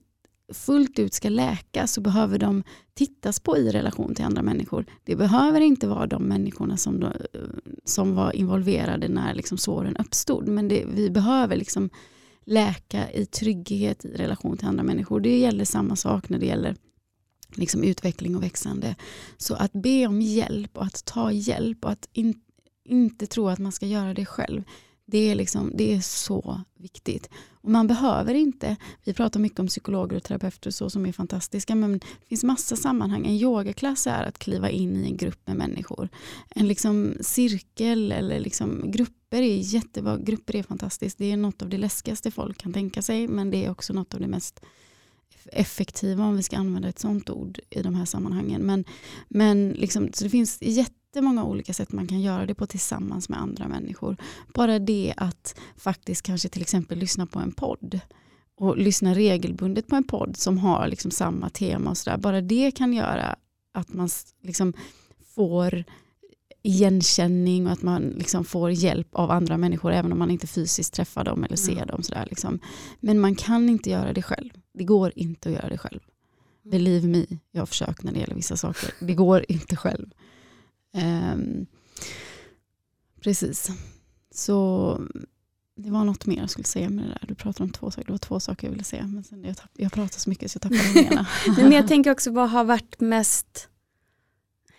fullt 0.54 1.00
ut 1.00 1.14
ska 1.14 1.30
läka 1.30 1.88
så 1.88 2.02
behöver 2.02 2.40
de 2.40 2.64
tittas 2.94 3.40
på 3.40 3.58
i 3.58 3.72
relation 3.72 4.16
till 4.16 4.26
andra 4.26 4.42
människor. 4.42 4.86
Det 5.04 5.16
behöver 5.16 5.62
inte 5.62 5.88
vara 5.88 6.08
de 6.08 6.24
människorna 6.24 6.78
som, 6.78 7.00
då, 7.00 7.12
som 7.86 8.16
var 8.16 8.36
involverade 8.36 9.08
när 9.08 9.34
liksom 9.34 9.58
såren 9.58 9.98
uppstod, 9.98 10.48
men 10.48 10.68
det, 10.68 10.86
vi 10.94 11.10
behöver 11.10 11.56
liksom 11.56 11.90
läka 12.46 13.12
i 13.12 13.26
trygghet 13.26 14.06
i 14.06 14.16
relation 14.16 14.58
till 14.58 14.68
andra 14.68 14.84
människor. 14.84 15.20
Det 15.20 15.38
gäller 15.40 15.66
samma 15.66 15.96
sak 15.96 16.30
när 16.30 16.40
det 16.40 16.46
gäller 16.46 16.76
liksom 17.58 17.84
utveckling 17.84 18.36
och 18.36 18.44
växande. 18.44 18.96
Så 19.38 19.56
att 19.56 19.74
be 19.74 20.08
om 20.08 20.22
hjälp 20.22 20.78
och 20.78 20.86
att 20.86 21.06
ta 21.06 21.32
hjälp 21.32 21.86
och 21.86 21.92
att 21.92 22.10
in, 22.14 22.42
inte 22.86 23.28
tro 23.28 23.50
att 23.50 23.60
man 23.60 23.72
ska 23.72 23.86
göra 23.86 24.14
det 24.14 24.26
själv. 24.26 24.64
Det 25.08 25.32
är, 25.32 25.36
liksom, 25.36 25.72
det 25.76 25.94
är 25.94 26.02
så 26.02 26.62
viktigt. 26.78 27.30
Och 27.52 27.70
man 27.72 27.88
behöver 27.88 28.34
inte, 28.34 28.76
vi 29.04 29.14
pratar 29.14 29.40
mycket 29.40 29.60
om 29.60 29.68
psykologer 29.68 30.18
och 30.18 30.24
terapeuter 30.24 30.70
och 30.70 30.74
så 30.74 30.90
som 30.90 31.06
är 31.06 31.12
fantastiska, 31.12 31.76
men 31.76 32.00
det 32.00 32.28
finns 32.28 32.44
massa 32.44 32.76
sammanhang. 32.76 33.26
En 33.26 33.34
yogaklass 33.34 34.08
är 34.08 34.24
att 34.24 34.40
kliva 34.40 34.70
in 34.70 35.06
i 35.06 35.10
en 35.10 35.18
grupp 35.18 35.48
med 35.48 35.58
människor. 35.58 36.10
En 36.50 36.68
liksom 36.68 37.14
cirkel 37.22 38.12
eller 38.12 38.40
liksom 38.40 38.92
grupper 38.92 39.42
är 39.42 39.58
jättebra, 39.58 40.18
grupper 40.18 40.56
är 40.56 40.64
fantastiskt. 40.64 41.18
Det 41.18 41.32
är 41.32 41.38
något 41.38 41.62
av 41.62 41.70
det 41.70 41.78
läskigaste 41.78 42.32
folk 42.32 42.58
kan 42.58 42.74
tänka 42.74 43.02
sig, 43.02 43.28
men 43.28 43.52
det 43.52 43.66
är 43.66 43.72
också 43.72 43.94
något 43.94 44.14
av 44.14 44.20
det 44.20 44.28
mest 44.28 44.66
effektiva 45.52 46.24
om 46.26 46.36
vi 46.36 46.44
ska 46.44 46.58
använda 46.58 46.90
ett 46.90 47.00
sånt 47.00 47.30
ord 47.30 47.60
i 47.70 47.82
de 47.82 47.96
här 47.96 48.06
sammanhangen. 48.06 48.62
Men, 48.62 48.86
men 49.28 49.70
liksom, 49.70 50.10
så 50.14 50.24
det 50.24 50.30
finns 50.30 50.58
jättemånga 50.62 51.44
olika 51.44 51.74
sätt 51.74 51.92
man 51.92 52.08
kan 52.08 52.22
göra 52.22 52.46
det 52.46 52.56
på 52.56 52.68
tillsammans 52.68 53.30
med 53.30 53.40
andra 53.40 53.68
människor. 53.68 54.18
Bara 54.54 54.80
det 54.80 55.14
att 55.18 55.56
faktiskt 55.78 56.22
kanske 56.22 56.50
till 56.50 56.62
exempel 56.62 56.98
lyssna 56.98 57.26
på 57.26 57.40
en 57.40 57.52
podd 57.52 58.00
och 58.58 58.78
lyssna 58.78 59.14
regelbundet 59.14 59.88
på 59.88 59.96
en 59.96 60.04
podd 60.04 60.38
som 60.38 60.58
har 60.58 60.88
liksom 60.88 61.12
samma 61.12 61.50
tema 61.50 61.90
och 61.90 61.98
sådär. 61.98 62.18
Bara 62.18 62.42
det 62.42 62.72
kan 62.72 62.94
göra 62.94 63.36
att 63.74 63.94
man 63.94 64.10
liksom 64.42 64.74
får 65.36 65.84
igenkänning 66.66 67.66
och 67.66 67.72
att 67.72 67.82
man 67.82 68.02
liksom 68.02 68.46
får 68.46 68.72
hjälp 68.72 69.08
av 69.12 69.32
andra 69.32 69.58
människor 69.58 69.92
även 69.92 70.12
om 70.12 70.20
man 70.20 70.32
inte 70.32 70.48
fysiskt 70.48 70.94
träffar 70.94 71.24
dem 71.24 71.44
eller 71.44 71.56
ser 71.56 71.74
mm. 71.74 71.88
dem. 71.88 72.04
Sådär 72.04 72.26
liksom. 72.30 72.60
Men 73.00 73.20
man 73.20 73.36
kan 73.36 73.70
inte 73.70 73.90
göra 73.90 74.14
det 74.14 74.22
själv. 74.22 74.50
Det 74.76 74.84
går 74.84 75.12
inte 75.16 75.50
att 75.50 75.56
göra 75.56 75.70
det 75.70 75.78
själv. 75.78 76.00
Believe 76.64 77.08
me, 77.08 77.26
jag 77.52 77.62
har 77.62 77.66
försökt 77.66 78.04
när 78.04 78.12
det 78.12 78.20
gäller 78.20 78.36
vissa 78.36 78.58
saker. 78.58 78.94
Det 79.00 79.14
går 79.14 79.46
inte 79.52 79.76
själv. 79.76 80.10
Um, 81.34 81.66
precis. 83.22 83.70
Så 84.32 85.00
det 85.76 85.92
var 85.92 86.04
något 86.04 86.26
mer 86.26 86.38
jag 86.38 86.50
skulle 86.50 86.66
säga 86.66 86.90
med 86.90 87.06
det 87.06 87.10
där. 87.10 87.28
Du 87.28 87.36
pratade 87.36 87.64
om 87.64 87.70
två 87.72 87.92
saker. 87.92 88.06
Det 88.06 88.12
var 88.12 88.18
två 88.18 88.40
saker 88.40 88.68
jag 88.68 88.72
ville 88.72 88.84
säga. 88.84 89.08
Men 89.08 89.24
sen 89.24 89.44
jag, 89.44 89.56
jag 89.74 89.92
pratar 89.92 90.20
så 90.20 90.30
mycket 90.30 90.52
så 90.52 90.56
jag 90.56 90.62
tappade 90.62 90.94
den 90.94 91.14
ena. 91.14 91.28
men 91.58 91.72
jag 91.72 91.88
tänker 91.88 92.12
också 92.12 92.32
vad 92.32 92.50
har 92.50 92.64
varit 92.64 93.00
mest 93.00 93.70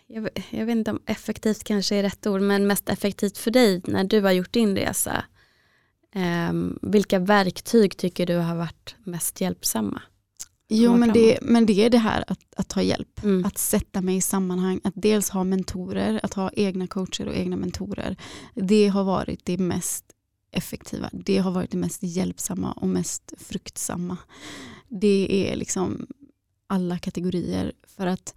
jag, 0.07 0.28
jag, 0.51 0.66
vet 0.66 0.76
inte 0.76 0.90
om 0.90 1.01
effektivt 1.07 1.64
kanske 1.64 1.97
är 1.97 2.03
rätt 2.03 2.26
ord, 2.26 2.40
men 2.40 2.66
mest 2.66 2.88
effektivt 2.88 3.38
för 3.38 3.51
dig 3.51 3.82
när 3.84 4.05
du 4.05 4.20
har 4.20 4.32
gjort 4.32 4.53
din 4.53 4.76
resa. 4.76 5.24
Um, 6.14 6.78
vilka 6.82 7.18
verktyg 7.18 7.96
tycker 7.96 8.26
du 8.26 8.36
har 8.36 8.57
varit 8.57 8.94
mest 9.04 9.40
hjälpsamma? 9.40 10.02
Jo 10.68 10.96
men 10.96 11.12
det, 11.12 11.38
men 11.42 11.66
det 11.66 11.84
är 11.84 11.90
det 11.90 11.98
här 11.98 12.24
att, 12.26 12.40
att 12.57 12.68
ta 12.68 12.82
hjälp, 12.82 13.24
mm. 13.24 13.44
att 13.44 13.59
sätta 13.59 14.00
mig 14.00 14.16
i 14.16 14.20
sammanhang, 14.20 14.80
att 14.84 14.94
dels 14.96 15.30
ha 15.30 15.44
mentorer, 15.44 16.20
att 16.22 16.34
ha 16.34 16.50
egna 16.52 16.86
coacher 16.86 17.28
och 17.28 17.34
egna 17.34 17.57
mentorer. 17.57 18.16
Det 18.54 18.88
har 18.88 19.04
varit 19.04 19.44
det 19.44 19.59
mest 19.59 20.04
effektiva, 20.50 21.11
det 21.12 21.38
har 21.38 21.50
varit 21.50 21.70
det 21.70 21.76
mest 21.76 22.02
hjälpsamma 22.02 22.72
och 22.72 22.88
mest 22.88 23.32
fruktsamma. 23.38 24.16
Det 24.88 25.50
är 25.50 25.57
liksom 25.57 26.07
alla 26.66 26.98
kategorier 26.98 27.72
för 27.96 28.07
att 28.07 28.34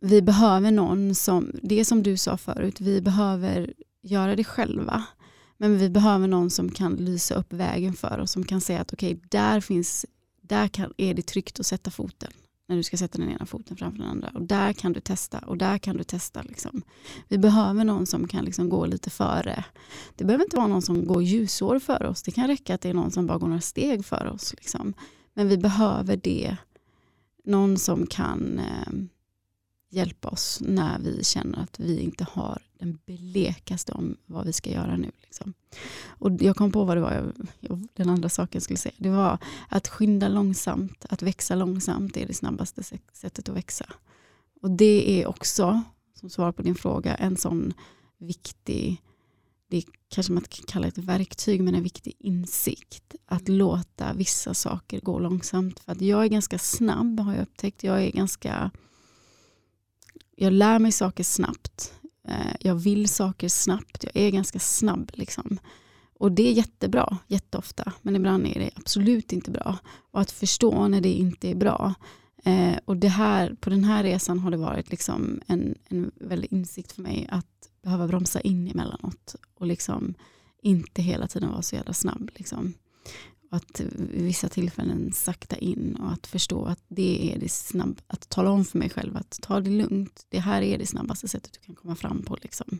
vi 0.00 0.22
behöver 0.22 0.70
någon 0.70 1.14
som, 1.14 1.52
det 1.62 1.84
som 1.84 2.02
du 2.02 2.16
sa 2.16 2.36
förut, 2.36 2.80
vi 2.80 3.00
behöver 3.00 3.74
göra 4.02 4.36
det 4.36 4.44
själva. 4.44 5.04
Men 5.56 5.78
vi 5.78 5.90
behöver 5.90 6.28
någon 6.28 6.50
som 6.50 6.70
kan 6.70 6.92
lysa 6.94 7.34
upp 7.34 7.52
vägen 7.52 7.92
för 7.92 8.18
oss, 8.18 8.32
som 8.32 8.44
kan 8.44 8.60
säga 8.60 8.80
att 8.80 8.92
okej, 8.92 9.14
okay, 9.14 9.28
där, 9.30 9.60
finns, 9.60 10.06
där 10.40 10.68
kan, 10.68 10.92
är 10.96 11.14
det 11.14 11.22
tryggt 11.22 11.60
att 11.60 11.66
sätta 11.66 11.90
foten 11.90 12.32
när 12.66 12.76
du 12.76 12.82
ska 12.82 12.96
sätta 12.96 13.18
den 13.18 13.30
ena 13.30 13.46
foten 13.46 13.76
framför 13.76 13.98
den 13.98 14.08
andra. 14.08 14.30
Och 14.34 14.42
där 14.42 14.72
kan 14.72 14.92
du 14.92 15.00
testa 15.00 15.38
och 15.38 15.58
där 15.58 15.78
kan 15.78 15.96
du 15.96 16.04
testa. 16.04 16.42
Liksom. 16.42 16.82
Vi 17.28 17.38
behöver 17.38 17.84
någon 17.84 18.06
som 18.06 18.28
kan 18.28 18.44
liksom 18.44 18.68
gå 18.68 18.86
lite 18.86 19.10
före. 19.10 19.64
Det 20.16 20.24
behöver 20.24 20.44
inte 20.44 20.56
vara 20.56 20.66
någon 20.66 20.82
som 20.82 21.06
går 21.06 21.22
ljusår 21.22 21.78
för 21.78 22.02
oss. 22.02 22.22
Det 22.22 22.30
kan 22.30 22.46
räcka 22.46 22.74
att 22.74 22.80
det 22.80 22.88
är 22.88 22.94
någon 22.94 23.10
som 23.10 23.26
bara 23.26 23.38
går 23.38 23.46
några 23.46 23.60
steg 23.60 24.04
för 24.04 24.26
oss. 24.26 24.54
Liksom. 24.54 24.94
Men 25.34 25.48
vi 25.48 25.58
behöver 25.58 26.16
det. 26.16 26.56
Någon 27.44 27.78
som 27.78 28.06
kan 28.06 28.58
eh, 28.58 28.92
hjälpa 29.94 30.28
oss 30.28 30.58
när 30.60 30.98
vi 30.98 31.24
känner 31.24 31.58
att 31.58 31.80
vi 31.80 32.00
inte 32.00 32.26
har 32.30 32.62
den 32.78 32.98
blekaste 33.06 33.92
om 33.92 34.16
vad 34.26 34.46
vi 34.46 34.52
ska 34.52 34.70
göra 34.70 34.96
nu. 34.96 35.10
Liksom. 35.22 35.54
Och 36.06 36.30
jag 36.42 36.56
kom 36.56 36.72
på 36.72 36.84
vad 36.84 36.96
det 36.96 37.00
var 37.00 37.32
jag, 37.60 37.88
den 37.94 38.08
andra 38.08 38.28
saken 38.28 38.60
skulle 38.60 38.76
säga. 38.76 38.94
Det 38.98 39.10
var 39.10 39.38
att 39.68 39.88
skynda 39.88 40.28
långsamt, 40.28 41.04
att 41.08 41.22
växa 41.22 41.54
långsamt 41.54 42.16
är 42.16 42.26
det 42.26 42.34
snabbaste 42.34 42.82
sättet 43.12 43.48
att 43.48 43.56
växa. 43.56 43.86
Och 44.62 44.70
det 44.70 45.22
är 45.22 45.26
också, 45.26 45.82
som 46.20 46.30
svar 46.30 46.52
på 46.52 46.62
din 46.62 46.74
fråga, 46.74 47.14
en 47.14 47.36
sån 47.36 47.72
viktig, 48.18 49.02
det 49.68 49.84
kanske 50.08 50.32
man 50.32 50.42
kan 50.42 50.64
kalla 50.66 50.86
ett 50.86 50.98
verktyg, 50.98 51.62
men 51.62 51.74
en 51.74 51.82
viktig 51.82 52.14
insikt. 52.18 53.14
Att 53.26 53.48
låta 53.48 54.12
vissa 54.12 54.54
saker 54.54 55.00
gå 55.00 55.18
långsamt. 55.18 55.80
För 55.80 55.92
att 55.92 56.00
jag 56.00 56.24
är 56.24 56.28
ganska 56.28 56.58
snabb 56.58 57.20
har 57.20 57.34
jag 57.34 57.42
upptäckt. 57.42 57.84
Jag 57.84 58.04
är 58.04 58.10
ganska 58.10 58.70
jag 60.36 60.52
lär 60.52 60.78
mig 60.78 60.92
saker 60.92 61.24
snabbt. 61.24 61.92
Eh, 62.28 62.56
jag 62.60 62.74
vill 62.74 63.08
saker 63.08 63.48
snabbt. 63.48 64.04
Jag 64.04 64.16
är 64.24 64.30
ganska 64.30 64.58
snabb. 64.58 65.10
Liksom. 65.14 65.58
Och 66.18 66.32
det 66.32 66.48
är 66.48 66.52
jättebra, 66.52 67.18
jätteofta. 67.26 67.92
Men 68.02 68.16
ibland 68.16 68.46
är 68.46 68.60
det 68.60 68.70
absolut 68.74 69.32
inte 69.32 69.50
bra. 69.50 69.78
Och 70.10 70.20
att 70.20 70.30
förstå 70.30 70.88
när 70.88 71.00
det 71.00 71.12
inte 71.12 71.50
är 71.50 71.54
bra. 71.54 71.94
Eh, 72.44 72.76
och 72.84 72.96
det 72.96 73.08
här, 73.08 73.56
på 73.60 73.70
den 73.70 73.84
här 73.84 74.02
resan 74.02 74.38
har 74.38 74.50
det 74.50 74.56
varit 74.56 74.90
liksom 74.90 75.40
en, 75.46 75.74
en 75.88 76.10
väldig 76.14 76.52
insikt 76.52 76.92
för 76.92 77.02
mig 77.02 77.28
att 77.30 77.70
behöva 77.82 78.06
bromsa 78.06 78.40
in 78.40 78.68
emellanåt. 78.68 79.34
Och 79.54 79.66
liksom 79.66 80.14
inte 80.62 81.02
hela 81.02 81.26
tiden 81.26 81.50
vara 81.50 81.62
så 81.62 81.76
jävla 81.76 81.92
snabb. 81.92 82.30
Liksom 82.34 82.74
att 83.54 83.80
vissa 84.10 84.48
tillfällen 84.48 85.12
sakta 85.12 85.56
in 85.56 85.96
och 85.96 86.12
att 86.12 86.26
förstå 86.26 86.64
att 86.64 86.82
det 86.88 87.32
är 87.32 87.38
det 87.38 87.48
snabb, 87.48 88.00
att 88.06 88.28
tala 88.28 88.50
om 88.50 88.64
för 88.64 88.78
mig 88.78 88.90
själv 88.90 89.16
att 89.16 89.38
ta 89.42 89.60
det 89.60 89.70
lugnt. 89.70 90.26
Det 90.28 90.38
här 90.38 90.62
är 90.62 90.78
det 90.78 90.86
snabbaste 90.86 91.28
sättet 91.28 91.52
du 91.52 91.58
kan 91.66 91.74
komma 91.74 91.96
fram 91.96 92.22
på. 92.22 92.36
Liksom. 92.42 92.78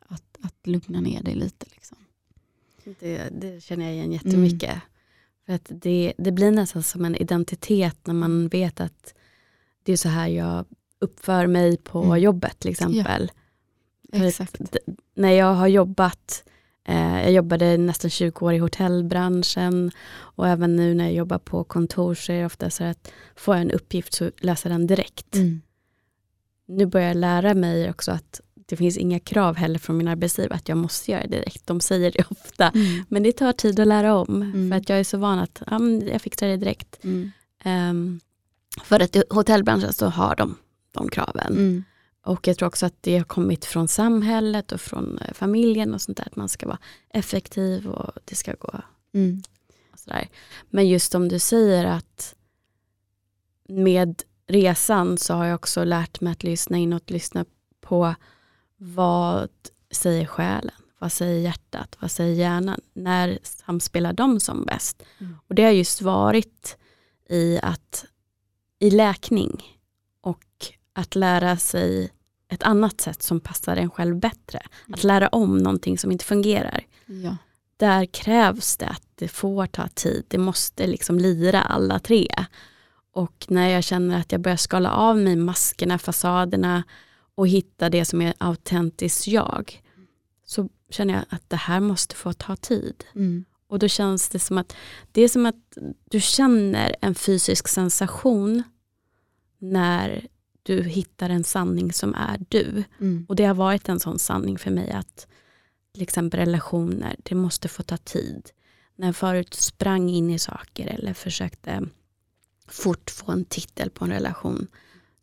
Att, 0.00 0.38
att 0.40 0.66
lugna 0.66 1.00
ner 1.00 1.22
dig 1.22 1.34
lite. 1.34 1.66
Liksom. 1.70 1.98
Det, 3.00 3.28
det 3.40 3.62
känner 3.62 3.84
jag 3.84 3.94
igen 3.94 4.12
jättemycket. 4.12 4.70
Mm. 4.70 4.80
För 5.46 5.52
att 5.52 5.66
det, 5.68 6.12
det 6.18 6.32
blir 6.32 6.50
nästan 6.50 6.82
som 6.82 7.04
en 7.04 7.16
identitet 7.16 8.06
när 8.06 8.14
man 8.14 8.48
vet 8.48 8.80
att 8.80 9.14
det 9.82 9.92
är 9.92 9.96
så 9.96 10.08
här 10.08 10.28
jag 10.28 10.64
uppför 10.98 11.46
mig 11.46 11.76
på 11.76 12.02
mm. 12.02 12.18
jobbet 12.22 12.58
till 12.58 12.70
exempel. 12.70 13.30
Ja, 14.12 14.30
när 15.14 15.30
jag 15.30 15.54
har 15.54 15.66
jobbat 15.66 16.44
jag 16.92 17.32
jobbade 17.32 17.76
nästan 17.76 18.10
20 18.10 18.46
år 18.46 18.52
i 18.52 18.58
hotellbranschen 18.58 19.90
och 20.10 20.48
även 20.48 20.76
nu 20.76 20.94
när 20.94 21.04
jag 21.04 21.14
jobbar 21.14 21.38
på 21.38 21.64
kontor 21.64 22.14
så 22.14 22.32
är 22.32 22.40
det 22.40 22.46
ofta 22.46 22.70
så 22.70 22.84
att 22.84 23.12
får 23.36 23.54
jag 23.54 23.62
en 23.62 23.70
uppgift 23.70 24.14
så 24.14 24.30
löser 24.38 24.70
den 24.70 24.86
direkt. 24.86 25.34
Mm. 25.34 25.62
Nu 26.66 26.86
börjar 26.86 27.08
jag 27.08 27.16
lära 27.16 27.54
mig 27.54 27.90
också 27.90 28.12
att 28.12 28.40
det 28.66 28.76
finns 28.76 28.96
inga 28.96 29.20
krav 29.20 29.56
heller 29.56 29.78
från 29.78 29.96
min 29.96 30.08
arbetsgivare 30.08 30.54
att 30.54 30.68
jag 30.68 30.78
måste 30.78 31.10
göra 31.10 31.22
det 31.22 31.36
direkt. 31.36 31.66
De 31.66 31.80
säger 31.80 32.10
det 32.10 32.24
ofta. 32.30 32.68
Mm. 32.68 33.04
Men 33.08 33.22
det 33.22 33.32
tar 33.32 33.52
tid 33.52 33.80
att 33.80 33.88
lära 33.88 34.14
om. 34.14 34.42
Mm. 34.42 34.70
För 34.70 34.76
att 34.76 34.88
jag 34.88 34.98
är 34.98 35.04
så 35.04 35.18
van 35.18 35.38
att 35.38 35.62
ja, 35.66 35.80
jag 36.12 36.22
fixar 36.22 36.46
det 36.46 36.56
direkt. 36.56 37.04
Um, 37.64 38.20
för 38.84 39.00
att 39.00 39.16
i 39.16 39.22
hotellbranschen 39.30 39.92
så 39.92 40.06
har 40.06 40.36
de 40.36 40.56
de 40.92 41.08
kraven. 41.08 41.84
Och 42.24 42.48
jag 42.48 42.58
tror 42.58 42.66
också 42.66 42.86
att 42.86 42.94
det 43.00 43.18
har 43.18 43.24
kommit 43.24 43.64
från 43.64 43.88
samhället 43.88 44.72
och 44.72 44.80
från 44.80 45.18
eh, 45.18 45.32
familjen 45.32 45.94
och 45.94 46.00
sånt 46.00 46.16
där. 46.16 46.26
Att 46.26 46.36
man 46.36 46.48
ska 46.48 46.66
vara 46.66 46.78
effektiv 47.08 47.88
och 47.88 48.12
det 48.24 48.34
ska 48.34 48.54
gå. 48.58 48.80
Mm. 49.14 49.42
Och 49.92 49.98
sådär. 49.98 50.28
Men 50.70 50.88
just 50.88 51.12
som 51.12 51.28
du 51.28 51.38
säger 51.38 51.84
att 51.84 52.34
med 53.68 54.22
resan 54.46 55.18
så 55.18 55.34
har 55.34 55.44
jag 55.44 55.54
också 55.54 55.84
lärt 55.84 56.20
mig 56.20 56.32
att 56.32 56.42
lyssna 56.42 56.78
in 56.78 56.92
och 56.92 57.10
lyssna 57.10 57.44
på 57.80 58.14
vad 58.76 59.50
säger 59.90 60.26
själen? 60.26 60.74
Vad 60.98 61.12
säger 61.12 61.40
hjärtat? 61.40 61.96
Vad 62.00 62.10
säger 62.10 62.34
hjärnan? 62.34 62.80
När 62.92 63.38
samspelar 63.42 64.12
de 64.12 64.40
som 64.40 64.64
bäst? 64.64 65.02
Mm. 65.18 65.36
Och 65.46 65.54
det 65.54 65.64
har 65.64 65.70
just 65.70 66.02
varit 66.02 66.76
i 67.28 67.58
att 67.62 68.04
i 68.78 68.90
läkning 68.90 69.80
och 70.20 70.44
att 70.92 71.14
lära 71.14 71.56
sig 71.56 72.10
ett 72.54 72.62
annat 72.62 73.00
sätt 73.00 73.22
som 73.22 73.40
passar 73.40 73.76
en 73.76 73.90
själv 73.90 74.16
bättre. 74.16 74.58
Mm. 74.58 74.94
Att 74.94 75.04
lära 75.04 75.28
om 75.28 75.58
någonting 75.58 75.98
som 75.98 76.12
inte 76.12 76.24
fungerar. 76.24 76.86
Ja. 77.06 77.36
Där 77.76 78.06
krävs 78.06 78.76
det 78.76 78.86
att 78.86 79.02
det 79.14 79.28
får 79.28 79.66
ta 79.66 79.88
tid. 79.88 80.24
Det 80.28 80.38
måste 80.38 80.86
liksom 80.86 81.18
lira 81.18 81.62
alla 81.62 81.98
tre. 81.98 82.28
Och 83.12 83.46
när 83.48 83.68
jag 83.68 83.84
känner 83.84 84.20
att 84.20 84.32
jag 84.32 84.40
börjar 84.40 84.56
skala 84.56 84.90
av 84.90 85.18
mig 85.18 85.36
maskerna, 85.36 85.98
fasaderna 85.98 86.82
och 87.34 87.48
hitta 87.48 87.90
det 87.90 88.04
som 88.04 88.22
är 88.22 88.34
autentiskt 88.38 89.26
jag. 89.26 89.82
Så 90.46 90.68
känner 90.90 91.14
jag 91.14 91.24
att 91.28 91.50
det 91.50 91.56
här 91.56 91.80
måste 91.80 92.16
få 92.16 92.32
ta 92.32 92.56
tid. 92.56 93.04
Mm. 93.14 93.44
Och 93.66 93.78
då 93.78 93.88
känns 93.88 94.28
det 94.28 94.38
som 94.38 94.58
att 94.58 94.76
det 95.12 95.22
är 95.22 95.28
som 95.28 95.46
att 95.46 95.78
du 96.10 96.20
känner 96.20 96.96
en 97.00 97.14
fysisk 97.14 97.68
sensation 97.68 98.62
när 99.58 100.28
du 100.64 100.82
hittar 100.82 101.30
en 101.30 101.44
sanning 101.44 101.92
som 101.92 102.14
är 102.14 102.40
du. 102.48 102.84
Mm. 103.00 103.26
Och 103.28 103.36
det 103.36 103.44
har 103.44 103.54
varit 103.54 103.88
en 103.88 104.00
sån 104.00 104.18
sanning 104.18 104.58
för 104.58 104.70
mig 104.70 104.90
att 104.90 105.26
till 105.92 106.02
exempel 106.02 106.40
relationer, 106.40 107.16
det 107.22 107.34
måste 107.34 107.68
få 107.68 107.82
ta 107.82 107.96
tid. 107.96 108.50
När 108.96 109.08
jag 109.08 109.16
förut 109.16 109.54
sprang 109.54 110.10
in 110.10 110.30
i 110.30 110.38
saker 110.38 110.86
eller 110.86 111.14
försökte 111.14 111.88
fort 112.68 113.10
få 113.10 113.32
en 113.32 113.44
titel 113.44 113.90
på 113.90 114.04
en 114.04 114.10
relation, 114.10 114.66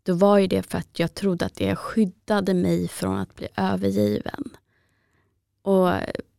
då 0.04 0.14
var 0.14 0.38
ju 0.38 0.48
det 0.48 0.64
för 0.64 0.78
att 0.78 1.00
jag 1.00 1.14
trodde 1.14 1.46
att 1.46 1.56
det 1.56 1.76
skyddade 1.76 2.54
mig 2.54 2.88
från 2.88 3.18
att 3.18 3.36
bli 3.36 3.48
övergiven. 3.56 4.44
Och 5.62 5.89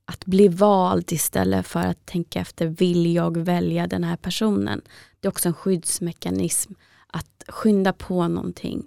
att 0.04 0.24
bli 0.24 0.48
vald 0.48 1.12
istället 1.12 1.66
för 1.66 1.80
att 1.80 2.06
tänka 2.06 2.40
efter, 2.40 2.66
vill 2.66 3.14
jag 3.14 3.36
välja 3.36 3.86
den 3.86 4.04
här 4.04 4.16
personen? 4.16 4.82
det 5.22 5.28
är 5.28 5.30
också 5.30 5.48
en 5.48 5.54
skyddsmekanism 5.54 6.72
att 7.06 7.44
skynda 7.48 7.92
på 7.92 8.28
någonting. 8.28 8.86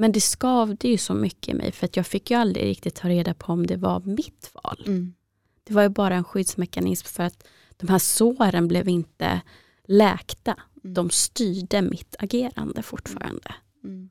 Men 0.00 0.12
det 0.12 0.20
skavde 0.20 0.88
ju 0.88 0.98
så 0.98 1.14
mycket 1.14 1.48
i 1.48 1.54
mig 1.54 1.72
för 1.72 1.86
att 1.86 1.96
jag 1.96 2.06
fick 2.06 2.30
ju 2.30 2.36
aldrig 2.36 2.64
riktigt 2.64 2.94
ta 2.94 3.08
reda 3.08 3.34
på 3.34 3.52
om 3.52 3.66
det 3.66 3.76
var 3.76 4.00
mitt 4.00 4.50
val. 4.52 4.84
Mm. 4.86 5.14
Det 5.64 5.74
var 5.74 5.82
ju 5.82 5.88
bara 5.88 6.14
en 6.14 6.24
skyddsmekanism 6.24 7.06
för 7.06 7.22
att 7.22 7.44
de 7.76 7.88
här 7.88 7.98
såren 7.98 8.68
blev 8.68 8.88
inte 8.88 9.40
läkta. 9.84 10.56
Mm. 10.84 10.94
De 10.94 11.10
styrde 11.10 11.82
mitt 11.82 12.16
agerande 12.18 12.82
fortfarande. 12.82 13.54
Mm. 13.84 14.10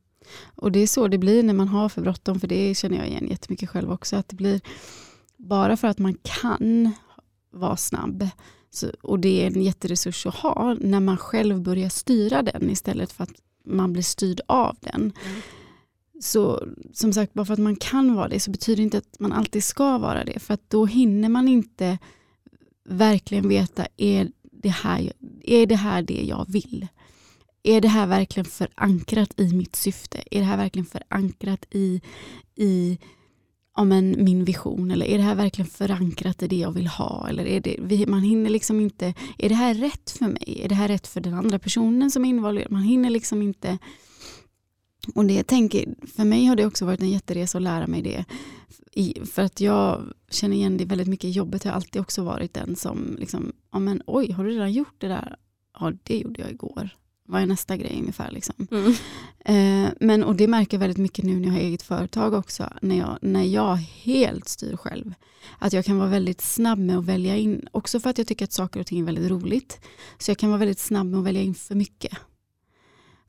Och 0.56 0.72
det 0.72 0.80
är 0.80 0.88
så 0.88 1.08
det 1.08 1.18
blir 1.18 1.44
när 1.44 1.54
man 1.54 1.68
har 1.68 1.90
för 1.90 2.02
bråttom, 2.02 2.40
för 2.40 2.48
det 2.48 2.78
känner 2.78 2.98
jag 2.98 3.08
igen 3.08 3.28
jättemycket 3.28 3.70
själv 3.70 3.92
också, 3.92 4.16
att 4.16 4.30
det 4.30 4.36
blir 4.36 4.62
bara 5.38 5.78
för 5.78 5.88
att 5.88 6.00
man 6.00 6.18
kan 6.22 6.92
vara 7.52 7.78
snabb, 7.78 8.28
så, 8.72 8.92
och 9.02 9.20
det 9.20 9.44
är 9.44 9.48
en 9.48 9.64
jätteresurs 9.64 10.26
att 10.26 10.36
ha, 10.36 10.74
när 10.74 11.00
man 11.00 11.18
själv 11.18 11.62
börjar 11.62 11.90
styra 11.90 12.42
den 12.42 12.70
istället 12.70 13.12
för 13.12 13.24
att 13.24 13.34
man 13.66 13.94
blir 13.94 14.04
styrd 14.04 14.42
av 14.48 14.78
den. 14.80 15.02
Mm. 15.26 15.42
Så 16.20 16.68
som 16.94 17.14
sagt, 17.14 17.34
bara 17.34 17.46
för 17.46 17.54
att 17.54 17.60
man 17.60 17.76
kan 17.76 18.16
vara 18.16 18.28
det 18.28 18.40
så 18.40 18.52
betyder 18.52 18.78
det 18.78 18.84
inte 18.84 18.98
att 18.98 19.20
man 19.20 19.32
alltid 19.32 19.64
ska 19.64 19.98
vara 19.98 20.26
det. 20.26 20.40
För 20.40 20.54
att 20.54 20.70
då 20.70 20.86
hinner 20.86 21.30
man 21.30 21.48
inte 21.48 21.98
verkligen 22.90 23.50
veta, 23.50 23.88
är 23.98 24.32
det 24.42 24.70
här, 24.70 25.14
är 25.44 25.66
det, 25.66 25.76
här 25.76 26.02
det 26.02 26.24
jag 26.24 26.46
vill? 26.50 26.88
Är 27.64 27.82
det 27.82 27.88
här 27.88 28.08
verkligen 28.08 28.46
förankrat 28.46 29.40
i 29.40 29.54
mitt 29.54 29.76
syfte? 29.76 30.24
Är 30.32 30.40
det 30.40 30.46
här 30.46 30.58
verkligen 30.58 30.86
förankrat 30.86 31.66
i, 31.72 32.02
i 32.56 32.98
om 33.74 33.92
en, 33.92 34.16
min 34.24 34.46
vision? 34.46 34.92
Eller 34.92 35.06
är 35.06 35.18
det 35.18 35.24
här 35.24 35.36
verkligen 35.36 35.70
förankrat 35.70 36.44
i 36.44 36.48
det 36.48 36.56
jag 36.56 36.72
vill 36.72 36.88
ha? 36.88 37.28
Eller 37.30 37.46
är 37.46 37.60
det, 37.60 38.08
man 38.08 38.22
hinner 38.22 38.50
liksom 38.50 38.80
inte, 38.80 39.14
är 39.38 39.50
det 39.50 39.56
här 39.56 39.74
rätt 39.74 40.12
för 40.12 40.28
mig? 40.28 40.62
Är 40.64 40.70
det 40.70 40.76
här 40.76 40.88
rätt 40.88 41.08
för 41.08 41.22
den 41.22 41.34
andra 41.34 41.60
personen 41.60 42.12
som 42.12 42.26
är 42.26 42.30
involverad? 42.30 42.72
Man 42.72 42.84
hinner 42.84 43.10
liksom 43.10 43.42
inte 43.42 43.78
och 45.16 45.26
det 45.26 45.44
tänker, 45.44 45.86
för 46.16 46.26
mig 46.26 46.46
har 46.46 46.56
det 46.56 46.66
också 46.66 46.86
varit 46.86 47.02
en 47.02 47.10
jätteresa 47.10 47.58
att 47.58 47.62
lära 47.62 47.88
mig 47.88 48.02
det. 48.02 48.26
I, 48.92 49.26
för 49.26 49.42
att 49.42 49.62
jag 49.62 50.14
känner 50.30 50.56
igen 50.56 50.78
det 50.78 50.86
väldigt 50.86 51.08
mycket 51.08 51.26
i 51.26 51.32
jobbet. 51.32 51.66
Jag 51.66 51.72
har 51.72 51.76
alltid 51.76 52.02
också 52.02 52.24
varit 52.24 52.54
den 52.54 52.76
som, 52.76 53.16
liksom, 53.20 53.52
ja 53.72 53.80
men 53.80 54.02
oj, 54.06 54.32
har 54.32 54.44
du 54.44 54.50
redan 54.50 54.72
gjort 54.72 54.96
det 54.98 55.08
där? 55.08 55.36
Ja, 55.80 55.94
det 56.04 56.18
gjorde 56.18 56.42
jag 56.42 56.52
igår. 56.52 56.90
Vad 57.28 57.42
är 57.42 57.46
nästa 57.46 57.78
grej 57.78 57.98
ungefär? 58.00 58.32
Liksom. 58.32 58.68
Mm. 58.72 58.94
Eh, 59.46 59.92
men, 60.00 60.24
och 60.24 60.36
det 60.36 60.48
märker 60.48 60.78
jag 60.78 60.80
väldigt 60.80 60.98
mycket 60.98 61.26
nu 61.26 61.40
när 61.40 61.48
jag 61.48 61.54
har 61.54 61.60
eget 61.60 61.82
företag 61.82 62.34
också. 62.34 62.70
När 62.82 62.98
jag, 62.98 63.18
när 63.22 63.44
jag 63.44 63.76
helt 63.76 64.48
styr 64.48 64.76
själv. 64.76 65.14
Att 65.60 65.74
jag 65.74 65.86
kan 65.86 65.98
vara 65.98 66.10
väldigt 66.10 66.42
snabb 66.42 66.80
med 66.80 66.98
att 66.98 67.06
välja 67.06 67.36
in. 67.36 67.68
Också 67.72 68.00
för 68.00 68.10
att 68.10 68.18
jag 68.18 68.28
tycker 68.28 68.46
att 68.46 68.54
saker 68.54 68.80
och 68.80 68.86
ting 68.86 69.00
är 69.00 69.04
väldigt 69.04 69.30
roligt. 69.32 69.80
Så 70.18 70.32
jag 70.32 70.38
kan 70.38 70.50
vara 70.50 70.60
väldigt 70.60 70.80
snabb 70.80 71.08
med 71.08 71.20
att 71.20 71.26
välja 71.26 71.42
in 71.42 71.56
för 71.56 71.76
mycket. 71.76 72.18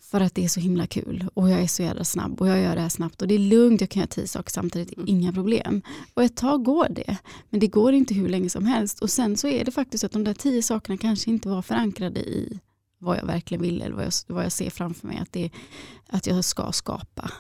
För 0.01 0.21
att 0.21 0.35
det 0.35 0.45
är 0.45 0.49
så 0.49 0.61
himla 0.61 0.87
kul 0.87 1.29
och 1.35 1.51
jag 1.51 1.61
är 1.61 1.67
så 1.67 1.83
jävla 1.83 2.05
snabb 2.05 2.41
och 2.41 2.49
jag 2.49 2.61
gör 2.61 2.75
det 2.75 2.81
här 2.81 2.89
snabbt 2.89 3.23
och 3.23 3.29
det 3.29 3.35
är 3.35 3.39
lugnt, 3.39 3.81
jag 3.81 3.91
kan 3.91 4.01
göra 4.01 4.09
tio 4.09 4.27
saker 4.27 4.51
samtidigt, 4.51 4.97
Mm. 4.97 5.09
inga 5.09 5.33
problem. 5.33 5.83
Och 6.15 6.23
ett 6.23 6.37
tag 6.37 6.65
går 6.65 6.87
det, 6.91 7.17
men 7.51 7.61
det 7.61 7.67
går 7.67 7.93
inte 7.93 8.15
hur 8.15 8.29
länge 8.29 8.51
som 8.51 8.67
helst. 8.67 9.01
Och 9.03 9.11
sen 9.11 9.37
så 9.37 9.49
är 9.49 9.65
det 9.65 9.71
faktiskt 9.71 10.05
att 10.05 10.13
de 10.13 10.25
där 10.25 10.35
tio 10.35 10.63
sakerna 10.63 10.97
kanske 10.99 11.31
inte 11.31 11.49
var 11.49 11.63
förankrade 11.63 12.21
i 12.21 12.61
vad 12.99 13.19
jag 13.19 13.27
verkligen 13.27 13.63
vill 13.63 13.83
eller 13.83 13.95
vad 13.97 14.05
jag, 14.05 14.13
vad 14.27 14.45
jag 14.45 14.53
ser 14.53 14.71
framför 14.71 15.07
mig 15.07 15.19
att, 15.19 15.33
det, 15.33 15.51
att 16.09 16.27
jag 16.27 16.45
ska 16.45 16.73
skapa. 16.73 17.31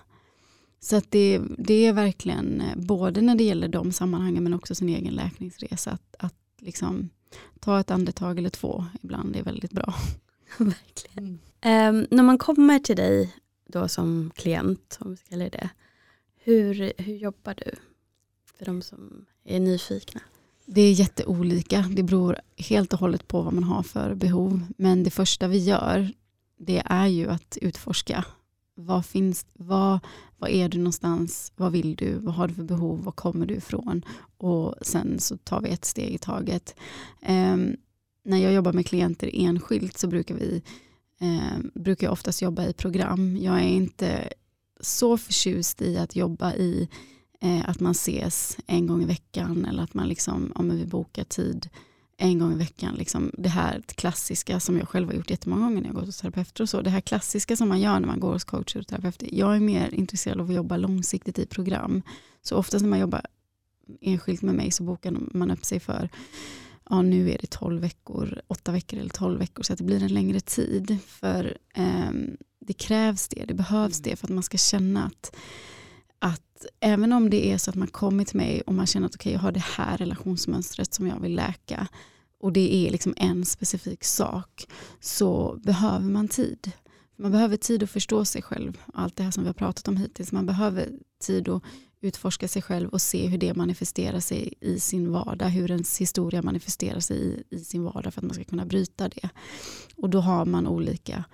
Så 0.81 0.97
att 0.97 1.11
det, 1.11 1.41
det 1.59 1.87
är 1.87 1.93
verkligen 1.93 2.63
både 2.77 3.21
när 3.21 3.35
det 3.35 3.45
gäller 3.45 3.69
de 3.69 3.93
sammanhangen 3.93 4.43
men 4.45 4.55
också 4.55 4.75
sin 4.75 4.89
egen 4.89 5.15
läkningsresa. 5.15 5.91
Att, 5.91 6.15
att 6.19 6.35
liksom 6.59 7.09
ta 7.61 7.81
ett 7.81 7.91
andetag 7.91 8.39
eller 8.39 8.51
två 8.51 8.85
ibland 9.03 9.37
är 9.37 9.43
väldigt 9.43 9.73
bra. 9.73 9.95
Verkligen. 10.59 11.39
Um, 11.65 12.07
när 12.11 12.23
man 12.23 12.39
kommer 12.39 12.79
till 12.79 12.97
dig 12.97 13.37
då 13.67 13.89
som 13.89 14.31
klient, 14.35 14.99
om 15.01 15.11
vi 15.11 15.17
ska 15.17 15.29
kalla 15.29 15.49
det 15.49 15.71
hur, 16.43 16.93
hur 16.99 17.15
jobbar 17.15 17.55
du? 17.65 17.71
För 18.59 18.65
de 18.65 18.83
som 18.83 19.27
är 19.45 19.61
nyfikna. 19.61 20.21
Det 20.67 20.81
är 20.81 20.93
jätteolika. 20.93 21.85
Det 21.91 22.03
beror 22.03 22.41
helt 22.57 22.93
och 22.93 23.01
hållet 23.01 23.29
på 23.29 23.43
vad 23.43 23.53
man 23.53 23.65
har 23.65 23.83
för 23.83 24.15
behov. 24.15 24.67
Men 24.79 25.03
det 25.03 25.11
första 25.11 25.49
vi 25.49 25.59
gör 25.59 26.13
det 26.57 26.83
är 26.85 27.07
ju 27.07 27.29
att 27.29 27.59
utforska. 27.63 28.25
Vad, 28.75 29.07
finns, 29.07 29.47
vad, 29.53 29.99
vad 30.39 30.51
är 30.51 30.69
du 30.69 30.79
någonstans? 30.79 31.53
Vad 31.57 31.73
vill 31.73 31.97
du? 31.97 32.15
Vad 32.15 32.35
har 32.35 32.49
du 32.49 32.55
för 32.55 32.63
behov? 32.63 33.05
Var 33.05 33.13
kommer 33.13 33.47
du 33.47 33.55
ifrån? 33.55 34.05
Och 34.37 34.75
sen 34.83 35.19
så 35.19 35.37
tar 35.37 35.61
vi 35.61 35.71
ett 35.71 35.85
steg 35.85 36.15
i 36.15 36.19
taget. 36.19 36.75
Um, 37.29 37.77
när 38.25 38.39
jag 38.39 38.53
jobbar 38.53 38.73
med 38.73 38.87
klienter 38.87 39.31
enskilt 39.33 39.99
så 39.99 40.07
brukar 40.07 40.35
vi 40.35 40.63
eh, 41.21 41.59
brukar 41.75 42.07
jag 42.07 42.13
oftast 42.13 42.43
jobba 42.43 42.67
i 42.67 42.73
program. 42.73 43.37
Jag 43.37 43.59
är 43.59 43.69
inte 43.69 44.33
så 44.81 45.19
förtjust 45.19 45.83
i 45.83 45.99
att 45.99 46.17
jobba 46.17 46.55
i 46.55 46.89
eh, 47.41 47.69
att 47.69 47.81
man 47.81 47.93
ses 47.93 48.59
en 48.67 48.87
gång 48.87 49.03
i 49.03 49.07
veckan 49.07 49.65
eller 49.65 49.83
att 49.83 49.95
man 49.95 50.09
liksom, 50.09 50.53
om 50.55 50.77
vi 50.77 50.87
bokar 50.87 51.25
tid 51.25 51.69
en 52.17 52.39
gång 52.39 52.53
i 52.53 52.57
veckan. 52.57 52.95
Liksom 52.95 53.31
det 53.39 53.49
här 53.49 53.83
klassiska 53.87 54.61
som 54.61 54.79
jag 54.79 54.89
själv 54.89 55.09
har 55.09 55.15
gjort 55.15 55.31
jättemånga 55.31 55.63
gånger 55.63 55.81
när 55.81 55.89
jag 55.89 55.95
gått 55.95 56.07
hos 56.07 56.21
terapeuter 56.21 56.63
och 56.63 56.69
så. 56.69 56.83
Det 56.83 56.91
här 56.91 57.01
klassiska 57.01 57.57
som 57.57 57.69
man 57.69 57.81
gör 57.81 58.01
när 58.01 58.07
man 58.07 58.21
går 58.21 58.33
hos 58.33 58.45
coacher 58.45 58.81
och 58.81 58.87
terapeuter. 58.87 59.29
Jag 59.33 59.57
är 59.57 59.61
mer 59.61 59.95
intresserad 59.95 60.41
av 60.41 60.49
att 60.49 60.55
jobba 60.57 60.77
långsiktigt 60.77 61.39
i 61.39 61.47
program. 61.47 62.03
Så 62.43 62.57
oftast 62.57 62.83
när 62.83 62.91
man 62.91 62.99
jobbar 62.99 63.27
enskilt 64.01 64.43
med 64.43 64.55
mig 64.55 64.71
så 64.71 64.83
bokar 64.83 65.17
man 65.33 65.51
upp 65.51 65.65
sig 65.65 65.81
för 65.81 66.09
ja, 66.91 67.03
nu 67.03 67.31
är 67.31 67.39
det 67.41 67.51
12 67.51 67.81
veckor, 67.81 68.41
8 68.47 68.73
veckor 68.73 68.99
eller 68.99 69.11
12 69.11 69.39
veckor 69.39 69.63
så 69.63 69.73
att 69.73 69.79
det 69.79 69.85
blir 69.85 70.03
en 70.03 70.15
längre 70.15 70.41
tid. 70.41 70.99
För 71.07 71.59
eh, 71.75 72.11
det 72.61 72.73
krävs 72.73 73.29
det, 73.29 73.45
det 73.45 73.55
behövs 73.55 73.99
det 73.99 74.17
för 74.17 74.27
att 74.27 74.35
man 74.35 74.43
ska 74.43 74.59
känna 74.59 75.05
att, 75.05 75.37
att 76.19 76.67
även 76.81 77.13
om 77.13 77.31
det 77.31 77.53
är 77.53 77.59
så 77.59 77.71
att 77.71 77.77
man 77.77 77.89
kommer 77.89 78.25
till 78.25 78.37
mig 78.37 78.61
och 78.61 78.75
man 78.75 78.87
känner 78.87 79.07
att 79.07 79.15
okay, 79.15 79.33
jag 79.33 79.41
har 79.41 79.53
det 79.53 79.65
här 79.77 79.97
relationsmönstret 79.97 80.95
som 80.95 81.07
jag 81.07 81.21
vill 81.21 81.35
läka 81.35 81.89
och 82.41 82.53
det 82.53 82.75
är 82.75 82.91
liksom 82.91 83.15
en 83.17 83.45
specifik 83.45 84.05
sak 84.05 84.67
så 85.01 85.59
behöver 85.65 86.09
man 86.09 86.29
tid. 86.29 86.73
Man 87.17 87.33
behöver 87.33 87.57
tid 87.57 87.83
att 87.83 87.91
förstå 87.91 88.25
sig 88.25 88.43
själv, 88.43 88.79
allt 88.95 89.17
det 89.17 89.23
här 89.23 89.31
som 89.31 89.43
vi 89.43 89.49
har 89.49 89.55
pratat 89.55 89.89
om 89.89 89.97
hittills. 89.97 90.33
Man 90.33 90.47
behöver 90.47 90.89
tid 91.21 91.49
att 91.49 91.63
utforska 92.01 92.49
sig 92.49 92.63
själv 92.63 92.89
och 92.89 93.03
se 93.03 93.27
hur 93.27 93.39
det 93.39 93.55
manifesterar 93.55 94.21
sig 94.21 94.55
i 94.61 94.81
sin 94.81 95.13
vardag, 95.13 95.49
hur 95.49 95.71
ens 95.71 96.01
historia 96.01 96.43
manifesterar 96.43 97.01
sig 97.01 97.17
i, 97.17 97.57
i 97.57 97.59
sin 97.59 97.85
vardag 97.85 98.15
för 98.15 98.21
att 98.21 98.27
man 98.27 98.35
ska 98.35 98.45
kunna 98.45 98.67
bryta 98.67 99.09
det. 99.09 99.29
Och 99.97 100.11
då 100.11 100.21
har 100.21 100.45
man 100.45 100.67
olika 100.67 101.25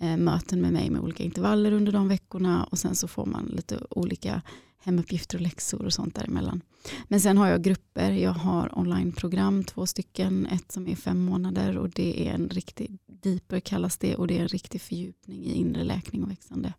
eh, 0.00 0.16
möten 0.16 0.60
med 0.60 0.72
mig 0.72 0.90
med 0.90 1.00
olika 1.00 1.22
intervaller 1.22 1.72
under 1.72 1.92
de 1.92 2.08
veckorna 2.08 2.64
och 2.64 2.78
sen 2.78 2.94
så 2.94 3.08
får 3.08 3.26
man 3.26 3.44
lite 3.44 3.78
olika 3.90 4.42
hemuppgifter 4.82 5.38
och 5.38 5.42
läxor 5.42 5.84
och 5.84 5.92
sånt 5.92 6.14
däremellan. 6.14 6.60
Men 7.08 7.20
sen 7.20 7.38
har 7.38 7.48
jag 7.48 7.62
grupper, 7.62 8.12
jag 8.12 8.32
har 8.32 8.78
onlineprogram, 8.78 9.64
två 9.64 9.86
stycken, 9.86 10.46
ett 10.46 10.72
som 10.72 10.88
är 10.88 10.96
fem 10.96 11.24
månader 11.24 11.78
och 11.78 11.90
det 11.90 12.28
är 12.28 12.34
en 12.34 12.48
riktig 12.48 12.98
deeper 13.06 13.60
kallas 13.60 13.98
det 13.98 14.16
och 14.16 14.26
det 14.26 14.38
är 14.38 14.42
en 14.42 14.48
riktig 14.48 14.80
fördjupning 14.80 15.44
i 15.44 15.54
inre 15.54 15.84
läkning 15.84 16.22
och 16.24 16.30
växande. 16.30 16.72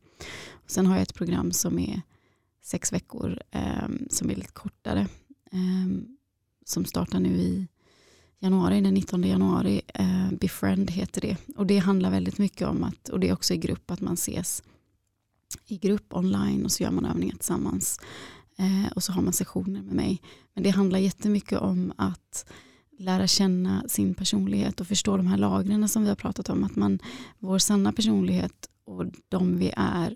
Och 0.51 0.71
sen 0.71 0.85
har 0.85 0.95
jag 0.95 1.01
ett 1.01 1.13
program 1.13 1.51
som 1.51 1.79
är 1.79 2.01
sex 2.62 2.93
veckor 2.93 3.41
eh, 3.51 3.89
som 4.09 4.30
är 4.30 4.36
lite 4.36 4.51
kortare. 4.51 5.07
Eh, 5.51 6.01
som 6.66 6.86
startar 6.86 7.20
nu 7.20 7.30
i 7.30 7.68
januari, 8.39 8.82
den 8.82 8.93
19 8.93 9.24
januari. 9.24 9.82
Eh, 9.93 10.32
Befriend 10.32 10.91
heter 10.91 11.22
det. 11.22 11.38
Och 11.55 11.68
det 11.68 11.78
handlar 11.78 12.12
väldigt 12.12 12.38
mycket 12.38 12.68
om 12.68 12.84
att, 12.84 13.09
och 13.09 13.20
det 13.20 13.30
är 13.30 13.34
också 13.34 13.53
i 13.53 13.57
grupp, 13.57 13.91
att 13.91 14.01
man 14.01 14.14
ses 14.14 14.64
i 15.66 15.78
grupp 15.78 16.14
online 16.14 16.66
och 16.66 16.72
så 16.72 16.84
gör 16.84 16.91
man 16.91 17.05
övningar 17.05 17.36
tillsammans. 17.36 17.99
Eh, 18.57 18.91
och 18.95 19.03
så 19.03 19.12
har 19.12 19.22
man 19.22 19.34
sessioner 19.34 19.82
med 19.82 19.95
mig. 19.95 20.22
Men 20.53 20.64
det 20.64 20.70
handlar 20.70 20.99
jättemycket 20.99 21.59
om 21.59 21.93
att 21.97 22.45
lära 22.97 23.28
känna 23.28 23.84
sin 23.88 24.14
personlighet 24.14 24.82
och 24.82 24.88
förstå 24.88 25.18
de 25.18 25.28
här 25.28 25.38
lagren 25.38 25.89
som 25.89 26.03
vi 26.03 26.09
har 26.09 26.16
pratat 26.16 26.49
om. 26.49 26.64
Att 26.64 26.76
man, 26.76 26.99
vår 27.39 27.59
sanna 27.59 27.93
personlighet 27.93 28.70
och 28.86 29.05
de 29.30 29.57
vi 29.57 29.74
är 29.78 30.16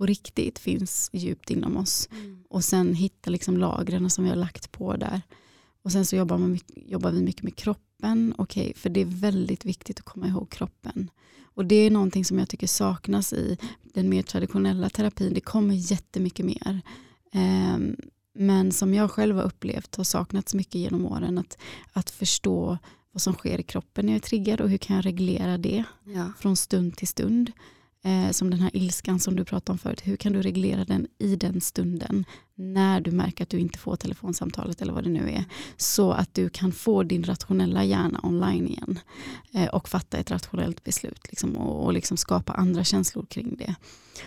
på 0.00 0.06
riktigt 0.06 0.58
finns 0.58 1.10
djupt 1.12 1.50
inom 1.50 1.76
oss. 1.76 2.08
Mm. 2.12 2.44
Och 2.48 2.64
sen 2.64 2.94
hitta 2.94 3.30
liksom 3.30 3.56
lagren 3.56 4.10
som 4.10 4.24
vi 4.24 4.30
har 4.30 4.36
lagt 4.36 4.72
på 4.72 4.96
där. 4.96 5.22
Och 5.82 5.92
sen 5.92 6.06
så 6.06 6.16
jobbar, 6.16 6.38
man 6.38 6.58
jobbar 6.74 7.10
vi 7.10 7.22
mycket 7.22 7.42
med 7.42 7.56
kroppen. 7.56 8.34
Okay, 8.38 8.74
för 8.74 8.90
det 8.90 9.00
är 9.00 9.04
väldigt 9.04 9.64
viktigt 9.64 9.98
att 9.98 10.04
komma 10.04 10.26
ihåg 10.28 10.50
kroppen. 10.50 11.10
Och 11.42 11.64
det 11.64 11.74
är 11.74 11.90
någonting 11.90 12.24
som 12.24 12.38
jag 12.38 12.48
tycker 12.48 12.66
saknas 12.66 13.32
i 13.32 13.58
den 13.82 14.08
mer 14.08 14.22
traditionella 14.22 14.88
terapin. 14.90 15.34
Det 15.34 15.40
kommer 15.40 15.74
jättemycket 15.74 16.46
mer. 16.46 16.80
Um, 17.34 17.96
men 18.34 18.72
som 18.72 18.94
jag 18.94 19.10
själv 19.10 19.36
har 19.36 19.42
upplevt 19.44 19.96
har 19.96 20.04
saknats 20.04 20.54
mycket 20.54 20.74
genom 20.74 21.06
åren. 21.06 21.38
Att, 21.38 21.58
att 21.92 22.10
förstå 22.10 22.78
vad 23.12 23.22
som 23.22 23.34
sker 23.34 23.60
i 23.60 23.62
kroppen 23.62 24.06
när 24.06 24.12
jag 24.12 24.18
är 24.18 24.28
triggad 24.28 24.60
och 24.60 24.70
hur 24.70 24.78
kan 24.78 24.96
jag 24.96 25.06
reglera 25.06 25.58
det 25.58 25.84
Ja. 26.04 26.32
från 26.38 26.56
stund 26.56 26.96
till 26.96 27.08
stund. 27.08 27.52
Eh, 28.02 28.30
som 28.30 28.50
den 28.50 28.60
här 28.60 28.76
ilskan 28.76 29.20
som 29.20 29.36
du 29.36 29.44
pratade 29.44 29.72
om 29.72 29.78
förut. 29.78 30.00
Hur 30.04 30.16
kan 30.16 30.32
du 30.32 30.42
reglera 30.42 30.84
den 30.84 31.06
i 31.18 31.36
den 31.36 31.60
stunden 31.60 32.24
när 32.54 33.00
du 33.00 33.10
märker 33.10 33.44
att 33.44 33.50
du 33.50 33.58
inte 33.58 33.78
får 33.78 33.96
telefonsamtalet 33.96 34.82
eller 34.82 34.92
vad 34.92 35.04
det 35.04 35.10
nu 35.10 35.30
är. 35.30 35.44
Så 35.76 36.12
att 36.12 36.34
du 36.34 36.48
kan 36.48 36.72
få 36.72 37.02
din 37.02 37.24
rationella 37.24 37.84
hjärna 37.84 38.20
online 38.22 38.68
igen. 38.68 38.98
Eh, 39.54 39.66
och 39.66 39.88
fatta 39.88 40.18
ett 40.18 40.30
rationellt 40.30 40.84
beslut 40.84 41.26
liksom, 41.28 41.56
och, 41.56 41.84
och 41.84 41.92
liksom 41.92 42.16
skapa 42.16 42.52
andra 42.52 42.84
känslor 42.84 43.26
kring 43.26 43.56
det. 43.56 43.74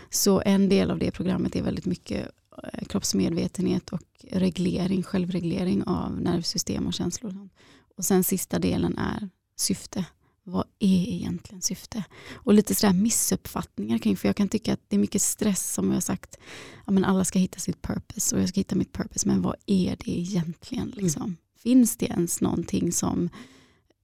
Så 0.09 0.41
en 0.45 0.69
del 0.69 0.91
av 0.91 0.99
det 0.99 1.11
programmet 1.11 1.55
är 1.55 1.63
väldigt 1.63 1.86
mycket 1.86 2.30
eh, 2.63 2.86
kroppsmedvetenhet 2.86 3.89
och 3.89 4.01
reglering, 4.32 5.03
självreglering 5.03 5.84
av 5.84 6.21
nervsystem 6.21 6.88
och 6.88 6.93
känslor. 6.93 7.49
Och 7.97 8.05
sen 8.05 8.24
sista 8.24 8.59
delen 8.59 8.97
är 8.97 9.30
syfte 9.57 10.05
vad 10.43 10.67
är 10.79 11.09
egentligen 11.09 11.61
syfte? 11.61 12.03
Och 12.33 12.53
lite 12.53 12.75
sådär 12.75 12.93
missuppfattningar 12.93 13.97
kring, 13.97 14.17
för 14.17 14.27
jag 14.27 14.35
kan 14.35 14.49
tycka 14.49 14.73
att 14.73 14.79
det 14.87 14.95
är 14.95 14.99
mycket 14.99 15.21
stress 15.21 15.73
som 15.73 15.87
jag 15.87 15.95
har 15.95 16.01
sagt, 16.01 16.37
ja, 16.85 16.91
men 16.91 17.05
alla 17.05 17.25
ska 17.25 17.39
hitta 17.39 17.59
sitt 17.59 17.81
purpose 17.81 18.35
och 18.35 18.41
jag 18.41 18.49
ska 18.49 18.59
hitta 18.59 18.75
mitt 18.75 18.93
purpose, 18.93 19.27
men 19.27 19.41
vad 19.41 19.55
är 19.65 19.95
det 19.99 20.11
egentligen? 20.11 20.83
Mm. 20.83 21.03
Liksom? 21.03 21.21
Mm. 21.21 21.37
Finns 21.57 21.97
det 21.97 22.05
ens 22.05 22.41
någonting 22.41 22.91
som, 22.91 23.29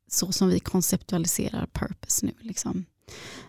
så 0.07 0.31
som 0.31 0.49
vi 0.49 0.59
konceptualiserar 0.59 1.65
purpose 1.73 2.25
nu? 2.25 2.33
Liksom? 2.39 2.85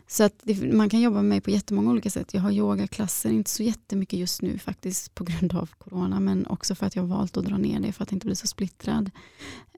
Så 0.06 0.24
att 0.24 0.34
det, 0.42 0.72
man 0.72 0.88
kan 0.88 1.00
jobba 1.00 1.16
med 1.16 1.24
mig 1.24 1.40
på 1.40 1.50
jättemånga 1.50 1.90
olika 1.90 2.10
sätt. 2.10 2.34
Jag 2.34 2.40
har 2.40 2.50
yogaklasser, 2.50 3.30
inte 3.30 3.50
så 3.50 3.62
jättemycket 3.62 4.18
just 4.18 4.42
nu 4.42 4.58
faktiskt 4.58 5.14
på 5.14 5.24
grund 5.24 5.54
av 5.54 5.70
corona, 5.78 6.20
men 6.20 6.46
också 6.46 6.74
för 6.74 6.86
att 6.86 6.96
jag 6.96 7.02
har 7.02 7.16
valt 7.16 7.36
att 7.36 7.44
dra 7.44 7.58
ner 7.58 7.80
det 7.80 7.92
för 7.92 8.02
att 8.02 8.12
inte 8.12 8.26
bli 8.26 8.36
så 8.36 8.46
splittrad. 8.46 9.10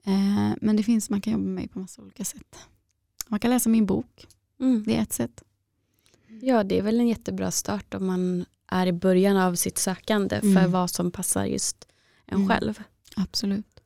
Eh, 0.03 0.51
men 0.61 0.75
det 0.75 0.83
finns, 0.83 1.09
man 1.09 1.21
kan 1.21 1.33
jobba 1.33 1.43
med 1.43 1.55
mig 1.55 1.67
på 1.67 1.79
massa 1.79 2.01
olika 2.01 2.23
sätt. 2.23 2.57
Man 3.27 3.39
kan 3.39 3.51
läsa 3.51 3.69
min 3.69 3.85
bok. 3.85 4.27
Mm. 4.59 4.83
Det 4.87 4.97
är 4.97 5.01
ett 5.01 5.13
sätt. 5.13 5.43
Ja, 6.41 6.63
det 6.63 6.77
är 6.77 6.81
väl 6.81 6.99
en 6.99 7.07
jättebra 7.07 7.51
start 7.51 7.93
om 7.93 8.05
man 8.05 8.45
är 8.67 8.87
i 8.87 8.93
början 8.93 9.37
av 9.37 9.55
sitt 9.55 9.77
sökande 9.77 10.35
mm. 10.35 10.55
för 10.55 10.67
vad 10.67 10.89
som 10.89 11.11
passar 11.11 11.45
just 11.45 11.87
en 12.25 12.35
mm. 12.35 12.49
själv. 12.49 12.83
Absolut. 13.15 13.79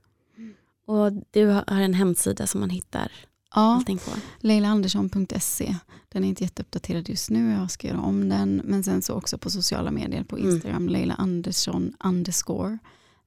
Och 0.86 1.12
du 1.32 1.46
har 1.46 1.82
en 1.82 1.94
hemsida 1.94 2.48
som 2.48 2.60
man 2.60 2.70
hittar 2.70 3.12
ja, 3.56 3.84
leilaandersson.se. 4.40 5.76
Den 6.10 6.24
är 6.24 6.28
inte 6.28 6.44
jätteuppdaterad 6.44 7.10
just 7.10 7.30
nu, 7.30 7.52
jag 7.52 7.72
ska 7.72 7.88
göra 7.88 8.00
om 8.00 8.30
den. 8.30 8.62
Men 8.64 8.84
sen 8.84 9.02
så 9.02 9.14
också 9.14 9.38
på 9.38 9.50
sociala 9.50 9.92
medier, 9.92 10.24
på 10.24 10.38
mm. 10.38 10.50
Instagram, 10.50 10.78
mm. 10.82 10.94
Leila 10.94 11.14
Andersson 11.14 11.94
underscore. 12.04 12.78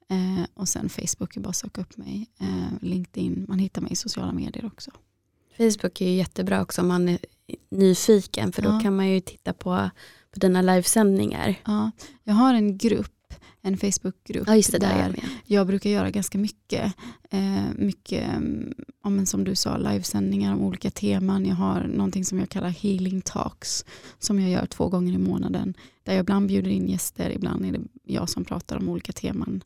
Eh, 0.08 0.44
och 0.54 0.68
sen 0.68 0.88
Facebook, 0.88 1.36
är 1.36 1.40
bara 1.40 1.48
att 1.48 1.56
söka 1.56 1.80
upp 1.80 1.96
mig. 1.96 2.26
Eh, 2.40 2.72
LinkedIn, 2.80 3.44
man 3.48 3.58
hittar 3.58 3.82
mig 3.82 3.92
i 3.92 3.96
sociala 3.96 4.32
medier 4.32 4.66
också. 4.66 4.90
Facebook 5.60 6.00
är 6.00 6.06
ju 6.06 6.16
jättebra 6.16 6.62
också 6.62 6.80
om 6.80 6.88
man 6.88 7.08
är 7.08 7.18
nyfiken 7.68 8.52
för 8.52 8.62
då 8.62 8.68
ja. 8.68 8.80
kan 8.80 8.96
man 8.96 9.08
ju 9.08 9.20
titta 9.20 9.52
på, 9.52 9.90
på 10.30 10.40
dina 10.40 10.62
livesändningar. 10.62 11.54
Ja, 11.64 11.90
jag 12.24 12.34
har 12.34 12.54
en 12.54 12.78
grupp, 12.78 13.34
en 13.62 13.78
Facebookgrupp 13.78 14.48
ja, 14.48 14.54
där, 14.54 14.78
där 14.78 14.98
jag, 14.98 15.24
jag, 15.46 15.66
brukar 15.66 15.90
göra 15.90 16.10
ganska 16.10 16.38
mycket. 16.38 16.92
Eh, 17.30 17.64
mycket 17.74 18.28
om, 19.02 19.26
som 19.26 19.44
du 19.44 19.54
sa, 19.54 19.76
livesändningar 19.76 20.54
om 20.54 20.60
olika 20.60 20.90
teman. 20.90 21.46
Jag 21.46 21.54
har 21.54 21.80
någonting 21.80 22.24
som 22.24 22.38
jag 22.38 22.48
kallar 22.48 22.68
healing 22.68 23.20
talks 23.20 23.84
som 24.18 24.40
jag 24.40 24.50
gör 24.50 24.66
två 24.66 24.88
gånger 24.88 25.12
i 25.12 25.18
månaden. 25.18 25.74
Där 26.02 26.12
jag 26.12 26.22
ibland 26.22 26.46
bjuder 26.46 26.70
in 26.70 26.88
gäster, 26.88 27.30
ibland 27.30 27.64
är 27.64 27.72
det 27.72 27.80
jag 28.04 28.28
som 28.28 28.44
pratar 28.44 28.76
om 28.76 28.88
olika 28.88 29.12
teman. 29.12 29.64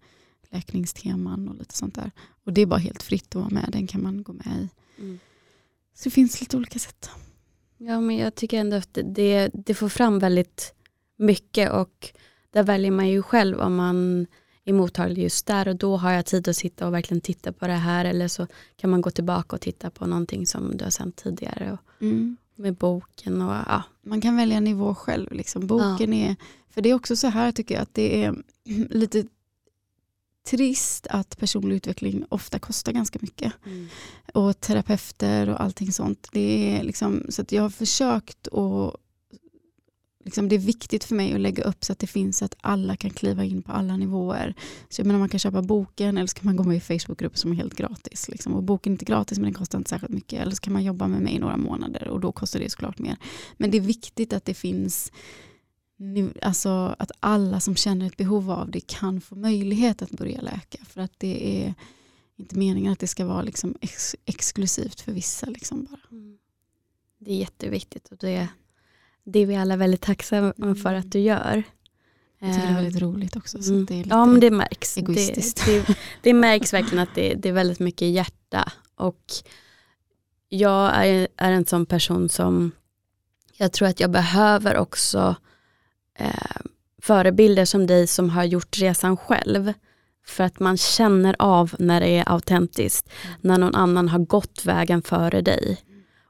Läkningsteman 0.50 1.48
och 1.48 1.54
lite 1.54 1.76
sånt 1.76 1.94
där. 1.94 2.10
Och 2.44 2.52
det 2.52 2.62
är 2.62 2.66
bara 2.66 2.80
helt 2.80 3.02
fritt 3.02 3.28
att 3.28 3.34
vara 3.34 3.50
med, 3.50 3.68
den 3.72 3.86
kan 3.86 4.02
man 4.02 4.22
gå 4.22 4.32
med 4.32 4.46
i. 4.46 4.68
Mm. 5.02 5.18
Så 5.94 6.04
det 6.04 6.10
finns 6.10 6.40
lite 6.40 6.56
olika 6.56 6.78
sätt. 6.78 7.10
Ja 7.78 8.00
men 8.00 8.16
jag 8.16 8.34
tycker 8.34 8.58
ändå 8.58 8.76
att 8.76 8.98
det, 9.04 9.50
det 9.54 9.74
får 9.74 9.88
fram 9.88 10.18
väldigt 10.18 10.74
mycket 11.16 11.72
och 11.72 12.12
där 12.50 12.62
väljer 12.62 12.90
man 12.90 13.08
ju 13.08 13.22
själv 13.22 13.60
om 13.60 13.74
man 13.74 14.26
är 14.64 14.72
mottaglig 14.72 15.22
just 15.22 15.46
där 15.46 15.68
och 15.68 15.76
då 15.76 15.96
har 15.96 16.12
jag 16.12 16.26
tid 16.26 16.48
att 16.48 16.56
sitta 16.56 16.86
och 16.86 16.94
verkligen 16.94 17.20
titta 17.20 17.52
på 17.52 17.66
det 17.66 17.72
här 17.72 18.04
eller 18.04 18.28
så 18.28 18.46
kan 18.76 18.90
man 18.90 19.00
gå 19.00 19.10
tillbaka 19.10 19.56
och 19.56 19.62
titta 19.62 19.90
på 19.90 20.06
någonting 20.06 20.46
som 20.46 20.76
du 20.76 20.84
har 20.84 20.90
sänt 20.90 21.16
tidigare. 21.16 21.72
Och, 21.72 22.02
mm. 22.02 22.36
Med 22.56 22.74
boken 22.74 23.42
och 23.42 23.54
ja. 23.54 23.82
Man 24.02 24.20
kan 24.20 24.36
välja 24.36 24.60
nivå 24.60 24.94
själv. 24.94 25.32
Liksom. 25.32 25.66
Boken 25.66 26.12
ja. 26.12 26.28
är, 26.28 26.36
för 26.70 26.80
det 26.82 26.90
är 26.90 26.94
också 26.94 27.16
så 27.16 27.28
här 27.28 27.52
tycker 27.52 27.74
jag 27.74 27.82
att 27.82 27.94
det 27.94 28.24
är 28.24 28.34
lite 28.90 29.24
trist 30.44 31.06
att 31.10 31.38
personlig 31.38 31.76
utveckling 31.76 32.24
ofta 32.28 32.58
kostar 32.58 32.92
ganska 32.92 33.18
mycket. 33.22 33.52
Mm. 33.66 33.88
Och 34.34 34.60
terapeuter 34.60 35.48
och 35.48 35.60
allting 35.60 35.92
sånt. 35.92 36.28
Det 36.32 36.76
är 36.76 36.82
liksom, 36.82 37.26
så 37.28 37.42
att 37.42 37.52
jag 37.52 37.62
har 37.62 37.70
försökt 37.70 38.48
att 38.48 39.00
Liksom 40.24 40.48
det 40.48 40.54
är 40.54 40.58
viktigt 40.58 41.04
för 41.04 41.14
mig 41.14 41.34
att 41.34 41.40
lägga 41.40 41.64
upp 41.64 41.84
så 41.84 41.92
att 41.92 41.98
det 41.98 42.06
finns 42.06 42.38
så 42.38 42.44
att 42.44 42.56
alla 42.60 42.96
kan 42.96 43.10
kliva 43.10 43.44
in 43.44 43.62
på 43.62 43.72
alla 43.72 43.96
nivåer. 43.96 44.54
Så 44.88 45.00
jag 45.00 45.06
menar, 45.06 45.18
man 45.18 45.28
kan 45.28 45.40
köpa 45.40 45.62
boken 45.62 46.18
eller 46.18 46.26
så 46.26 46.34
kan 46.34 46.46
man 46.46 46.56
gå 46.56 46.64
med 46.64 46.76
i 46.76 46.80
Facebookgrupper 46.80 47.38
som 47.38 47.52
är 47.52 47.56
helt 47.56 47.74
gratis. 47.74 48.28
Liksom. 48.28 48.54
Och 48.54 48.62
boken 48.62 48.92
är 48.92 48.94
inte 48.94 49.04
gratis 49.04 49.38
men 49.38 49.44
den 49.44 49.54
kostar 49.54 49.78
inte 49.78 49.90
särskilt 49.90 50.12
mycket. 50.12 50.42
Eller 50.42 50.52
så 50.52 50.60
kan 50.60 50.72
man 50.72 50.84
jobba 50.84 51.08
med 51.08 51.20
mig 51.22 51.34
i 51.34 51.38
några 51.38 51.56
månader 51.56 52.08
och 52.08 52.20
då 52.20 52.32
kostar 52.32 52.60
det 52.60 52.70
såklart 52.70 52.98
mer. 52.98 53.16
Men 53.56 53.70
det 53.70 53.76
är 53.76 53.80
viktigt 53.82 54.32
att 54.32 54.44
det 54.44 54.54
finns 54.54 55.12
alltså 56.42 56.96
att 56.98 57.10
alla 57.20 57.60
som 57.60 57.76
känner 57.76 58.06
ett 58.06 58.16
behov 58.16 58.50
av 58.50 58.70
det 58.70 58.80
kan 58.80 59.20
få 59.20 59.34
möjlighet 59.34 60.02
att 60.02 60.10
börja 60.10 60.40
läka. 60.40 60.78
För 60.84 61.00
att 61.00 61.12
det 61.18 61.62
är 61.62 61.74
inte 62.36 62.58
meningen 62.58 62.92
att 62.92 62.98
det 62.98 63.06
ska 63.06 63.26
vara 63.26 63.42
liksom 63.42 63.74
ex 63.80 64.16
exklusivt 64.24 65.00
för 65.00 65.12
vissa. 65.12 65.46
Liksom 65.46 65.84
bara. 65.84 66.00
Mm. 66.10 66.38
Det 67.18 67.32
är 67.32 67.36
jätteviktigt 67.36 68.08
och 68.08 68.18
det, 68.18 68.48
det 69.24 69.38
är 69.38 69.46
vi 69.46 69.56
alla 69.56 69.76
väldigt 69.76 70.00
tacksamma 70.00 70.52
mm. 70.58 70.76
för 70.76 70.94
att 70.94 71.12
du 71.12 71.18
gör. 71.18 71.62
Jag 72.38 72.54
tycker 72.54 72.66
det 72.66 72.72
är 72.72 72.82
väldigt 72.82 73.02
eh, 73.02 73.06
roligt 73.06 73.36
också. 73.36 73.62
Så 73.62 73.72
mm. 73.72 73.86
det 73.86 73.94
är 73.94 74.06
ja 74.08 74.26
men 74.26 74.40
det 74.40 74.50
märks. 74.50 74.96
Egoistiskt. 74.96 75.66
Det, 75.66 75.86
det, 75.86 75.96
det 76.22 76.32
märks 76.32 76.72
verkligen 76.72 77.02
att 77.02 77.14
det, 77.14 77.34
det, 77.34 77.48
är 77.48 77.52
väldigt 77.52 77.80
mycket 77.80 78.08
hjärta. 78.08 78.72
Och 78.94 79.24
jag 80.48 81.06
är, 81.06 81.28
är 81.36 81.52
en 81.52 81.66
sån 81.66 81.86
person 81.86 82.28
som 82.28 82.72
jag 83.56 83.72
tror 83.72 83.88
att 83.88 84.00
jag 84.00 84.10
behöver 84.10 84.76
också 84.76 85.36
eh, 86.18 86.60
förebilder 87.02 87.64
som 87.64 87.86
dig 87.86 88.06
som 88.06 88.30
har 88.30 88.44
gjort 88.44 88.78
resan 88.78 89.16
själv. 89.16 89.72
För 90.26 90.44
att 90.44 90.60
man 90.60 90.76
känner 90.76 91.36
av 91.38 91.74
när 91.78 92.00
det 92.00 92.08
är 92.08 92.28
autentiskt, 92.28 93.08
mm. 93.24 93.36
när 93.40 93.58
någon 93.58 93.74
annan 93.74 94.08
har 94.08 94.18
gått 94.18 94.64
vägen 94.64 95.02
före 95.02 95.42
dig. 95.42 95.78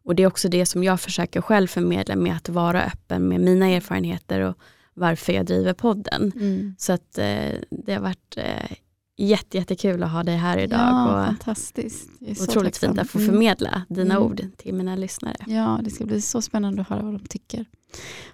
Och 0.04 0.14
det 0.14 0.22
är 0.22 0.26
också 0.26 0.48
det 0.48 0.66
som 0.66 0.84
jag 0.84 1.00
försöker 1.00 1.40
själv 1.40 1.66
förmedla 1.66 2.16
med 2.16 2.36
att 2.36 2.48
vara 2.48 2.84
öppen 2.84 3.28
med 3.28 3.40
mina 3.40 3.66
erfarenheter 3.66 4.40
och 4.40 4.58
varför 4.94 5.32
jag 5.32 5.46
driver 5.46 5.72
podden. 5.72 6.32
Mm. 6.36 6.74
Så 6.78 6.92
att 6.92 7.18
eh, 7.18 7.52
det 7.70 7.94
har 7.94 8.00
varit 8.00 8.36
eh, 8.36 8.76
jätte, 9.16 9.58
jättekul 9.58 10.02
att 10.02 10.10
ha 10.10 10.22
dig 10.22 10.36
här 10.36 10.58
idag. 10.58 10.80
Ja, 10.80 11.20
och 11.20 11.26
fantastiskt. 11.26 12.10
Otroligt 12.40 12.76
fint 12.76 12.98
att 12.98 13.10
få 13.10 13.18
mm. 13.18 13.30
förmedla 13.30 13.82
dina 13.88 14.14
mm. 14.14 14.26
ord 14.26 14.42
till 14.56 14.74
mina 14.74 14.96
lyssnare. 14.96 15.36
Ja, 15.46 15.80
det 15.82 15.90
ska 15.90 16.04
bli 16.04 16.20
så 16.20 16.42
spännande 16.42 16.82
att 16.82 16.88
höra 16.88 17.02
vad 17.02 17.12
de 17.12 17.26
tycker. 17.26 17.64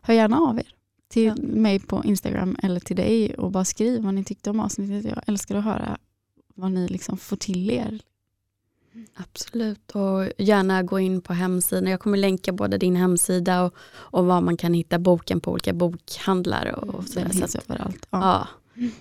Hör 0.02 0.14
gärna 0.14 0.38
av 0.38 0.58
er 0.58 0.74
till 1.10 1.24
ja. 1.24 1.34
mig 1.38 1.78
på 1.78 2.04
Instagram 2.04 2.56
eller 2.62 2.80
till 2.80 2.96
dig 2.96 3.34
och 3.34 3.50
bara 3.50 3.64
skriv 3.64 4.02
vad 4.02 4.14
ni 4.14 4.24
tyckte 4.24 4.50
om 4.50 4.60
avsnittet. 4.60 5.12
Jag 5.12 5.22
älskar 5.26 5.54
att 5.56 5.64
höra 5.64 5.98
vad 6.54 6.72
ni 6.72 6.88
liksom 6.88 7.16
får 7.16 7.36
till 7.36 7.70
er. 7.70 8.00
Absolut 9.14 9.90
och 9.90 10.26
gärna 10.38 10.82
gå 10.82 10.98
in 10.98 11.20
på 11.20 11.32
hemsidan. 11.32 11.90
Jag 11.90 12.00
kommer 12.00 12.18
länka 12.18 12.52
både 12.52 12.78
din 12.78 12.96
hemsida 12.96 13.62
och, 13.62 13.74
och 13.90 14.26
var 14.26 14.40
man 14.40 14.56
kan 14.56 14.74
hitta 14.74 14.98
boken 14.98 15.40
på 15.40 15.52
olika 15.52 15.72
bokhandlar. 15.72 16.66
Och, 16.66 16.94
och 16.94 17.04
Den 17.14 17.30
finns 17.30 17.56
överallt. 17.56 18.06
Ja. 18.10 18.18
ja. 18.20 18.48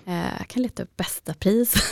Eh, 0.06 0.38
jag 0.40 0.48
kan 0.48 0.64
leta 0.64 0.84
upp 0.84 0.98
bästa 0.98 1.34
pris. 1.34 1.92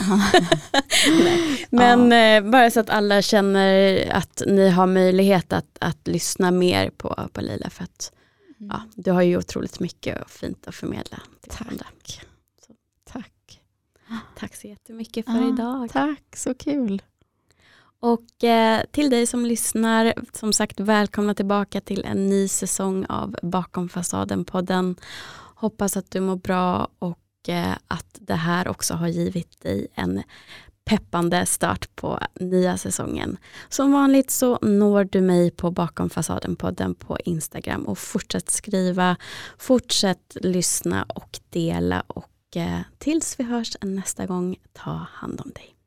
Men 1.70 2.10
ja. 2.10 2.18
Eh, 2.18 2.50
bara 2.50 2.70
så 2.70 2.80
att 2.80 2.90
alla 2.90 3.22
känner 3.22 4.10
att 4.12 4.42
ni 4.46 4.68
har 4.68 4.86
möjlighet 4.86 5.52
att, 5.52 5.78
att 5.80 6.08
lyssna 6.08 6.50
mer 6.50 6.90
på, 6.90 7.28
på 7.32 7.40
Lila. 7.40 7.70
För 7.70 7.84
att 7.84 8.12
Mm. 8.60 8.70
Ja, 8.70 8.82
du 8.94 9.10
har 9.10 9.22
ju 9.22 9.36
otroligt 9.36 9.80
mycket 9.80 10.30
fint 10.30 10.68
att 10.68 10.74
förmedla. 10.74 11.18
Till 11.40 11.78
tack. 11.78 12.20
Så. 12.66 12.72
Tack. 13.04 13.60
Tack 14.36 14.56
så 14.56 14.66
jättemycket 14.66 15.26
för 15.26 15.40
ja, 15.40 15.48
idag. 15.48 15.90
Tack, 15.92 16.36
så 16.36 16.54
kul. 16.54 17.02
Och 18.00 18.44
eh, 18.44 18.82
till 18.90 19.10
dig 19.10 19.26
som 19.26 19.46
lyssnar, 19.46 20.14
som 20.32 20.52
sagt 20.52 20.80
välkomna 20.80 21.34
tillbaka 21.34 21.80
till 21.80 22.04
en 22.04 22.26
ny 22.26 22.48
säsong 22.48 23.06
av 23.08 23.36
Bakom 23.42 23.88
fasaden-podden. 23.88 24.96
Hoppas 25.54 25.96
att 25.96 26.10
du 26.10 26.20
mår 26.20 26.36
bra 26.36 26.88
och 26.98 27.48
eh, 27.48 27.74
att 27.88 28.18
det 28.20 28.34
här 28.34 28.68
också 28.68 28.94
har 28.94 29.08
givit 29.08 29.60
dig 29.60 29.86
en 29.94 30.22
peppande 30.88 31.46
start 31.46 31.96
på 31.96 32.18
nya 32.40 32.76
säsongen. 32.76 33.36
Som 33.68 33.92
vanligt 33.92 34.30
så 34.30 34.58
når 34.62 35.04
du 35.04 35.20
mig 35.20 35.50
på 35.50 35.70
Bakom 35.70 36.10
fasaden-podden 36.10 36.94
på 36.94 37.18
Instagram 37.24 37.82
och 37.82 37.98
fortsätt 37.98 38.50
skriva, 38.50 39.16
fortsätt 39.58 40.36
lyssna 40.40 41.02
och 41.02 41.40
dela 41.50 42.00
och 42.06 42.56
eh, 42.56 42.80
tills 42.98 43.40
vi 43.40 43.44
hörs 43.44 43.76
nästa 43.80 44.26
gång, 44.26 44.56
ta 44.72 45.06
hand 45.12 45.40
om 45.40 45.50
dig. 45.54 45.77